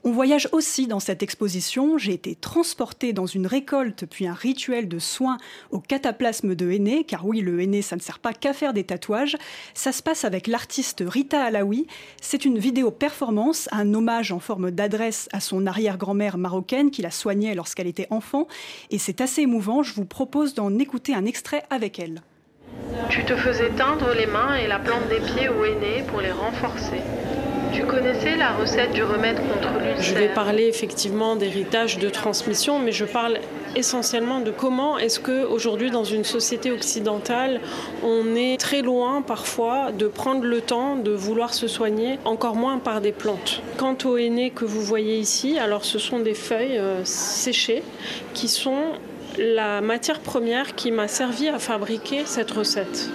On 0.07 0.11
voyage 0.11 0.51
aussi 0.53 0.87
dans 0.87 1.01
cette 1.01 1.23
exposition. 1.23 1.97
J'ai 1.97 2.13
été 2.13 2.35
transportée 2.35 3.15
dans 3.15 3.25
une 3.25 3.47
récolte 3.47 4.05
puis 4.05 4.27
un 4.27 4.35
rituel 4.35 4.87
de 4.87 4.99
soins 4.99 5.39
au 5.71 5.79
cataplasme 5.81 6.55
de 6.55 6.71
Henné, 6.71 7.05
car 7.05 7.25
oui, 7.25 7.41
le 7.41 7.63
Henné, 7.63 7.81
ça 7.81 7.97
ne 7.97 8.03
sert 8.03 8.19
pas 8.19 8.35
qu'à 8.35 8.53
faire 8.53 8.75
des 8.75 8.85
tatouages. 8.85 9.39
Ça 9.73 9.93
se 9.93 10.03
passe 10.03 10.27
avec 10.27 10.47
l'artiste 10.47 11.03
Rita 11.07 11.43
Alaoui. 11.43 11.87
C'est 12.21 12.45
une 12.45 12.59
vidéo 12.59 12.91
performance, 12.91 13.67
un 13.73 13.95
hommage 13.95 14.31
en 14.31 14.41
forme 14.41 14.71
d'adresse 14.71 15.31
à 15.33 15.41
son 15.41 15.67
arrière-grand-mère 15.67 16.37
marocaine 16.37 16.91
qui 16.91 17.01
la 17.01 17.11
soignait 17.11 17.55
lorsqu'elle 17.55 17.87
était 17.87 18.09
enfant. 18.11 18.47
Et 18.91 18.99
c'est 18.99 19.23
assez 19.23 19.41
émouvant. 19.41 19.83
Je 19.83 19.95
vous 19.95 20.05
propose 20.05 20.53
d'en 20.53 20.79
écouter 20.79 21.15
un 21.15 21.25
extrait 21.25 21.65
avec 21.71 21.99
elle. 21.99 22.21
Tu 23.09 23.25
te 23.25 23.35
faisais 23.37 23.71
teindre 23.71 24.13
les 24.15 24.27
mains 24.27 24.57
et 24.57 24.67
la 24.67 24.81
plante 24.81 25.09
des 25.09 25.21
pieds 25.21 25.49
au 25.49 25.65
henné 25.65 26.05
pour 26.07 26.21
les 26.21 26.33
renforcer. 26.33 27.01
Tu 27.75 27.83
connaissais 27.83 28.37
la 28.37 28.53
recette 28.53 28.93
du 28.93 29.03
remède 29.03 29.37
contre 29.37 29.81
l'ulcère 29.81 30.01
Je 30.01 30.15
vais 30.15 30.29
parler 30.29 30.69
effectivement 30.69 31.35
d'héritage, 31.35 31.99
de 31.99 32.09
transmission, 32.09 32.79
mais 32.79 32.93
je 32.93 33.05
parle 33.05 33.39
essentiellement 33.75 34.39
de 34.39 34.53
comment 34.53 34.97
est-ce 34.97 35.19
que 35.19 35.45
aujourd'hui 35.45 35.91
dans 35.91 36.05
une 36.05 36.23
société 36.23 36.71
occidentale, 36.71 37.61
on 38.05 38.37
est 38.37 38.61
très 38.61 38.83
loin 38.83 39.23
parfois 39.23 39.91
de 39.91 40.07
prendre 40.07 40.45
le 40.45 40.61
temps 40.61 40.95
de 40.95 41.11
vouloir 41.11 41.53
se 41.53 41.67
soigner, 41.67 42.21
encore 42.25 42.55
moins 42.55 42.79
par 42.79 43.01
des 43.01 43.11
plantes. 43.11 43.61
Quant 43.77 43.99
au 44.05 44.17
henné 44.17 44.51
que 44.51 44.65
vous 44.65 44.81
voyez 44.81 45.19
ici, 45.19 45.59
alors 45.59 45.85
ce 45.85 45.99
sont 45.99 46.21
des 46.21 46.35
feuilles 46.35 46.79
euh, 46.79 47.05
séchées 47.05 47.83
qui 48.35 48.47
sont 48.47 48.85
la 49.37 49.81
matière 49.81 50.21
première 50.21 50.77
qui 50.77 50.93
m'a 50.93 51.09
servi 51.09 51.49
à 51.49 51.59
fabriquer 51.59 52.23
cette 52.25 52.53
recette. 52.53 53.11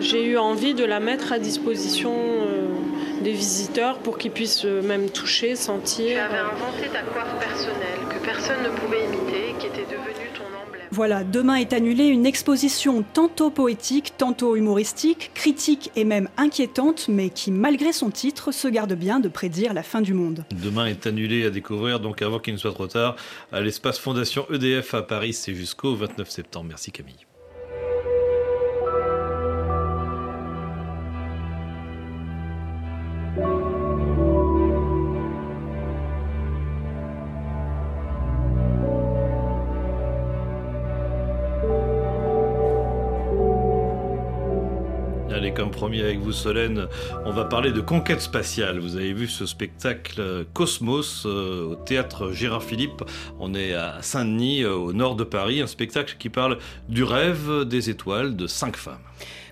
J'ai 0.00 0.24
eu 0.24 0.36
envie 0.36 0.74
de 0.74 0.84
la 0.84 1.00
mettre 1.00 1.32
à 1.32 1.38
disposition 1.38 2.12
euh, 2.12 2.79
des 3.20 3.32
visiteurs 3.32 3.98
pour 3.98 4.18
qu'ils 4.18 4.30
puissent 4.30 4.64
euh, 4.64 4.82
même 4.82 5.10
toucher, 5.10 5.56
sentir. 5.56 6.08
Tu 6.08 6.18
avais 6.18 6.38
inventé 6.38 6.88
ta 6.92 7.02
coiffe 7.02 7.38
personnelle 7.38 7.98
que 8.08 8.24
personne 8.24 8.62
ne 8.62 8.70
pouvait 8.70 9.04
imiter, 9.04 9.54
qui 9.58 9.66
était 9.66 9.84
devenue 9.84 10.30
ton 10.34 10.44
emblème. 10.44 10.86
Voilà, 10.90 11.24
demain 11.24 11.56
est 11.56 11.72
annulée 11.72 12.06
une 12.06 12.26
exposition 12.26 13.02
tantôt 13.02 13.50
poétique, 13.50 14.14
tantôt 14.16 14.56
humoristique, 14.56 15.30
critique 15.34 15.90
et 15.96 16.04
même 16.04 16.28
inquiétante, 16.36 17.06
mais 17.08 17.30
qui, 17.30 17.50
malgré 17.50 17.92
son 17.92 18.10
titre, 18.10 18.52
se 18.52 18.68
garde 18.68 18.94
bien 18.94 19.20
de 19.20 19.28
prédire 19.28 19.74
la 19.74 19.82
fin 19.82 20.00
du 20.00 20.14
monde. 20.14 20.44
Demain 20.50 20.86
est 20.86 21.06
annulé 21.06 21.46
à 21.46 21.50
découvrir, 21.50 22.00
donc 22.00 22.22
avant 22.22 22.38
qu'il 22.38 22.54
ne 22.54 22.58
soit 22.58 22.72
trop 22.72 22.88
tard, 22.88 23.16
à 23.52 23.60
l'espace 23.60 23.98
Fondation 23.98 24.46
EDF 24.50 24.94
à 24.94 25.02
Paris, 25.02 25.32
c'est 25.32 25.54
jusqu'au 25.54 25.94
29 25.94 26.28
septembre. 26.28 26.66
Merci 26.68 26.90
Camille. 26.90 27.29
Promis 45.80 46.02
avec 46.02 46.18
vous, 46.18 46.32
Solène, 46.32 46.88
on 47.24 47.32
va 47.32 47.46
parler 47.46 47.72
de 47.72 47.80
conquête 47.80 48.20
spatiale. 48.20 48.80
Vous 48.80 48.96
avez 48.96 49.14
vu 49.14 49.26
ce 49.26 49.46
spectacle 49.46 50.44
Cosmos 50.52 51.22
euh, 51.24 51.70
au 51.70 51.74
théâtre 51.74 52.32
Gérard 52.32 52.62
Philippe. 52.62 53.02
On 53.38 53.54
est 53.54 53.72
à 53.72 53.96
Saint-Denis, 54.02 54.62
euh, 54.62 54.74
au 54.74 54.92
nord 54.92 55.16
de 55.16 55.24
Paris. 55.24 55.62
Un 55.62 55.66
spectacle 55.66 56.16
qui 56.18 56.28
parle 56.28 56.58
du 56.90 57.02
rêve 57.02 57.64
des 57.64 57.88
étoiles 57.88 58.36
de 58.36 58.46
cinq 58.46 58.76
femmes. 58.76 58.98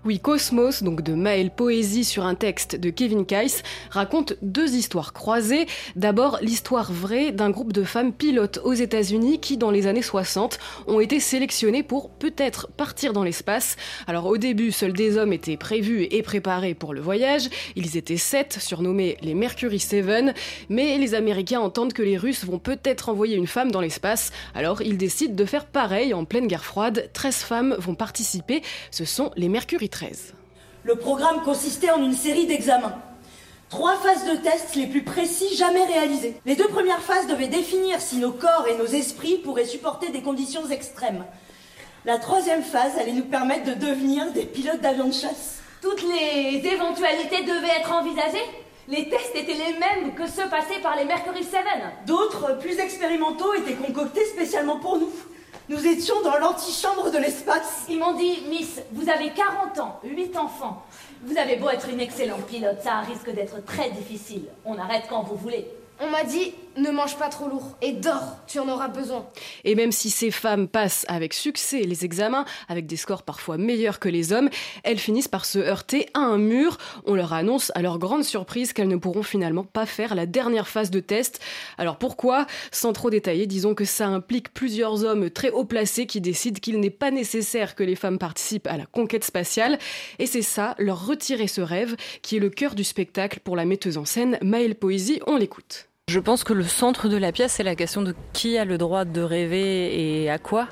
Oui, 0.08 0.20
Cosmos, 0.20 0.82
donc 0.82 1.02
de 1.02 1.12
Maël 1.12 1.50
Poésie 1.50 2.02
sur 2.02 2.24
un 2.24 2.34
texte 2.34 2.76
de 2.76 2.88
Kevin 2.88 3.26
Keiss, 3.26 3.62
raconte 3.90 4.38
deux 4.40 4.74
histoires 4.74 5.12
croisées. 5.12 5.66
D'abord, 5.96 6.38
l'histoire 6.40 6.90
vraie 6.90 7.30
d'un 7.30 7.50
groupe 7.50 7.74
de 7.74 7.84
femmes 7.84 8.14
pilotes 8.14 8.58
aux 8.64 8.72
États-Unis 8.72 9.38
qui, 9.38 9.58
dans 9.58 9.70
les 9.70 9.86
années 9.86 10.00
60, 10.00 10.60
ont 10.86 11.00
été 11.00 11.20
sélectionnées 11.20 11.82
pour 11.82 12.08
peut-être 12.08 12.68
partir 12.68 13.12
dans 13.12 13.22
l'espace. 13.22 13.76
Alors, 14.06 14.24
au 14.24 14.38
début, 14.38 14.72
seuls 14.72 14.94
des 14.94 15.18
hommes 15.18 15.34
étaient 15.34 15.58
prévus 15.58 16.04
et 16.10 16.22
préparés 16.22 16.72
pour 16.72 16.94
le 16.94 17.02
voyage. 17.02 17.50
Ils 17.76 17.98
étaient 17.98 18.16
sept, 18.16 18.56
surnommés 18.62 19.18
les 19.20 19.34
Mercury 19.34 19.78
Seven. 19.78 20.32
Mais 20.70 20.96
les 20.96 21.12
Américains 21.12 21.60
entendent 21.60 21.92
que 21.92 22.00
les 22.00 22.16
Russes 22.16 22.46
vont 22.46 22.58
peut-être 22.58 23.10
envoyer 23.10 23.36
une 23.36 23.46
femme 23.46 23.70
dans 23.70 23.82
l'espace. 23.82 24.32
Alors, 24.54 24.80
ils 24.80 24.96
décident 24.96 25.34
de 25.34 25.44
faire 25.44 25.66
pareil 25.66 26.14
en 26.14 26.24
pleine 26.24 26.46
guerre 26.46 26.64
froide. 26.64 27.10
13 27.12 27.36
femmes 27.36 27.76
vont 27.78 27.94
participer. 27.94 28.62
Ce 28.90 29.04
sont 29.04 29.32
les 29.36 29.50
Mercury 29.50 29.90
13. 29.98 30.34
Le 30.84 30.94
programme 30.94 31.42
consistait 31.42 31.90
en 31.90 32.00
une 32.00 32.14
série 32.14 32.46
d'examens. 32.46 32.96
Trois 33.68 33.96
phases 33.96 34.26
de 34.26 34.36
tests 34.36 34.76
les 34.76 34.86
plus 34.86 35.02
précis 35.02 35.56
jamais 35.56 35.84
réalisées. 35.84 36.40
Les 36.46 36.54
deux 36.54 36.68
premières 36.68 37.02
phases 37.02 37.26
devaient 37.26 37.48
définir 37.48 38.00
si 38.00 38.18
nos 38.18 38.30
corps 38.30 38.66
et 38.68 38.76
nos 38.76 38.86
esprits 38.86 39.38
pourraient 39.38 39.64
supporter 39.64 40.10
des 40.10 40.22
conditions 40.22 40.68
extrêmes. 40.70 41.24
La 42.04 42.18
troisième 42.18 42.62
phase 42.62 42.96
allait 42.96 43.12
nous 43.12 43.24
permettre 43.24 43.64
de 43.64 43.74
devenir 43.74 44.30
des 44.30 44.44
pilotes 44.44 44.80
d'avions 44.80 45.08
de 45.08 45.12
chasse. 45.12 45.58
Toutes 45.82 46.04
les 46.04 46.64
éventualités 46.64 47.42
devaient 47.42 47.80
être 47.80 47.92
envisagées 47.92 48.46
Les 48.86 49.08
tests 49.08 49.34
étaient 49.34 49.52
les 49.52 49.78
mêmes 49.80 50.14
que 50.14 50.28
ceux 50.28 50.48
passés 50.48 50.80
par 50.80 50.94
les 50.94 51.06
Mercury 51.06 51.42
7. 51.42 51.60
D'autres, 52.06 52.56
plus 52.60 52.78
expérimentaux, 52.78 53.52
étaient 53.54 53.74
concoctés 53.74 54.24
spécialement 54.26 54.78
pour 54.78 54.98
nous. 54.98 55.10
Nous 55.68 55.86
étions 55.86 56.22
dans 56.22 56.38
l'antichambre 56.38 57.10
de 57.10 57.18
l'espace. 57.18 57.84
Ils 57.90 57.98
m'ont 57.98 58.14
dit, 58.14 58.42
Miss, 58.48 58.80
vous 58.92 59.10
avez 59.10 59.30
40 59.32 59.78
ans, 59.80 60.00
8 60.02 60.34
enfants. 60.38 60.82
Vous 61.22 61.36
avez 61.36 61.56
beau 61.56 61.68
être 61.68 61.90
une 61.90 62.00
excellente 62.00 62.46
pilote, 62.46 62.78
ça 62.82 63.00
risque 63.00 63.30
d'être 63.34 63.62
très 63.66 63.90
difficile. 63.90 64.46
On 64.64 64.78
arrête 64.78 65.04
quand 65.10 65.24
vous 65.24 65.36
voulez. 65.36 65.66
On 66.00 66.08
m'a 66.08 66.24
dit 66.24 66.54
ne 66.76 66.90
mange 66.90 67.16
pas 67.16 67.28
trop 67.28 67.48
lourd 67.48 67.76
et 67.82 67.92
dors, 67.92 68.36
tu 68.46 68.58
en 68.58 68.68
auras 68.68 68.88
besoin. 68.88 69.26
Et 69.64 69.74
même 69.74 69.92
si 69.92 70.10
ces 70.10 70.30
femmes 70.30 70.68
passent 70.68 71.04
avec 71.08 71.34
succès 71.34 71.80
les 71.80 72.04
examens, 72.04 72.44
avec 72.68 72.86
des 72.86 72.96
scores 72.96 73.22
parfois 73.22 73.56
meilleurs 73.56 73.98
que 73.98 74.08
les 74.08 74.32
hommes, 74.32 74.50
elles 74.84 74.98
finissent 74.98 75.28
par 75.28 75.44
se 75.44 75.58
heurter 75.58 76.06
à 76.14 76.20
un 76.20 76.38
mur. 76.38 76.78
On 77.06 77.14
leur 77.14 77.32
annonce 77.32 77.72
à 77.74 77.82
leur 77.82 77.98
grande 77.98 78.24
surprise 78.24 78.72
qu'elles 78.72 78.88
ne 78.88 78.96
pourront 78.96 79.22
finalement 79.22 79.64
pas 79.64 79.86
faire 79.86 80.14
la 80.14 80.26
dernière 80.26 80.68
phase 80.68 80.90
de 80.90 81.00
test. 81.00 81.40
Alors 81.78 81.96
pourquoi? 81.96 82.46
Sans 82.70 82.92
trop 82.92 83.10
détailler, 83.10 83.46
disons 83.46 83.74
que 83.74 83.84
ça 83.84 84.06
implique 84.06 84.52
plusieurs 84.52 85.04
hommes 85.04 85.30
très 85.30 85.50
haut 85.50 85.64
placés 85.64 86.06
qui 86.06 86.20
décident 86.20 86.60
qu'il 86.60 86.80
n'est 86.80 86.90
pas 86.90 87.10
nécessaire 87.10 87.74
que 87.74 87.82
les 87.82 87.96
femmes 87.96 88.18
participent 88.18 88.66
à 88.66 88.76
la 88.76 88.86
conquête 88.86 89.24
spatiale. 89.24 89.78
Et 90.18 90.26
c'est 90.26 90.42
ça, 90.42 90.74
leur 90.78 91.06
retirer 91.06 91.48
ce 91.48 91.60
rêve, 91.60 91.96
qui 92.22 92.36
est 92.36 92.40
le 92.40 92.50
cœur 92.50 92.74
du 92.74 92.84
spectacle 92.84 93.40
pour 93.40 93.56
la 93.56 93.64
metteuse 93.64 93.98
en 93.98 94.04
scène 94.04 94.38
Maëlle 94.42 94.74
Poésie. 94.74 95.20
On 95.26 95.36
l'écoute. 95.36 95.88
Je 96.08 96.20
pense 96.20 96.42
que 96.42 96.54
le 96.54 96.64
centre 96.64 97.10
de 97.10 97.18
la 97.18 97.32
pièce, 97.32 97.52
c'est 97.52 97.62
la 97.62 97.74
question 97.74 98.00
de 98.00 98.14
qui 98.32 98.56
a 98.56 98.64
le 98.64 98.78
droit 98.78 99.04
de 99.04 99.20
rêver 99.20 100.22
et 100.22 100.30
à 100.30 100.38
quoi. 100.38 100.66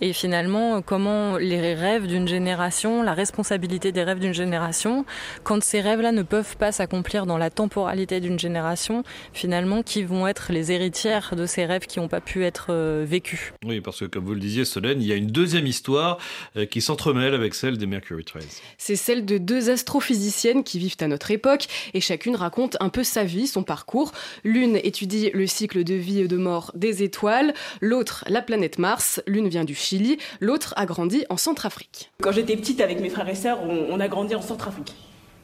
Et 0.00 0.12
finalement, 0.12 0.82
comment 0.82 1.36
les 1.36 1.74
rêves 1.74 2.08
d'une 2.08 2.26
génération, 2.26 3.00
la 3.00 3.14
responsabilité 3.14 3.92
des 3.92 4.02
rêves 4.02 4.18
d'une 4.18 4.34
génération, 4.34 5.04
quand 5.44 5.62
ces 5.62 5.80
rêves-là 5.80 6.10
ne 6.10 6.22
peuvent 6.22 6.56
pas 6.56 6.72
s'accomplir 6.72 7.24
dans 7.24 7.38
la 7.38 7.50
temporalité 7.50 8.18
d'une 8.18 8.36
génération, 8.36 9.04
finalement, 9.32 9.84
qui 9.84 10.02
vont 10.02 10.26
être 10.26 10.52
les 10.52 10.72
héritières 10.72 11.36
de 11.36 11.46
ces 11.46 11.66
rêves 11.66 11.86
qui 11.86 12.00
n'ont 12.00 12.08
pas 12.08 12.20
pu 12.20 12.44
être 12.44 12.70
euh, 12.70 13.04
vécus. 13.06 13.52
Oui, 13.64 13.80
parce 13.80 14.00
que 14.00 14.06
comme 14.06 14.24
vous 14.24 14.34
le 14.34 14.40
disiez, 14.40 14.64
Solène, 14.64 15.00
il 15.00 15.06
y 15.06 15.12
a 15.12 15.16
une 15.16 15.28
deuxième 15.28 15.68
histoire 15.68 16.18
euh, 16.56 16.66
qui 16.66 16.80
s'entremêle 16.80 17.34
avec 17.34 17.54
celle 17.54 17.78
des 17.78 17.86
Mercury 17.86 18.24
13. 18.24 18.44
C'est 18.76 18.96
celle 18.96 19.24
de 19.24 19.38
deux 19.38 19.70
astrophysiciennes 19.70 20.64
qui 20.64 20.80
vivent 20.80 20.96
à 20.98 21.06
notre 21.06 21.30
époque 21.30 21.68
et 21.94 22.00
chacune 22.00 22.34
raconte 22.34 22.76
un 22.80 22.88
peu 22.88 23.04
sa 23.04 23.22
vie, 23.22 23.46
son 23.46 23.62
parcours. 23.62 24.10
L'une 24.42 24.79
étudie 24.86 25.30
le 25.32 25.46
cycle 25.46 25.84
de 25.84 25.94
vie 25.94 26.20
et 26.20 26.28
de 26.28 26.36
mort 26.36 26.72
des 26.74 27.02
étoiles, 27.02 27.54
l'autre 27.80 28.24
la 28.28 28.42
planète 28.42 28.78
Mars, 28.78 29.22
l'une 29.26 29.48
vient 29.48 29.64
du 29.64 29.74
Chili, 29.74 30.18
l'autre 30.40 30.74
a 30.76 30.86
grandi 30.86 31.24
en 31.30 31.36
Centrafrique. 31.36 32.10
Quand 32.22 32.32
j'étais 32.32 32.56
petite 32.56 32.80
avec 32.80 33.00
mes 33.00 33.10
frères 33.10 33.28
et 33.28 33.34
sœurs, 33.34 33.62
on, 33.62 34.00
a 34.00 34.08
grandi 34.08 34.34
en 34.34 34.42
Centrafrique, 34.42 34.94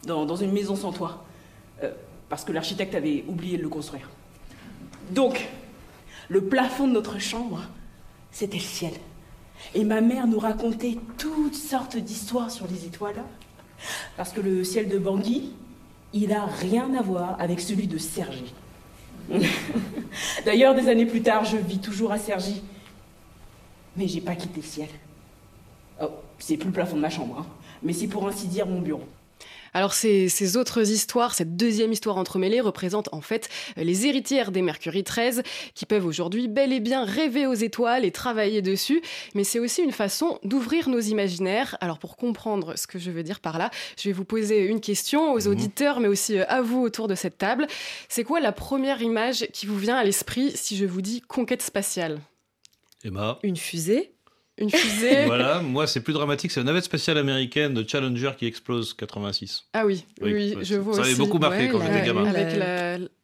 dans, 0.07 0.37
une 0.37 0.53
maison 0.53 0.76
sans 0.76 0.93
toit, 0.93 1.24
euh, 1.82 1.91
parce 2.28 2.45
que 2.45 2.53
l'architecte 2.53 2.95
avait 2.95 3.24
oublié 3.28 3.57
de 3.57 3.62
le 3.62 3.68
construire. 3.68 4.09
Donc, 5.11 5.49
le 6.28 6.43
plafond 6.43 6.89
de 6.89 6.93
notre 6.93 7.18
chambre, 7.18 7.62
c'était 8.30 8.57
le 8.57 8.62
ciel. 8.62 8.93
Et 9.74 9.84
ma 9.84 10.01
mère 10.01 10.26
nous 10.26 10.39
racontait 10.39 10.99
toutes 11.18 11.55
sortes 11.55 11.97
d'histoires 11.97 12.51
sur 12.51 12.66
les 12.66 12.84
étoiles, 12.84 13.22
parce 14.16 14.32
que 14.32 14.41
le 14.41 14.64
ciel 14.64 14.89
de 14.89 14.99
Bangui, 14.99 15.53
il 16.12 16.28
n'a 16.28 16.47
rien 16.47 16.95
à 16.95 17.03
voir 17.03 17.37
avec 17.41 17.61
celui 17.61 17.87
de 17.87 17.99
Sergi. 17.99 18.53
D'ailleurs, 20.45 20.74
des 20.74 20.89
années 20.89 21.07
plus 21.07 21.22
tard, 21.22 21.45
je 21.45 21.57
vis 21.57 21.79
toujours 21.79 22.12
à 22.12 22.18
Sergi. 22.18 22.62
Mais 23.97 24.09
j'ai 24.09 24.20
pas 24.20 24.35
quitté 24.35 24.61
le 24.61 24.66
ciel. 24.66 24.89
Oh, 26.01 26.11
c'est 26.39 26.57
plus 26.57 26.66
le 26.66 26.72
plafond 26.72 26.97
de 26.97 27.01
ma 27.01 27.11
chambre, 27.11 27.39
hein. 27.41 27.47
mais 27.83 27.93
c'est 27.93 28.07
pour 28.07 28.27
ainsi 28.29 28.47
dire 28.47 28.66
mon 28.66 28.81
bureau. 28.81 29.07
Alors 29.77 29.93
ces, 29.93 30.57
autres 30.57 30.91
histoires, 30.91 31.35
cette 31.35 31.55
deuxième 31.55 31.93
histoire 31.93 32.16
entremêlée 32.16 32.62
représente 32.62 33.11
en 33.12 33.20
fait 33.20 33.51
les 33.77 34.07
héritières 34.07 34.51
des 34.51 34.62
Mercury 34.62 35.05
13 35.05 35.43
qui 35.74 35.85
peuvent 35.85 36.07
aujourd'hui 36.07 36.49
bel 36.49 36.72
et 36.72 36.81
bien 36.81 37.05
rêver 37.05 37.47
aux 37.47 37.53
étoiles 37.53 38.07
et 38.07 38.11
travailler 38.11 38.62
dessus, 38.62 39.03
mais 39.35 39.45
c'est 39.45 39.59
aussi 39.59 39.83
une 39.83 39.93
façon 39.93 40.39
d'ouvrir 40.45 40.89
nos 40.89 41.01
imaginaires. 41.01 41.77
Alors 41.83 41.99
pour 41.99 42.16
comprendre 42.16 42.72
ce 42.79 42.87
que 42.87 42.99
je 42.99 43.11
veux 43.11 43.22
dire 43.22 43.41
par 43.41 43.59
là, 43.59 43.70
je 43.99 44.09
vais 44.09 44.14
vous 44.14 44.24
poser 44.24 44.64
une 44.64 44.81
question 44.81 45.35
aux 45.35 45.41
mhm. 45.41 45.53
auditeurs, 45.53 46.01
mais 46.01 46.09
aussi 46.09 46.39
euh, 46.39 46.47
à 46.49 46.62
vous 46.62 46.81
autour 46.81 47.07
de 47.07 47.14
cette 47.14 47.37
table. 47.37 47.66
C'est 48.09 48.24
quoi 48.24 48.41
la 48.41 48.53
première 48.53 49.03
image 49.03 49.47
qui 49.53 49.66
vous 49.66 49.77
vient 49.77 49.97
à 49.97 50.05
l'esprit 50.05 50.53
si 50.55 50.79
je 50.79 50.87
vous 50.87 51.03
dis 51.03 51.20
conquête 51.20 51.61
spatiale? 51.61 52.22
Emma 53.05 53.39
Une 53.43 53.59
fusée 53.59 54.15
une 54.59 54.70
fusée. 54.74 55.24
voilà, 55.26 55.61
moi 55.61 55.86
c'est 55.86 56.00
plus 56.00 56.12
dramatique, 56.12 56.50
c'est 56.50 56.61
la 56.61 56.64
navette 56.64 56.84
spatiale 56.84 57.18
américaine 57.18 57.74
de 57.74 57.86
Challenger 57.86 58.32
qui 58.38 58.46
explose 58.46 58.94
86. 58.94 59.64
Ah 59.72 59.84
oui, 59.84 60.04
oui, 60.20 60.57
je 60.62 60.76
vois 60.76 60.94
Ça 60.94 61.02
avait 61.02 61.14
beaucoup 61.14 61.38
marqué 61.38 61.68
quand 61.68 61.80
j'étais 61.80 62.07
gamin. 62.07 62.24
Avec 62.26 62.57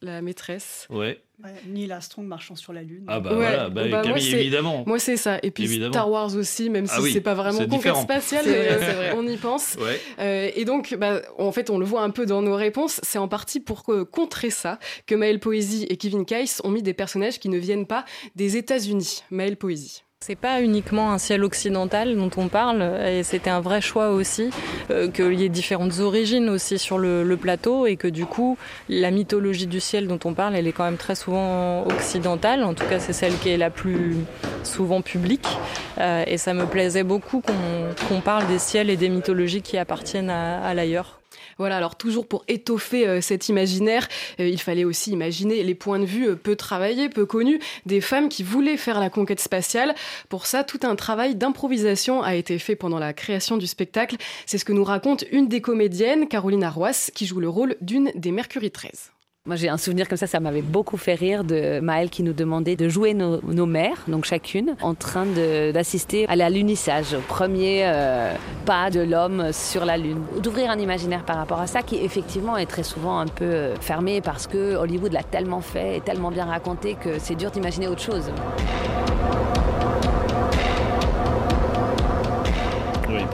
la, 0.03 0.21
maîtresse. 0.23 0.87
Ouais. 0.91 1.21
Neil 1.67 1.91
Armstrong 1.91 2.27
marchant 2.27 2.55
sur 2.55 2.73
la 2.73 2.83
Lune. 2.83 3.05
Ah 3.09 3.19
bah 3.19 3.35
voilà, 3.35 3.69
bah, 3.69 3.89
bah 3.89 4.03
Camille, 4.03 4.35
évidemment. 4.35 4.85
Moi 4.87 4.99
c'est 4.99 5.17
ça. 5.17 5.39
Et 5.43 5.51
puis 5.51 5.67
Star 5.89 6.09
Wars 6.09 6.37
aussi, 6.37 6.71
même 6.71 6.87
si 6.87 6.95
ah 6.97 7.03
c'est 7.13 7.21
pas 7.21 7.35
vraiment 7.35 7.67
conquête 7.67 7.97
spatiale, 7.97 8.45
mais 8.47 8.69
euh, 8.71 9.15
on 9.17 9.27
y 9.27 9.37
pense. 9.37 9.77
Euh, 10.21 10.51
et 10.55 10.65
donc, 10.65 10.95
bah, 10.99 11.21
en 11.39 11.51
fait, 11.51 11.71
on 11.71 11.79
le 11.79 11.85
voit 11.85 12.03
un 12.03 12.11
peu 12.11 12.27
dans 12.27 12.43
nos 12.43 12.55
réponses, 12.55 13.01
c'est 13.03 13.19
en 13.19 13.29
partie 13.29 13.59
pour 13.59 13.85
contrer 14.11 14.51
ça 14.51 14.79
que 15.07 15.15
Maëlle 15.15 15.41
Poésie 15.41 15.87
et 15.89 15.97
Kevin 15.97 16.25
Keiss 16.25 16.61
ont 16.65 16.71
mis 16.71 16.83
des 16.83 16.95
personnages 16.95 17.41
qui 17.41 17.49
ne 17.49 17.59
viennent 17.59 17.87
pas 17.87 18.05
des 18.37 18.57
États-Unis. 18.57 19.23
Maëlle 19.31 19.57
Poésie. 19.57 20.03
C'est 20.25 20.37
pas 20.37 20.63
uniquement 20.63 21.11
un 21.11 21.19
ciel 21.19 21.43
occidental 21.43 22.15
dont 22.15 22.31
on 22.37 22.47
parle, 22.47 22.81
et 23.05 23.25
c'était 23.25 23.51
un 23.51 23.61
vrai 23.61 23.81
choix 23.81 24.11
aussi 24.11 24.51
euh, 24.93 25.09
qu'il 25.11 25.35
y 25.35 25.45
ait 25.45 25.49
différentes 25.49 25.99
origines 25.99 26.49
aussi 26.49 26.79
sur 26.79 26.97
le, 26.97 27.37
plateau, 27.37 27.87
et 27.87 27.97
que 27.97 28.07
du 28.07 28.25
coup, 28.25 28.57
la 28.89 29.11
mythologie 29.11 29.67
du 29.67 29.81
ciel 29.81 30.07
dont 30.07 30.21
on 30.25 30.33
parle, 30.33 30.55
elle 30.55 30.69
est 30.69 30.73
quand 30.73 30.85
même 30.85 30.97
très 30.97 31.17
souvent 31.17 31.85
occidentale. 31.87 32.63
En 32.63 32.73
tout 32.73 32.85
cas, 32.85 33.01
c'est 33.01 33.13
celle 33.13 33.37
qui 33.39 33.49
est 33.49 33.57
la 33.57 33.71
plus 33.71 34.15
souvent 34.63 35.03
publique, 35.03 35.49
euh, 35.99 36.23
et 36.29 36.39
ça 36.39 36.55
me 36.55 36.67
plaisait 36.67 37.03
beaucoup 37.03 37.43
qu'on 38.09 38.21
parle 38.21 38.47
des 38.47 38.61
ciels 38.61 38.91
et 38.91 38.97
des 38.97 39.09
mythologies 39.09 39.63
qui 39.63 39.77
appartiennent 39.77 40.31
à 40.31 40.73
l'ailleurs. 40.73 41.22
Voilà, 41.59 41.77
alors 41.77 41.97
toujours 41.97 42.27
pour 42.27 42.45
étoffer 42.49 43.07
euh, 43.07 43.21
cet 43.21 43.49
imaginaire, 43.49 44.09
euh, 44.41 44.49
il 44.49 44.61
fallait 44.61 44.85
aussi 44.85 45.11
imaginer 45.11 45.63
les 45.63 45.75
points 45.75 45.99
de 45.99 46.05
vue 46.05 46.29
euh, 46.29 46.37
peu 46.37 46.57
travaillés, 46.57 47.09
peu 47.09 47.27
connus, 47.27 47.61
des 47.87 48.01
femmes 48.01 48.29
qui 48.29 48.43
voulaient 48.43 48.77
faire 48.77 49.01
la 49.01 49.11
conquête 49.11 49.41
spatiale. 49.41 49.95
Pour 50.29 50.47
ça, 50.47 50.65
tout 50.65 50.81
un 50.83 50.97
travail 50.97 51.35
d'improvisation 51.35 52.23
a 52.23 52.35
été 52.35 52.59
fait 52.59 52.77
pendant 52.77 52.99
la 52.99 53.13
création 53.13 53.57
du 53.57 53.67
spectacle. 53.67 54.17
C'est 54.47 54.59
ce 54.59 54.65
que 54.65 54.73
nous 54.73 54.85
raconte 54.85 55.25
une 55.33 55.49
des 55.49 55.61
comédiennes, 55.61 56.29
Caroline 56.29 56.65
Arroas, 56.65 57.11
qui 57.15 57.27
joue 57.27 57.41
le 57.41 57.49
rôle 57.49 57.77
d'une 57.81 58.11
des 58.15 58.33
Mercury 58.33 58.71
13. 58.71 59.13
Moi, 59.45 59.57
j'ai 59.57 59.69
un 59.69 59.77
souvenir 59.77 60.07
comme 60.07 60.17
ça, 60.17 60.29
ça 60.29 60.39
m'avait 60.39 60.63
beaucoup 60.63 60.97
fait 60.97 61.17
rire 61.17 61.43
de 61.43 61.81
Maëlle 61.81 62.11
qui 62.11 62.23
nous 62.23 62.33
demandait 62.33 62.77
de 62.77 62.89
jouer 62.89 63.13
nos, 63.13 63.67
mères, 63.67 64.05
donc 64.07 64.25
chacune, 64.25 64.77
en 64.81 64.95
train 64.95 65.27
d'assister 65.27 66.27
à 66.29 66.49
l'unissage, 66.49 67.15
au 67.15 67.21
premier 67.21 67.83
euh, 67.87 68.37
pas 68.67 68.89
de 68.91 69.01
l'homme 69.01 69.53
sur 69.53 69.85
la 69.85 69.97
Lune. 69.97 70.23
D'ouvrir 70.41 70.71
un 70.71 70.79
imaginaire 70.79 71.25
par 71.25 71.39
rapport 71.39 71.59
à 71.59 71.67
ça 71.67 71.83
qui, 71.83 71.97
effectivement, 71.97 72.57
est 72.57 72.67
très 72.67 72.85
souvent 72.85 73.19
un 73.19 73.27
peu 73.27 73.45
euh, 73.45 73.75
fermé 73.81 74.21
parce 74.21 74.47
que 74.47 74.77
Hollywood 74.77 75.13
l'a 75.13 75.25
tellement 75.25 75.61
fait 75.61 75.97
et 75.97 76.01
tellement 76.01 76.31
bien 76.31 76.45
raconté 76.45 76.95
que 76.95 77.19
c'est 77.19 77.35
dur 77.35 77.51
d'imaginer 77.51 77.89
autre 77.89 78.03
chose. 78.03 78.31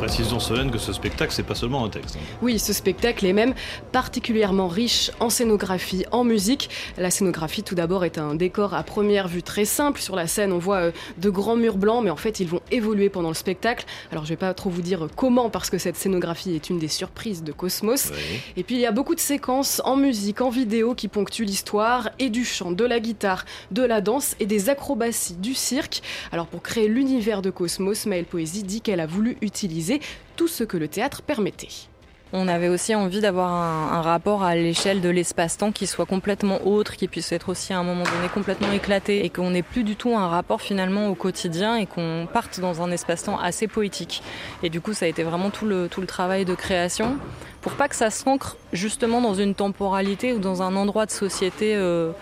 Précisons 0.09 0.41
Solène 0.41 0.71
que 0.71 0.79
ce 0.79 0.95
spectacle, 0.95 1.35
c'est 1.35 1.43
pas 1.43 1.55
seulement 1.55 1.85
un 1.85 1.91
texte. 1.91 2.17
Hein. 2.17 2.25
Oui, 2.41 2.59
ce 2.59 2.73
spectacle 2.73 3.27
est 3.27 3.35
même 3.35 3.53
particulièrement 3.93 4.67
riche 4.67 5.11
en 5.21 5.29
scénographie, 5.29 6.07
en 6.13 6.25
musique. 6.25 6.71
La 6.97 7.11
scénographie, 7.11 7.63
tout 7.63 7.75
d'abord, 7.75 8.07
est 8.07 8.17
un 8.17 8.35
décor 8.35 8.73
à 8.73 8.85
première 8.85 9.29
vue 9.29 9.43
très 9.43 9.67
simple. 9.67 10.01
Sur 10.01 10.17
la 10.17 10.27
scène, 10.27 10.51
on 10.51 10.59
voit 10.59 10.77
euh, 10.77 10.93
de 11.19 11.29
grands 11.29 11.57
murs 11.57 11.77
blancs, 11.77 12.03
mais 12.03 12.09
en 12.09 12.17
fait, 12.17 12.41
ils 12.41 12.49
vont 12.49 12.63
évoluer 12.71 13.11
pendant 13.11 13.29
le 13.29 13.35
spectacle. 13.35 13.85
Alors, 14.11 14.25
je 14.25 14.31
vais 14.31 14.39
pas 14.39 14.55
trop 14.55 14.71
vous 14.71 14.81
dire 14.81 15.09
comment, 15.15 15.51
parce 15.51 15.69
que 15.69 15.77
cette 15.77 15.97
scénographie 15.97 16.55
est 16.55 16.71
une 16.71 16.79
des 16.79 16.89
surprises 16.89 17.43
de 17.43 17.53
Cosmos. 17.53 18.11
Et 18.57 18.63
puis, 18.63 18.77
il 18.77 18.81
y 18.81 18.87
a 18.87 18.93
beaucoup 18.93 19.15
de 19.15 19.21
séquences 19.21 19.83
en 19.85 19.97
musique, 19.97 20.41
en 20.41 20.49
vidéo 20.49 20.95
qui 20.95 21.09
ponctuent 21.09 21.45
l'histoire, 21.45 22.09
et 22.19 22.31
du 22.31 22.47
chant, 22.47 22.71
de 22.71 22.87
la 22.87 22.99
guitare, 22.99 23.45
de 23.73 23.83
la 23.83 24.01
danse 24.01 24.37
et 24.41 24.47
des 24.47 24.71
acrobaties 24.71 25.35
du 25.35 25.53
cirque. 25.53 26.01
Alors, 26.33 26.47
pour 26.47 26.63
créer 26.63 26.89
l'univers 26.89 27.43
de 27.43 27.51
Cosmos, 27.51 28.07
Maëlle 28.07 28.25
Poésie 28.25 28.63
dit 28.63 28.81
qu'elle 28.81 29.01
a 29.01 29.07
voulu 29.07 29.37
utiliser 29.43 29.98
tout 30.37 30.49
ce 30.49 30.65
que 30.65 30.77
le 30.77 30.89
théâtre 30.89 31.23
permettait. 31.23 31.89
On 32.33 32.47
avait 32.47 32.69
aussi 32.69 32.95
envie 32.95 33.21
d'avoir 33.21 33.51
un, 33.51 34.03
rapport 34.03 34.43
à 34.43 34.55
l'échelle 34.55 35.01
de 35.01 35.09
l'espace-temps 35.09 35.73
qui 35.73 35.87
soit 35.87 36.05
complètement 36.05 36.67
autre, 36.67 36.97
qui 36.97 37.09
puisse 37.09 37.33
être 37.33 37.49
aussi 37.49 37.73
à 37.73 37.79
un 37.79 37.83
moment 37.83 38.05
donné 38.05 38.29
complètement 38.33 38.71
éclaté 38.71 39.25
et 39.25 39.31
qu'on 39.31 39.51
n'ait 39.51 39.63
plus 39.63 39.83
du 39.83 39.97
tout 39.97 40.15
un 40.15 40.29
rapport 40.29 40.61
finalement 40.61 41.09
au 41.09 41.15
quotidien 41.15 41.77
et 41.77 41.87
qu'on 41.87 42.29
parte 42.31 42.61
dans 42.61 42.83
un 42.83 42.91
espace-temps 42.91 43.39
assez 43.39 43.67
poétique. 43.67 44.23
Et 44.63 44.69
du 44.69 44.83
coup, 44.83 44.93
ça 44.93 45.07
a 45.07 45.09
été 45.09 45.23
vraiment 45.23 45.49
tout 45.49 45.65
le, 45.65 45.89
travail 46.07 46.45
de 46.45 46.55
création 46.55 47.17
pour 47.63 47.73
pas 47.73 47.89
que 47.89 47.97
ça 47.97 48.11
s'ancre 48.11 48.57
justement 48.75 49.23
dans 49.23 49.35
une 49.35 49.55
temporalité 49.55 50.35
ou 50.35 50.39
dans 50.39 50.63
un 50.63 50.77
endroit 50.77 51.07
de 51.07 51.11
société 51.11 51.75
euh, 51.77 52.13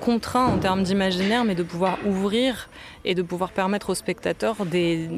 contraint 0.00 0.46
en 0.46 0.58
termes 0.58 0.82
d'imaginaire, 0.82 1.44
mais 1.44 1.54
de 1.54 1.62
pouvoir 1.62 1.98
ouvrir 2.06 2.70
et 3.04 3.14
de 3.14 3.22
pouvoir 3.22 3.52
permettre 3.52 3.90
aux 3.90 3.94
spectateurs 3.94 4.64
des 4.64 5.08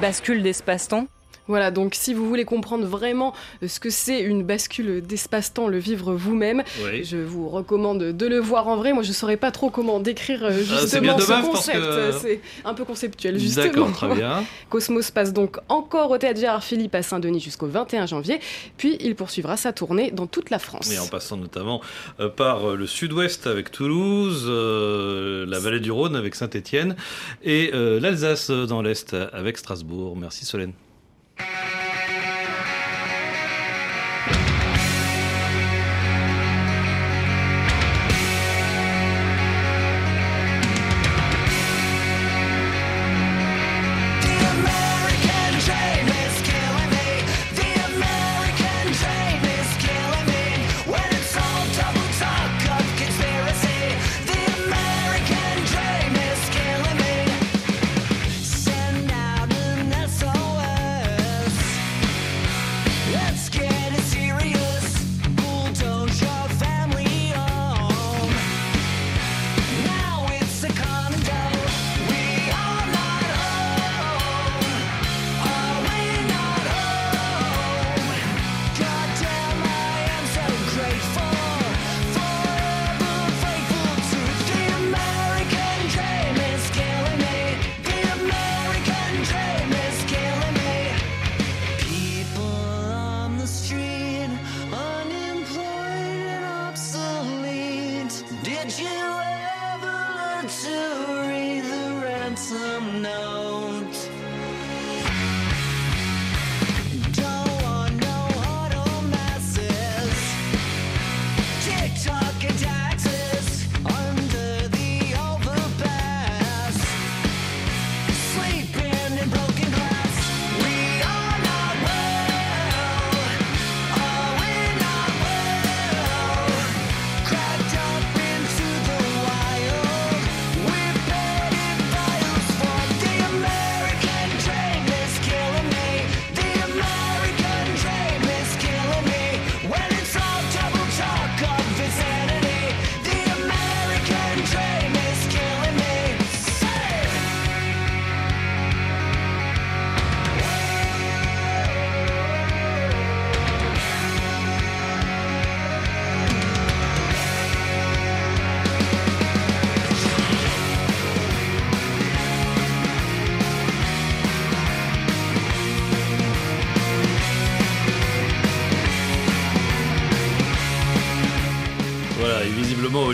bascules 0.00 0.42
d'espace-temps 0.42 1.06
Voilà, 1.46 1.70
donc 1.70 1.94
si 1.94 2.14
vous 2.14 2.26
voulez 2.28 2.44
comprendre 2.44 2.86
vraiment 2.86 3.34
euh, 3.62 3.68
ce 3.68 3.78
que 3.80 3.90
c'est 3.90 4.20
une 4.20 4.42
bascule 4.42 5.02
d'espace-temps, 5.02 5.68
le 5.68 5.78
vivre 5.78 6.14
vous-même, 6.14 6.62
je 7.04 7.16
vous 7.18 7.48
recommande 7.48 7.98
de 8.02 8.26
le 8.26 8.38
voir 8.38 8.68
en 8.68 8.76
vrai. 8.76 8.92
Moi, 8.94 9.02
je 9.02 9.08
ne 9.08 9.14
saurais 9.14 9.36
pas 9.36 9.50
trop 9.50 9.68
comment 9.70 10.00
décrire 10.00 10.42
euh, 10.44 10.50
Ah, 10.52 10.80
justement 10.80 11.18
ce 11.18 11.32
concept. 11.42 11.78
que- 11.78 12.12
C'est 12.20 12.40
un 12.64 12.72
peu 12.74 12.84
conceptuel, 12.84 13.38
justement. 13.38 13.66
D'accord, 13.66 13.92
très 13.92 14.14
bien. 14.14 14.44
Cosmos 14.70 15.10
passe 15.10 15.32
donc 15.32 15.58
encore 15.68 16.10
au 16.10 16.18
théâtre 16.18 16.40
Gérard 16.40 16.64
Philippe 16.64 16.94
à 16.94 17.02
Saint-Denis 17.02 17.40
jusqu'au 17.40 17.66
21 17.66 18.06
janvier, 18.06 18.40
puis 18.78 18.96
il 19.00 19.14
poursuivra 19.14 19.56
sa 19.58 19.72
tournée 19.72 20.10
dans 20.10 20.26
toute 20.26 20.48
la 20.50 20.58
France. 20.58 20.90
Et 20.92 20.98
en 20.98 21.06
passant 21.08 21.36
notamment 21.36 21.80
euh, 22.20 22.28
par 22.30 22.70
euh, 22.70 22.76
le 22.76 22.86
sud-ouest 22.86 23.46
avec 23.46 23.70
Toulouse, 23.70 24.44
euh, 24.48 25.44
la 25.46 25.58
vallée 25.58 25.80
du 25.80 25.90
Rhône 25.92 26.16
avec 26.16 26.34
Saint-Étienne 26.36 26.96
et 27.42 27.70
euh, 27.74 28.00
l'Alsace 28.00 28.48
euh, 28.50 28.64
dans 28.66 28.80
l'est 28.80 29.14
avec 29.32 29.58
Strasbourg. 29.58 30.16
Merci 30.16 30.46
Solène. 30.46 30.72
you 31.38 31.64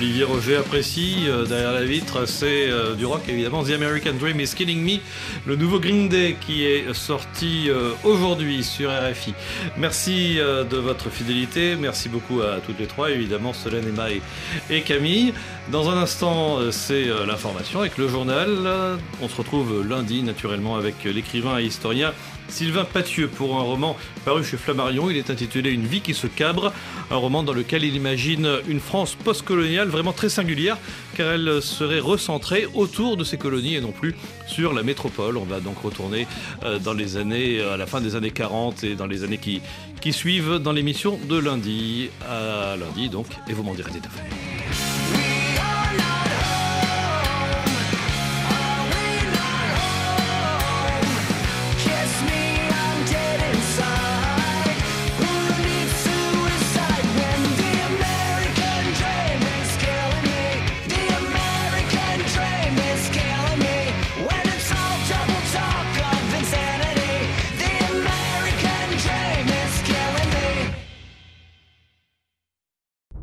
Olivier 0.01 0.25
Roger 0.25 0.57
apprécie 0.57 1.27
euh, 1.27 1.45
derrière 1.45 1.73
la 1.73 1.85
vitre, 1.85 2.25
c'est 2.25 2.71
euh, 2.71 2.95
du 2.95 3.05
rock 3.05 3.21
évidemment. 3.29 3.63
The 3.63 3.73
American 3.73 4.15
Dream 4.19 4.41
is 4.41 4.55
Killing 4.57 4.83
Me, 4.83 4.99
le 5.47 5.57
nouveau 5.57 5.79
Green 5.79 6.09
Day 6.09 6.39
qui 6.41 6.65
est 6.65 6.95
sorti 6.95 7.69
euh, 7.69 7.93
aujourd'hui 8.03 8.65
sur 8.65 8.91
RFI. 8.91 9.35
Merci 9.77 10.39
de 10.39 10.77
votre 10.79 11.11
fidélité, 11.11 11.77
merci 11.79 12.09
beaucoup 12.09 12.41
à 12.41 12.61
toutes 12.65 12.79
les 12.79 12.87
trois, 12.87 13.11
évidemment 13.11 13.53
Solène, 13.53 13.89
Emma 13.89 14.07
et, 14.71 14.81
Camille. 14.81 15.35
Dans 15.71 15.91
un 15.91 15.99
instant, 15.99 16.59
c'est 16.71 17.05
l'information 17.27 17.81
avec 17.81 17.99
le 17.99 18.09
journal. 18.09 18.99
On 19.21 19.29
se 19.29 19.37
retrouve 19.37 19.87
lundi 19.87 20.23
naturellement 20.23 20.77
avec 20.77 21.05
l'écrivain 21.05 21.59
et 21.59 21.65
historien 21.65 22.15
Sylvain 22.51 22.85
Pathieu 22.85 23.29
pour 23.29 23.59
un 23.59 23.63
roman 23.63 23.97
paru 24.25 24.45
chez 24.45 24.57
Flammarion. 24.57 25.11
Il 25.11 25.17
est 25.17 25.31
intitulé 25.31 25.71
Une 25.71 25.87
vie 25.87 26.01
qui 26.01 26.15
se 26.15 26.27
cabre, 26.27 26.73
un 27.11 27.17
roman 27.17 27.43
dans 27.43 27.53
lequel 27.53 27.85
il 27.85 27.95
imagine 27.95 28.49
une 28.69 28.81
France 28.81 29.15
postcoloniale 29.15 29.89
vraiment 29.89 30.13
très 30.13 30.29
singulière 30.29 30.77
car 31.17 31.33
elle 31.33 31.63
serait 31.63 32.01
recentrée 32.01 32.67
autour 32.75 33.17
de 33.17 33.25
ses 33.25 33.39
colonies 33.39 33.77
et 33.77 33.81
non 33.81 33.93
plus 33.93 34.15
sur 34.47 34.73
la 34.73 34.83
métropole. 34.83 35.37
On 35.37 35.45
va 35.45 35.61
donc 35.61 35.79
retourner 35.79 36.27
euh, 36.65 36.79
dans 36.79 36.95
les 36.95 37.17
années, 37.17 37.61
à 37.61 37.77
la 37.77 37.87
fin 37.87 38.01
des 38.01 38.17
années 38.17 38.31
40 38.31 38.85
et 38.85 38.95
dans 38.95 39.07
les 39.07 39.25
années 39.25 39.39
qui, 39.39 39.61
qui 40.01 40.13
suivent 40.13 40.57
dans 40.57 40.73
l'émission 40.73 41.19
de 41.29 41.39
lundi 41.39 42.11
à 42.29 42.77
lundi 42.77 43.09
donc 43.09 43.27
et 43.49 43.53
vous 43.53 43.63
m'en 43.63 43.75
direz 43.75 43.91
des 43.91 44.01
nouvelles. 44.01 45.00